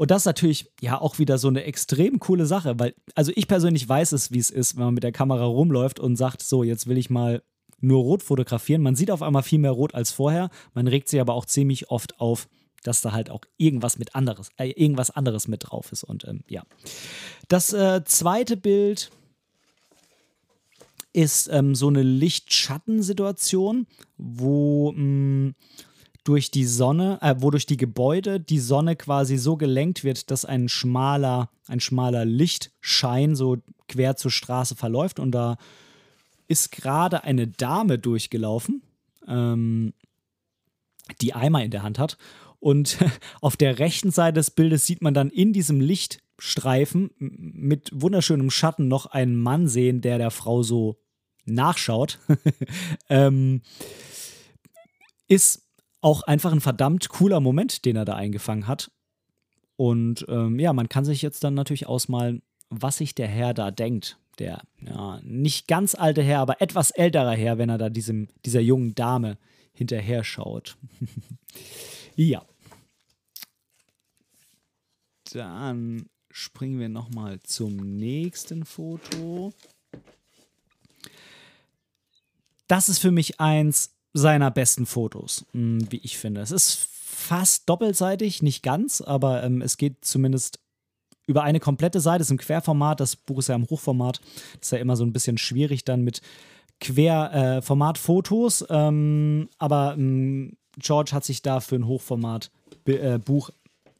Und 0.00 0.10
das 0.10 0.22
ist 0.22 0.26
natürlich 0.26 0.72
ja 0.80 0.98
auch 0.98 1.18
wieder 1.18 1.36
so 1.36 1.48
eine 1.48 1.64
extrem 1.64 2.20
coole 2.20 2.46
Sache, 2.46 2.78
weil, 2.78 2.94
also 3.14 3.32
ich 3.34 3.46
persönlich 3.46 3.86
weiß 3.86 4.12
es, 4.12 4.32
wie 4.32 4.38
es 4.38 4.48
ist, 4.48 4.76
wenn 4.76 4.84
man 4.84 4.94
mit 4.94 5.02
der 5.02 5.12
Kamera 5.12 5.44
rumläuft 5.44 6.00
und 6.00 6.16
sagt, 6.16 6.40
so, 6.40 6.64
jetzt 6.64 6.86
will 6.86 6.96
ich 6.96 7.10
mal 7.10 7.42
nur 7.80 8.02
rot 8.02 8.22
fotografieren. 8.22 8.80
Man 8.80 8.96
sieht 8.96 9.10
auf 9.10 9.20
einmal 9.20 9.42
viel 9.42 9.58
mehr 9.58 9.72
rot 9.72 9.94
als 9.94 10.10
vorher. 10.10 10.48
Man 10.72 10.86
regt 10.86 11.10
sich 11.10 11.20
aber 11.20 11.34
auch 11.34 11.44
ziemlich 11.44 11.90
oft 11.90 12.18
auf, 12.18 12.48
dass 12.82 13.02
da 13.02 13.12
halt 13.12 13.28
auch 13.28 13.42
irgendwas 13.58 13.98
mit 13.98 14.14
anderes, 14.14 14.48
äh, 14.56 14.70
irgendwas 14.70 15.10
anderes 15.10 15.48
mit 15.48 15.64
drauf 15.68 15.92
ist. 15.92 16.02
Und 16.04 16.26
ähm, 16.26 16.44
ja. 16.48 16.62
Das 17.48 17.74
äh, 17.74 18.02
zweite 18.06 18.56
Bild 18.56 19.10
ist 21.12 21.50
ähm, 21.52 21.74
so 21.74 21.88
eine 21.88 22.02
Licht-Schatten-Situation, 22.02 23.86
wo 24.16 24.92
mh, 24.92 25.02
mm, 25.02 25.54
durch 26.24 26.50
die 26.50 26.66
Sonne, 26.66 27.18
äh, 27.22 27.36
wodurch 27.38 27.66
die 27.66 27.76
Gebäude 27.76 28.40
die 28.40 28.58
Sonne 28.58 28.96
quasi 28.96 29.36
so 29.38 29.56
gelenkt 29.56 30.04
wird, 30.04 30.30
dass 30.30 30.44
ein 30.44 30.68
schmaler, 30.68 31.50
ein 31.66 31.80
schmaler 31.80 32.24
Lichtschein 32.24 33.34
so 33.34 33.58
quer 33.88 34.16
zur 34.16 34.30
Straße 34.30 34.76
verläuft. 34.76 35.18
Und 35.18 35.32
da 35.32 35.56
ist 36.46 36.72
gerade 36.72 37.24
eine 37.24 37.48
Dame 37.48 37.98
durchgelaufen, 37.98 38.82
ähm, 39.26 39.94
die 41.20 41.34
Eimer 41.34 41.64
in 41.64 41.70
der 41.70 41.82
Hand 41.82 41.98
hat. 41.98 42.18
Und 42.58 42.98
auf 43.40 43.56
der 43.56 43.78
rechten 43.78 44.10
Seite 44.10 44.34
des 44.34 44.50
Bildes 44.50 44.86
sieht 44.86 45.02
man 45.02 45.14
dann 45.14 45.30
in 45.30 45.52
diesem 45.52 45.80
Lichtstreifen 45.80 47.10
mit 47.18 47.90
wunderschönem 47.94 48.50
Schatten 48.50 48.88
noch 48.88 49.06
einen 49.06 49.36
Mann 49.36 49.68
sehen, 49.68 50.02
der 50.02 50.18
der 50.18 50.30
Frau 50.30 50.62
so 50.62 51.00
nachschaut. 51.46 52.18
ähm, 53.08 53.62
ist 55.26 55.69
auch 56.00 56.22
einfach 56.22 56.52
ein 56.52 56.60
verdammt 56.60 57.08
cooler 57.08 57.40
Moment, 57.40 57.84
den 57.84 57.96
er 57.96 58.04
da 58.04 58.14
eingefangen 58.14 58.66
hat. 58.66 58.90
Und 59.76 60.26
ähm, 60.28 60.58
ja, 60.58 60.72
man 60.72 60.88
kann 60.88 61.04
sich 61.04 61.22
jetzt 61.22 61.44
dann 61.44 61.54
natürlich 61.54 61.86
ausmalen, 61.86 62.42
was 62.68 62.98
sich 62.98 63.14
der 63.14 63.28
Herr 63.28 63.54
da 63.54 63.70
denkt. 63.70 64.18
Der 64.38 64.62
ja, 64.80 65.20
nicht 65.22 65.68
ganz 65.68 65.94
alte 65.94 66.22
Herr, 66.22 66.40
aber 66.40 66.62
etwas 66.62 66.90
älterer 66.90 67.34
Herr, 67.34 67.58
wenn 67.58 67.68
er 67.68 67.78
da 67.78 67.90
diesem, 67.90 68.28
dieser 68.44 68.60
jungen 68.60 68.94
Dame 68.94 69.38
hinterher 69.72 70.24
schaut. 70.24 70.76
ja. 72.14 72.44
Dann 75.32 76.06
springen 76.30 76.78
wir 76.78 76.88
nochmal 76.88 77.40
zum 77.40 77.76
nächsten 77.76 78.64
Foto. 78.64 79.52
Das 82.66 82.88
ist 82.88 82.98
für 82.98 83.10
mich 83.10 83.40
eins 83.40 83.94
seiner 84.12 84.50
besten 84.50 84.86
Fotos, 84.86 85.44
hm, 85.52 85.90
wie 85.90 86.00
ich 86.02 86.18
finde. 86.18 86.40
Es 86.40 86.50
ist 86.50 86.88
fast 87.20 87.68
doppelseitig, 87.68 88.42
nicht 88.42 88.62
ganz, 88.62 89.00
aber 89.00 89.42
ähm, 89.42 89.62
es 89.62 89.76
geht 89.76 90.04
zumindest 90.04 90.60
über 91.26 91.42
eine 91.42 91.60
komplette 91.60 92.00
Seite, 92.00 92.22
es 92.22 92.28
ist 92.28 92.32
im 92.32 92.38
Querformat, 92.38 92.98
das 92.98 93.14
Buch 93.14 93.38
ist 93.38 93.48
ja 93.48 93.54
im 93.54 93.68
Hochformat, 93.68 94.20
das 94.58 94.68
ist 94.68 94.72
ja 94.72 94.78
immer 94.78 94.96
so 94.96 95.04
ein 95.04 95.12
bisschen 95.12 95.38
schwierig 95.38 95.84
dann 95.84 96.02
mit 96.02 96.22
Querformat-Fotos, 96.80 98.62
äh, 98.62 98.66
ähm, 98.70 99.48
aber 99.58 99.94
ähm, 99.96 100.56
George 100.78 101.12
hat 101.12 101.24
sich 101.24 101.42
da 101.42 101.60
für 101.60 101.76
ein 101.76 101.86
Hochformat-Buch 101.86 103.48
äh, 103.48 103.52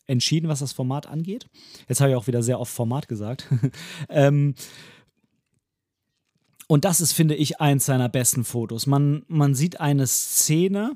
entschieden, 0.06 0.48
was 0.48 0.58
das 0.58 0.72
Format 0.72 1.06
angeht. 1.06 1.46
Jetzt 1.88 2.00
habe 2.00 2.10
ich 2.10 2.16
auch 2.16 2.26
wieder 2.26 2.42
sehr 2.42 2.58
oft 2.58 2.72
Format 2.72 3.06
gesagt. 3.06 3.46
ähm, 4.08 4.54
und 6.70 6.85
das 6.85 7.00
ist, 7.00 7.14
finde 7.14 7.35
ich, 7.35 7.61
eins 7.61 7.87
seiner 7.87 8.09
besten 8.09 8.44
Fotos. 8.44 8.87
Man, 8.87 9.24
man 9.26 9.56
sieht 9.56 9.80
eine 9.80 10.06
Szene. 10.06 10.92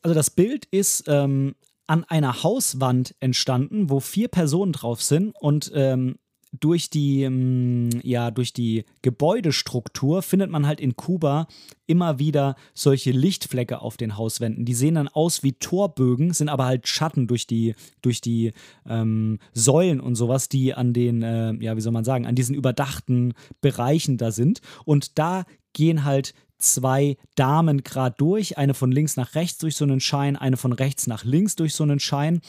Also 0.00 0.14
das 0.14 0.30
Bild 0.30 0.66
ist 0.66 1.08
ähm, 1.08 1.56
an 1.88 2.04
einer 2.04 2.44
Hauswand 2.44 3.16
entstanden, 3.18 3.90
wo 3.90 3.98
vier 3.98 4.28
Personen 4.28 4.70
drauf 4.70 5.02
sind 5.02 5.34
und 5.40 5.72
ähm, 5.74 6.20
durch 6.60 6.90
die, 6.90 7.22
ähm, 7.22 7.90
ja, 8.02 8.30
durch 8.30 8.52
die 8.52 8.84
Gebäudestruktur 9.02 10.22
findet 10.22 10.50
man 10.50 10.66
halt 10.66 10.80
in 10.80 10.96
Kuba 10.96 11.46
immer 11.86 12.18
wieder 12.18 12.56
solche 12.74 13.10
Lichtflecke 13.10 13.80
auf 13.80 13.96
den 13.96 14.16
Hauswänden. 14.16 14.64
Die 14.64 14.74
sehen 14.74 14.94
dann 14.94 15.08
aus 15.08 15.42
wie 15.42 15.52
Torbögen, 15.52 16.32
sind 16.32 16.48
aber 16.48 16.66
halt 16.66 16.88
Schatten 16.88 17.26
durch 17.26 17.46
die, 17.46 17.74
durch 18.02 18.20
die 18.20 18.52
ähm, 18.88 19.38
Säulen 19.52 20.00
und 20.00 20.14
sowas, 20.14 20.48
die 20.48 20.74
an 20.74 20.92
den, 20.92 21.22
äh, 21.22 21.52
ja, 21.54 21.76
wie 21.76 21.80
soll 21.80 21.92
man 21.92 22.04
sagen, 22.04 22.26
an 22.26 22.34
diesen 22.34 22.54
überdachten 22.54 23.34
Bereichen 23.60 24.16
da 24.16 24.30
sind. 24.30 24.60
Und 24.84 25.18
da 25.18 25.44
gehen 25.72 26.04
halt 26.04 26.34
zwei 26.58 27.16
Damen 27.34 27.84
gerade 27.84 28.14
durch, 28.16 28.58
eine 28.58 28.74
von 28.74 28.90
links 28.90 29.16
nach 29.16 29.34
rechts 29.34 29.58
durch 29.58 29.76
so 29.76 29.84
einen 29.84 30.00
Schein, 30.00 30.36
eine 30.36 30.56
von 30.56 30.72
rechts 30.72 31.06
nach 31.06 31.24
links 31.24 31.56
durch 31.56 31.74
so 31.74 31.84
einen 31.84 32.00
Schein. 32.00 32.40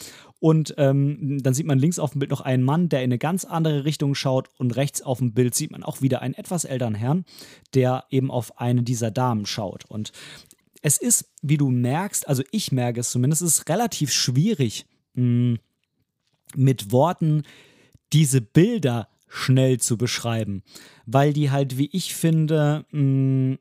Und 0.45 0.75
ähm, 0.77 1.41
dann 1.41 1.55
sieht 1.55 1.65
man 1.65 1.79
links 1.79 1.97
auf 1.97 2.11
dem 2.11 2.19
Bild 2.19 2.29
noch 2.29 2.41
einen 2.41 2.61
Mann, 2.61 2.87
der 2.87 2.99
in 2.99 3.05
eine 3.05 3.17
ganz 3.17 3.45
andere 3.45 3.83
Richtung 3.83 4.13
schaut. 4.13 4.51
Und 4.59 4.75
rechts 4.75 5.01
auf 5.01 5.17
dem 5.17 5.33
Bild 5.33 5.55
sieht 5.55 5.71
man 5.71 5.81
auch 5.81 6.03
wieder 6.03 6.21
einen 6.21 6.35
etwas 6.35 6.65
älteren 6.65 6.93
Herrn, 6.93 7.25
der 7.73 8.05
eben 8.11 8.29
auf 8.29 8.59
eine 8.59 8.83
dieser 8.83 9.09
Damen 9.09 9.47
schaut. 9.47 9.85
Und 9.85 10.11
es 10.83 10.99
ist, 10.99 11.31
wie 11.41 11.57
du 11.57 11.71
merkst, 11.71 12.27
also 12.27 12.43
ich 12.51 12.71
merke 12.71 12.99
es 12.99 13.09
zumindest, 13.09 13.41
es 13.41 13.57
ist 13.57 13.69
relativ 13.69 14.11
schwierig, 14.11 14.85
mh, 15.15 15.57
mit 16.55 16.91
Worten 16.91 17.41
diese 18.13 18.39
Bilder 18.39 19.07
schnell 19.27 19.79
zu 19.79 19.97
beschreiben, 19.97 20.61
weil 21.07 21.33
die 21.33 21.49
halt, 21.49 21.79
wie 21.79 21.89
ich 21.91 22.13
finde, 22.13 22.85
mh, 22.91 23.57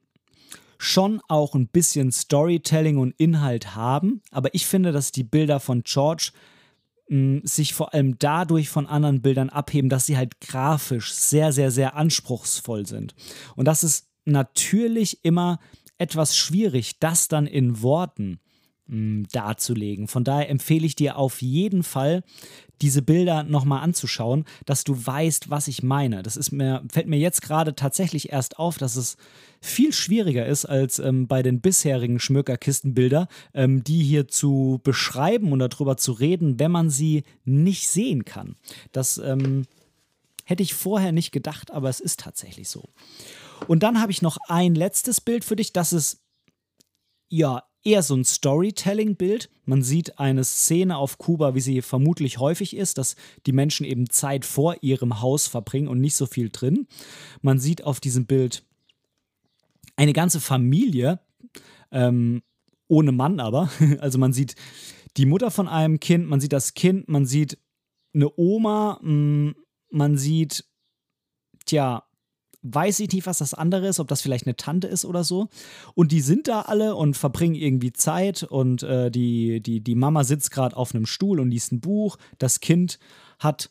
schon 0.77 1.23
auch 1.29 1.55
ein 1.55 1.69
bisschen 1.69 2.13
Storytelling 2.13 2.99
und 2.99 3.15
Inhalt 3.17 3.75
haben, 3.75 4.21
aber 4.31 4.55
ich 4.55 4.67
finde, 4.67 4.93
dass 4.93 5.13
die 5.13 5.25
Bilder 5.25 5.61
von 5.61 5.83
George 5.83 6.33
sich 7.09 7.75
vor 7.75 7.93
allem 7.93 8.19
dadurch 8.19 8.71
von 8.71 8.87
anderen 8.87 9.21
Bildern 9.21 9.51
abheben, 9.51 9.91
dass 9.91 10.07
sie 10.07 10.17
halt 10.17 10.41
grafisch 10.41 11.13
sehr, 11.13 11.53
sehr, 11.53 11.71
sehr 11.71 11.97
anspruchsvoll 11.97 12.87
sind. 12.87 13.15
Und 13.57 13.67
das 13.67 13.85
ist 13.85 14.09
natürlich 14.25 15.25
immer 15.25 15.61
etwas 15.99 16.37
schwierig, 16.37 16.99
das 17.01 17.29
dann 17.29 17.47
in 17.47 17.83
Worten 17.83 18.41
mh, 18.87 18.97
hm, 18.97 19.27
darzulegen. 19.33 20.09
Von 20.09 20.25
daher 20.25 20.49
empfehle 20.49 20.87
ich 20.87 20.97
dir 20.97 21.17
auf 21.17 21.43
jeden 21.43 21.83
Fall, 21.83 22.23
diese 22.83 23.03
Bilder 23.03 23.45
nochmal 23.45 23.83
anzuschauen, 23.83 24.45
dass 24.67 24.85
du 24.85 25.07
weißt, 25.07 25.49
was 25.49 25.69
ich 25.69 25.83
meine. 25.83 26.23
Das 26.23 26.37
ist 26.37 26.51
mir, 26.51 26.83
fällt 26.93 27.07
mir 27.07 27.19
jetzt 27.19 27.43
gerade 27.43 27.75
tatsächlich 27.75 28.33
erst 28.33 28.59
auf, 28.59 28.79
dass 28.79 28.97
es 28.97 29.17
viel 29.61 29.93
schwieriger 29.93 30.45
ist 30.47 30.65
als 30.65 30.99
ähm, 30.99 31.27
bei 31.27 31.43
den 31.43 31.61
bisherigen 31.61 32.19
Schmökerkistenbilder, 32.19 33.29
ähm, 33.55 33.85
die 33.85 34.03
hier 34.03 34.29
zu 34.29 34.81
beschreiben 34.83 35.53
und 35.53 35.61
darüber 35.61 35.97
zu 35.97 36.13
reden, 36.13 36.59
wenn 36.59 36.71
man 36.71 36.91
sie 36.91 37.23
nicht 37.45 37.89
sehen 37.89 38.25
kann. 38.25 38.57
Das 38.93 39.19
ähm, 39.19 39.67
hätte 40.45 40.63
ich 40.63 40.75
vorher 40.75 41.13
nicht 41.13 41.33
gedacht, 41.33 41.71
aber 41.71 41.89
es 41.89 42.01
ist 42.01 42.21
tatsächlich 42.21 42.69
so. 42.69 42.91
Und 43.67 43.83
dann 43.83 44.01
habe 44.01 44.13
ich 44.13 44.21
noch 44.21 44.37
ein 44.49 44.75
letztes 44.75 45.21
Bild 45.21 45.45
für 45.45 45.57
dich, 45.57 45.73
das 45.73 45.93
ist 45.93 46.21
ja 47.29 47.63
eher 47.85 48.03
so 48.03 48.15
ein 48.17 48.25
Storytelling-Bild. 48.25 49.51
Man 49.67 49.83
sieht 49.83 50.19
eine 50.19 50.45
Szene 50.45 50.97
auf 50.97 51.19
Kuba, 51.19 51.55
wie 51.55 51.61
sie 51.61 51.83
vermutlich 51.83 52.39
häufig 52.39 52.77
ist, 52.77 52.99
dass 52.99 53.17
die 53.47 53.53
Menschen 53.53 53.85
eben 53.85 54.09
Zeit 54.11 54.45
vor 54.45 54.77
ihrem 54.81 55.21
Haus 55.21 55.47
verbringen 55.47 55.89
und 55.89 56.01
nicht 56.01 56.17
so 56.17 56.27
viel 56.27 56.51
drin. 56.51 56.87
Man 57.43 57.59
sieht 57.59 57.85
auf 57.85 58.01
diesem 58.01 58.27
Bild 58.27 58.65
eine 59.97 60.13
ganze 60.13 60.41
Familie, 60.41 61.21
ähm, 61.93 62.43
ohne 62.89 63.13
Mann 63.13 63.41
aber. 63.41 63.71
Also 64.01 64.19
man 64.19 64.33
sieht 64.33 64.57
die 65.17 65.27
Mutter 65.27 65.51
von 65.51 65.69
einem 65.69 66.01
Kind, 66.01 66.29
man 66.29 66.41
sieht 66.41 66.53
das 66.53 66.75
Kind, 66.75 67.09
man 67.09 67.27
sieht 67.27 67.59
eine 68.15 68.31
Oma, 68.37 68.99
mm, 69.03 69.55
man 69.91 70.17
sieht, 70.19 70.65
tja, 71.67 72.04
weiß 72.65 73.01
ich 73.01 73.13
nicht, 73.13 73.27
was 73.27 73.39
das 73.39 73.55
andere 73.55 73.87
ist, 73.87 74.01
ob 74.01 74.09
das 74.09 74.23
vielleicht 74.23 74.47
eine 74.47 74.57
Tante 74.57 74.89
ist 74.89 75.05
oder 75.05 75.23
so. 75.23 75.49
Und 75.95 76.11
die 76.11 76.21
sind 76.21 76.49
da 76.49 76.63
alle 76.63 76.97
und 76.97 77.17
verbringen 77.17 77.55
irgendwie 77.55 77.93
Zeit 77.93 78.43
und 78.43 78.83
äh, 78.83 79.11
die, 79.11 79.61
die, 79.61 79.81
die 79.81 79.95
Mama 79.95 80.25
sitzt 80.25 80.51
gerade 80.51 80.77
auf 80.77 80.95
einem 80.95 81.07
Stuhl 81.07 81.39
und 81.41 81.51
liest 81.51 81.73
ein 81.73 81.81
Buch. 81.81 82.17
Das 82.39 82.61
Kind 82.61 82.99
hat, 83.39 83.71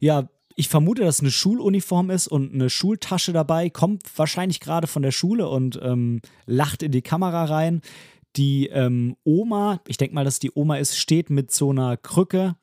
ja, 0.00 0.28
ich 0.56 0.68
vermute, 0.68 1.02
dass 1.02 1.16
es 1.16 1.20
eine 1.20 1.30
Schuluniform 1.30 2.10
ist 2.10 2.28
und 2.28 2.52
eine 2.52 2.70
Schultasche 2.70 3.32
dabei, 3.32 3.70
kommt 3.70 4.02
wahrscheinlich 4.16 4.60
gerade 4.60 4.86
von 4.86 5.02
der 5.02 5.12
Schule 5.12 5.48
und 5.48 5.78
ähm, 5.82 6.20
lacht 6.46 6.82
in 6.82 6.92
die 6.92 7.02
Kamera 7.02 7.44
rein. 7.44 7.82
Die 8.36 8.68
ähm, 8.68 9.16
Oma, 9.24 9.80
ich 9.86 9.98
denke 9.98 10.14
mal, 10.14 10.24
dass 10.24 10.38
die 10.38 10.52
Oma 10.54 10.76
ist, 10.76 10.98
steht 10.98 11.28
mit 11.28 11.50
so 11.52 11.70
einer 11.70 11.98
Krücke 11.98 12.56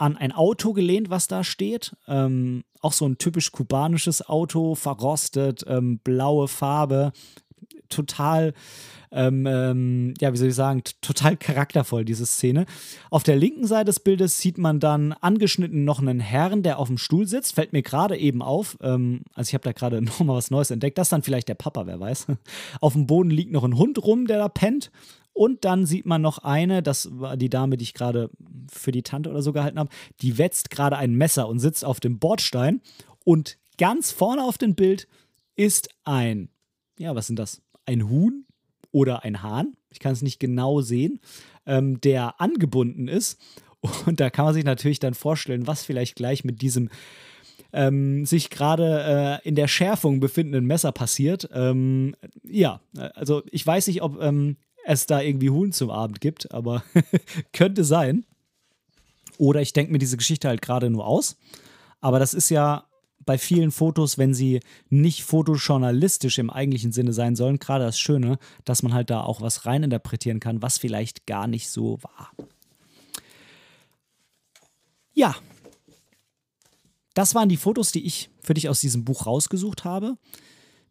an 0.00 0.16
ein 0.16 0.32
Auto 0.32 0.72
gelehnt, 0.72 1.10
was 1.10 1.28
da 1.28 1.44
steht. 1.44 1.94
Ähm, 2.08 2.64
auch 2.80 2.92
so 2.92 3.06
ein 3.06 3.18
typisch 3.18 3.52
kubanisches 3.52 4.26
Auto, 4.26 4.74
verrostet, 4.74 5.64
ähm, 5.66 5.98
blaue 5.98 6.48
Farbe, 6.48 7.12
total, 7.90 8.54
ähm, 9.12 9.44
ähm, 9.46 10.14
ja, 10.18 10.32
wie 10.32 10.38
soll 10.38 10.48
ich 10.48 10.54
sagen, 10.54 10.82
total 11.02 11.36
charaktervoll, 11.36 12.06
diese 12.06 12.24
Szene. 12.24 12.64
Auf 13.10 13.24
der 13.24 13.36
linken 13.36 13.66
Seite 13.66 13.86
des 13.86 14.00
Bildes 14.00 14.38
sieht 14.38 14.56
man 14.56 14.80
dann 14.80 15.12
angeschnitten 15.12 15.84
noch 15.84 16.00
einen 16.00 16.20
Herrn, 16.20 16.62
der 16.62 16.78
auf 16.78 16.88
dem 16.88 16.96
Stuhl 16.96 17.26
sitzt. 17.26 17.56
Fällt 17.56 17.74
mir 17.74 17.82
gerade 17.82 18.16
eben 18.16 18.40
auf. 18.40 18.78
Ähm, 18.80 19.22
also 19.34 19.50
ich 19.50 19.54
habe 19.54 19.64
da 19.64 19.72
gerade 19.72 20.00
nochmal 20.02 20.36
was 20.36 20.50
Neues 20.50 20.70
entdeckt. 20.70 20.96
Das 20.96 21.08
ist 21.08 21.12
dann 21.12 21.22
vielleicht 21.22 21.48
der 21.48 21.54
Papa, 21.56 21.86
wer 21.86 22.00
weiß. 22.00 22.28
Auf 22.80 22.94
dem 22.94 23.06
Boden 23.06 23.30
liegt 23.30 23.52
noch 23.52 23.64
ein 23.64 23.76
Hund 23.76 24.02
rum, 24.02 24.26
der 24.26 24.38
da 24.38 24.48
pennt. 24.48 24.90
Und 25.32 25.64
dann 25.64 25.86
sieht 25.86 26.06
man 26.06 26.20
noch 26.20 26.38
eine, 26.38 26.82
das 26.82 27.08
war 27.12 27.36
die 27.36 27.48
Dame, 27.48 27.76
die 27.76 27.84
ich 27.84 27.94
gerade 27.94 28.30
für 28.70 28.92
die 28.92 29.02
Tante 29.02 29.30
oder 29.30 29.42
so 29.42 29.52
gehalten 29.52 29.78
habe, 29.78 29.90
die 30.20 30.38
wetzt 30.38 30.70
gerade 30.70 30.96
ein 30.96 31.14
Messer 31.14 31.48
und 31.48 31.60
sitzt 31.60 31.84
auf 31.84 32.00
dem 32.00 32.18
Bordstein. 32.18 32.80
Und 33.24 33.58
ganz 33.78 34.12
vorne 34.12 34.44
auf 34.44 34.58
dem 34.58 34.74
Bild 34.74 35.06
ist 35.56 35.88
ein, 36.04 36.50
ja, 36.98 37.14
was 37.14 37.26
sind 37.26 37.38
das? 37.38 37.62
Ein 37.86 38.08
Huhn 38.08 38.44
oder 38.92 39.24
ein 39.24 39.42
Hahn, 39.42 39.76
ich 39.90 39.98
kann 39.98 40.12
es 40.12 40.22
nicht 40.22 40.40
genau 40.40 40.80
sehen, 40.80 41.20
ähm, 41.66 42.00
der 42.00 42.40
angebunden 42.40 43.08
ist. 43.08 43.40
Und 44.06 44.20
da 44.20 44.30
kann 44.30 44.44
man 44.44 44.54
sich 44.54 44.64
natürlich 44.64 44.98
dann 44.98 45.14
vorstellen, 45.14 45.66
was 45.66 45.84
vielleicht 45.84 46.16
gleich 46.16 46.44
mit 46.44 46.60
diesem 46.60 46.90
ähm, 47.72 48.26
sich 48.26 48.50
gerade 48.50 49.40
äh, 49.42 49.48
in 49.48 49.54
der 49.54 49.68
Schärfung 49.68 50.20
befindenden 50.20 50.66
Messer 50.66 50.92
passiert. 50.92 51.48
Ähm, 51.52 52.14
ja, 52.42 52.80
also 53.14 53.42
ich 53.50 53.66
weiß 53.66 53.86
nicht, 53.86 54.02
ob 54.02 54.20
ähm, 54.20 54.56
es 54.84 55.06
da 55.06 55.20
irgendwie 55.20 55.50
Huhn 55.50 55.72
zum 55.72 55.90
Abend 55.90 56.20
gibt, 56.20 56.52
aber 56.52 56.82
könnte 57.52 57.84
sein. 57.84 58.24
Oder 59.38 59.62
ich 59.62 59.72
denke 59.72 59.92
mir 59.92 59.98
diese 59.98 60.16
Geschichte 60.16 60.48
halt 60.48 60.62
gerade 60.62 60.90
nur 60.90 61.06
aus. 61.06 61.36
Aber 62.00 62.18
das 62.18 62.34
ist 62.34 62.50
ja 62.50 62.84
bei 63.24 63.38
vielen 63.38 63.70
Fotos, 63.70 64.18
wenn 64.18 64.34
sie 64.34 64.60
nicht 64.88 65.22
fotojournalistisch 65.22 66.38
im 66.38 66.50
eigentlichen 66.50 66.92
Sinne 66.92 67.12
sein 67.12 67.36
sollen, 67.36 67.58
gerade 67.58 67.84
das 67.84 67.98
Schöne, 67.98 68.38
dass 68.64 68.82
man 68.82 68.94
halt 68.94 69.10
da 69.10 69.22
auch 69.22 69.40
was 69.40 69.66
reininterpretieren 69.66 70.40
kann, 70.40 70.62
was 70.62 70.78
vielleicht 70.78 71.26
gar 71.26 71.46
nicht 71.46 71.70
so 71.70 71.98
war. 72.02 72.32
Ja, 75.12 75.36
das 77.14 77.34
waren 77.34 77.48
die 77.48 77.56
Fotos, 77.56 77.92
die 77.92 78.06
ich 78.06 78.30
für 78.40 78.54
dich 78.54 78.68
aus 78.68 78.80
diesem 78.80 79.04
Buch 79.04 79.26
rausgesucht 79.26 79.84
habe. 79.84 80.16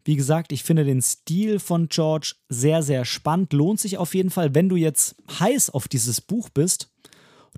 Wie 0.04 0.16
gesagt, 0.16 0.52
ich 0.52 0.64
finde 0.64 0.84
den 0.84 1.02
Stil 1.02 1.58
von 1.58 1.88
George 1.88 2.34
sehr, 2.48 2.82
sehr 2.82 3.04
spannend. 3.04 3.52
Lohnt 3.52 3.80
sich 3.80 3.98
auf 3.98 4.14
jeden 4.14 4.30
Fall, 4.30 4.54
wenn 4.54 4.68
du 4.68 4.76
jetzt 4.76 5.16
heiß 5.38 5.70
auf 5.70 5.88
dieses 5.88 6.20
Buch 6.20 6.48
bist, 6.48 6.90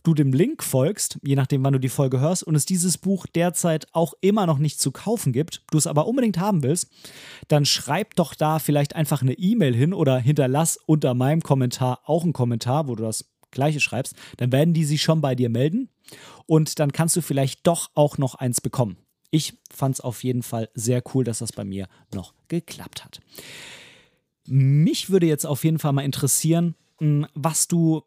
du 0.02 0.14
dem 0.14 0.32
Link 0.32 0.62
folgst, 0.62 1.18
je 1.22 1.36
nachdem, 1.36 1.64
wann 1.64 1.74
du 1.74 1.78
die 1.78 1.88
Folge 1.88 2.20
hörst, 2.20 2.42
und 2.42 2.54
es 2.54 2.66
dieses 2.66 2.98
Buch 2.98 3.26
derzeit 3.26 3.86
auch 3.92 4.14
immer 4.20 4.46
noch 4.46 4.58
nicht 4.58 4.80
zu 4.80 4.90
kaufen 4.90 5.32
gibt, 5.32 5.62
du 5.70 5.78
es 5.78 5.86
aber 5.86 6.06
unbedingt 6.06 6.38
haben 6.38 6.62
willst, 6.62 6.90
dann 7.48 7.64
schreib 7.64 8.16
doch 8.16 8.34
da 8.34 8.58
vielleicht 8.58 8.96
einfach 8.96 9.22
eine 9.22 9.34
E-Mail 9.34 9.74
hin 9.74 9.94
oder 9.94 10.18
hinterlass 10.18 10.78
unter 10.86 11.14
meinem 11.14 11.42
Kommentar 11.42 12.00
auch 12.04 12.24
einen 12.24 12.32
Kommentar, 12.32 12.88
wo 12.88 12.94
du 12.94 13.04
das 13.04 13.32
gleiche 13.50 13.80
schreibst. 13.80 14.16
Dann 14.38 14.50
werden 14.50 14.74
die 14.74 14.84
sich 14.84 15.02
schon 15.02 15.20
bei 15.20 15.34
dir 15.34 15.50
melden 15.50 15.88
und 16.46 16.78
dann 16.78 16.92
kannst 16.92 17.16
du 17.16 17.20
vielleicht 17.20 17.66
doch 17.66 17.90
auch 17.94 18.18
noch 18.18 18.34
eins 18.34 18.60
bekommen. 18.60 18.96
Ich 19.34 19.54
fand 19.70 19.96
es 19.96 20.00
auf 20.00 20.22
jeden 20.22 20.42
Fall 20.42 20.68
sehr 20.74 21.02
cool, 21.14 21.24
dass 21.24 21.38
das 21.38 21.52
bei 21.52 21.64
mir 21.64 21.88
noch 22.14 22.34
geklappt 22.48 23.02
hat. 23.02 23.20
Mich 24.46 25.08
würde 25.08 25.26
jetzt 25.26 25.46
auf 25.46 25.64
jeden 25.64 25.78
Fall 25.78 25.94
mal 25.94 26.04
interessieren, 26.04 26.74
hm, 26.98 27.26
was 27.34 27.66
du 27.66 28.02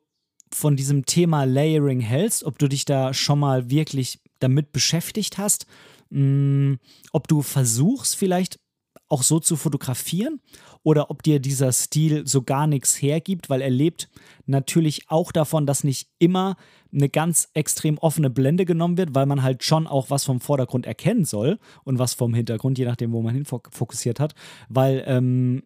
von 0.51 0.75
diesem 0.75 1.07
Thema 1.07 1.43
Layering 1.45 1.99
hältst, 1.99 2.43
ob 2.43 2.59
du 2.59 2.67
dich 2.69 2.85
da 2.85 3.13
schon 3.13 3.39
mal 3.39 3.71
wirklich 3.71 4.19
damit 4.39 4.71
beschäftigt 4.71 5.39
hast, 5.39 5.65
hm, 6.11 6.77
ob 7.11 7.27
du 7.27 7.41
versuchst 7.41 8.15
vielleicht 8.15 8.59
auch 9.07 9.23
so 9.23 9.39
zu 9.39 9.55
fotografieren? 9.55 10.41
Oder 10.83 11.09
ob 11.09 11.23
dir 11.23 11.39
dieser 11.39 11.71
Stil 11.71 12.27
so 12.27 12.41
gar 12.41 12.67
nichts 12.67 13.01
hergibt, 13.01 13.49
weil 13.49 13.61
er 13.61 13.69
lebt 13.69 14.09
natürlich 14.45 15.09
auch 15.09 15.31
davon, 15.31 15.65
dass 15.65 15.83
nicht 15.83 16.09
immer 16.19 16.57
eine 16.93 17.09
ganz 17.09 17.49
extrem 17.53 17.97
offene 17.97 18.29
Blende 18.29 18.65
genommen 18.65 18.97
wird, 18.97 19.15
weil 19.15 19.25
man 19.25 19.43
halt 19.43 19.63
schon 19.63 19.87
auch 19.87 20.09
was 20.09 20.23
vom 20.23 20.39
Vordergrund 20.39 20.85
erkennen 20.85 21.25
soll 21.25 21.59
und 21.83 21.99
was 21.99 22.13
vom 22.13 22.33
Hintergrund, 22.33 22.77
je 22.77 22.85
nachdem, 22.85 23.11
wo 23.11 23.21
man 23.21 23.35
hin 23.35 23.45
fokussiert 23.45 24.19
hat, 24.19 24.33
weil 24.69 25.03
ähm, 25.05 25.63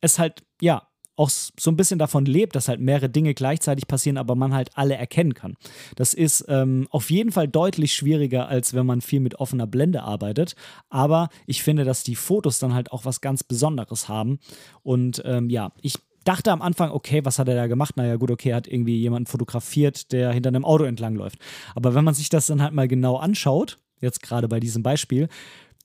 es 0.00 0.18
halt, 0.18 0.44
ja, 0.60 0.88
auch 1.16 1.30
so 1.30 1.70
ein 1.70 1.76
bisschen 1.76 1.98
davon 1.98 2.26
lebt, 2.26 2.54
dass 2.54 2.68
halt 2.68 2.80
mehrere 2.80 3.08
Dinge 3.08 3.34
gleichzeitig 3.34 3.88
passieren, 3.88 4.18
aber 4.18 4.34
man 4.34 4.54
halt 4.54 4.70
alle 4.74 4.94
erkennen 4.94 5.34
kann. 5.34 5.56
Das 5.96 6.14
ist 6.14 6.44
ähm, 6.48 6.86
auf 6.90 7.10
jeden 7.10 7.32
Fall 7.32 7.48
deutlich 7.48 7.94
schwieriger, 7.94 8.48
als 8.48 8.74
wenn 8.74 8.86
man 8.86 9.00
viel 9.00 9.20
mit 9.20 9.36
offener 9.36 9.66
Blende 9.66 10.02
arbeitet. 10.02 10.54
Aber 10.90 11.30
ich 11.46 11.62
finde, 11.62 11.84
dass 11.84 12.04
die 12.04 12.16
Fotos 12.16 12.58
dann 12.58 12.74
halt 12.74 12.92
auch 12.92 13.04
was 13.04 13.20
ganz 13.20 13.42
Besonderes 13.42 14.08
haben. 14.08 14.38
Und 14.82 15.22
ähm, 15.24 15.48
ja, 15.48 15.72
ich 15.80 15.98
dachte 16.24 16.52
am 16.52 16.62
Anfang, 16.62 16.90
okay, 16.90 17.24
was 17.24 17.38
hat 17.38 17.48
er 17.48 17.54
da 17.54 17.66
gemacht? 17.66 17.96
Naja, 17.96 18.16
gut, 18.16 18.30
okay, 18.30 18.50
er 18.50 18.56
hat 18.56 18.68
irgendwie 18.68 18.98
jemanden 18.98 19.26
fotografiert, 19.26 20.12
der 20.12 20.32
hinter 20.32 20.48
einem 20.48 20.64
Auto 20.64 20.84
entlangläuft. 20.84 21.38
Aber 21.74 21.94
wenn 21.94 22.04
man 22.04 22.14
sich 22.14 22.28
das 22.28 22.46
dann 22.46 22.62
halt 22.62 22.74
mal 22.74 22.88
genau 22.88 23.16
anschaut, 23.16 23.78
jetzt 24.00 24.22
gerade 24.22 24.48
bei 24.48 24.60
diesem 24.60 24.82
Beispiel, 24.82 25.28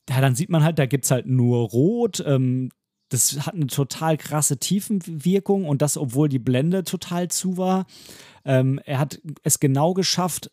ja, 0.09 0.19
dann 0.19 0.35
sieht 0.35 0.49
man 0.49 0.63
halt, 0.63 0.79
da 0.79 0.87
gibt 0.87 1.05
es 1.05 1.11
halt 1.11 1.27
nur 1.27 1.69
Rot, 1.69 2.23
ähm, 2.25 2.69
das 3.11 3.45
hat 3.45 3.53
eine 3.55 3.67
total 3.67 4.17
krasse 4.17 4.57
Tiefenwirkung 4.57 5.65
und 5.67 5.81
das, 5.81 5.97
obwohl 5.97 6.29
die 6.29 6.39
Blende 6.39 6.85
total 6.85 7.27
zu 7.27 7.57
war. 7.57 7.85
Ähm, 8.45 8.79
er 8.85 8.99
hat 8.99 9.21
es 9.43 9.59
genau 9.59 9.93
geschafft, 9.93 10.49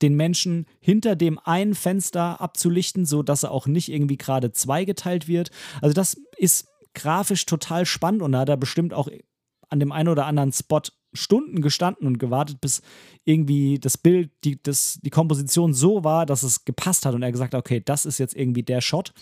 den 0.00 0.16
Menschen 0.16 0.64
hinter 0.80 1.16
dem 1.16 1.38
einen 1.38 1.74
Fenster 1.74 2.40
abzulichten, 2.40 3.04
sodass 3.04 3.42
er 3.42 3.50
auch 3.50 3.66
nicht 3.66 3.90
irgendwie 3.90 4.16
gerade 4.16 4.52
zweigeteilt 4.52 5.28
wird. 5.28 5.50
Also 5.82 5.92
das 5.92 6.16
ist 6.38 6.66
grafisch 6.94 7.44
total 7.44 7.84
spannend 7.84 8.22
und 8.22 8.32
da 8.32 8.40
hat 8.40 8.48
er 8.48 8.56
bestimmt 8.56 8.94
auch 8.94 9.08
an 9.68 9.80
dem 9.80 9.92
einen 9.92 10.08
oder 10.08 10.24
anderen 10.24 10.52
Spot 10.52 10.80
Stunden 11.12 11.60
gestanden 11.60 12.06
und 12.06 12.18
gewartet, 12.18 12.60
bis 12.60 12.82
irgendwie 13.24 13.78
das 13.78 13.98
Bild, 13.98 14.30
die, 14.44 14.62
das, 14.62 14.98
die 15.02 15.10
Komposition 15.10 15.74
so 15.74 16.04
war, 16.04 16.26
dass 16.26 16.42
es 16.42 16.64
gepasst 16.64 17.06
hat 17.06 17.14
und 17.14 17.22
er 17.22 17.32
gesagt 17.32 17.54
hat, 17.54 17.58
okay, 17.58 17.82
das 17.84 18.06
ist 18.06 18.18
jetzt 18.18 18.36
irgendwie 18.36 18.62
der 18.62 18.80
Shot. 18.80 19.12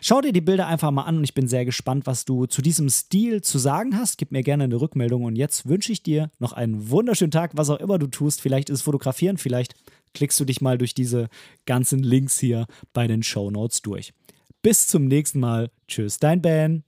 Schau 0.00 0.20
dir 0.20 0.32
die 0.32 0.40
Bilder 0.40 0.66
einfach 0.66 0.90
mal 0.90 1.04
an 1.04 1.18
und 1.18 1.24
ich 1.24 1.34
bin 1.34 1.48
sehr 1.48 1.64
gespannt, 1.64 2.06
was 2.06 2.24
du 2.24 2.46
zu 2.46 2.62
diesem 2.62 2.88
Stil 2.88 3.42
zu 3.42 3.58
sagen 3.58 3.96
hast. 3.96 4.18
Gib 4.18 4.32
mir 4.32 4.42
gerne 4.42 4.64
eine 4.64 4.80
Rückmeldung 4.80 5.24
und 5.24 5.36
jetzt 5.36 5.68
wünsche 5.68 5.92
ich 5.92 6.02
dir 6.02 6.30
noch 6.38 6.52
einen 6.52 6.90
wunderschönen 6.90 7.30
Tag, 7.30 7.52
was 7.54 7.70
auch 7.70 7.80
immer 7.80 7.98
du 7.98 8.06
tust. 8.06 8.40
Vielleicht 8.40 8.70
ist 8.70 8.80
es 8.80 8.82
Fotografieren, 8.82 9.38
vielleicht 9.38 9.74
klickst 10.14 10.38
du 10.40 10.44
dich 10.44 10.60
mal 10.60 10.78
durch 10.78 10.94
diese 10.94 11.28
ganzen 11.66 12.02
Links 12.02 12.38
hier 12.38 12.66
bei 12.92 13.06
den 13.06 13.22
Show 13.22 13.50
Notes 13.50 13.82
durch. 13.82 14.12
Bis 14.62 14.86
zum 14.86 15.06
nächsten 15.06 15.40
Mal. 15.40 15.70
Tschüss, 15.86 16.18
dein 16.18 16.42
Ben. 16.42 16.87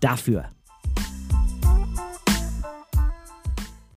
dafür. 0.00 0.44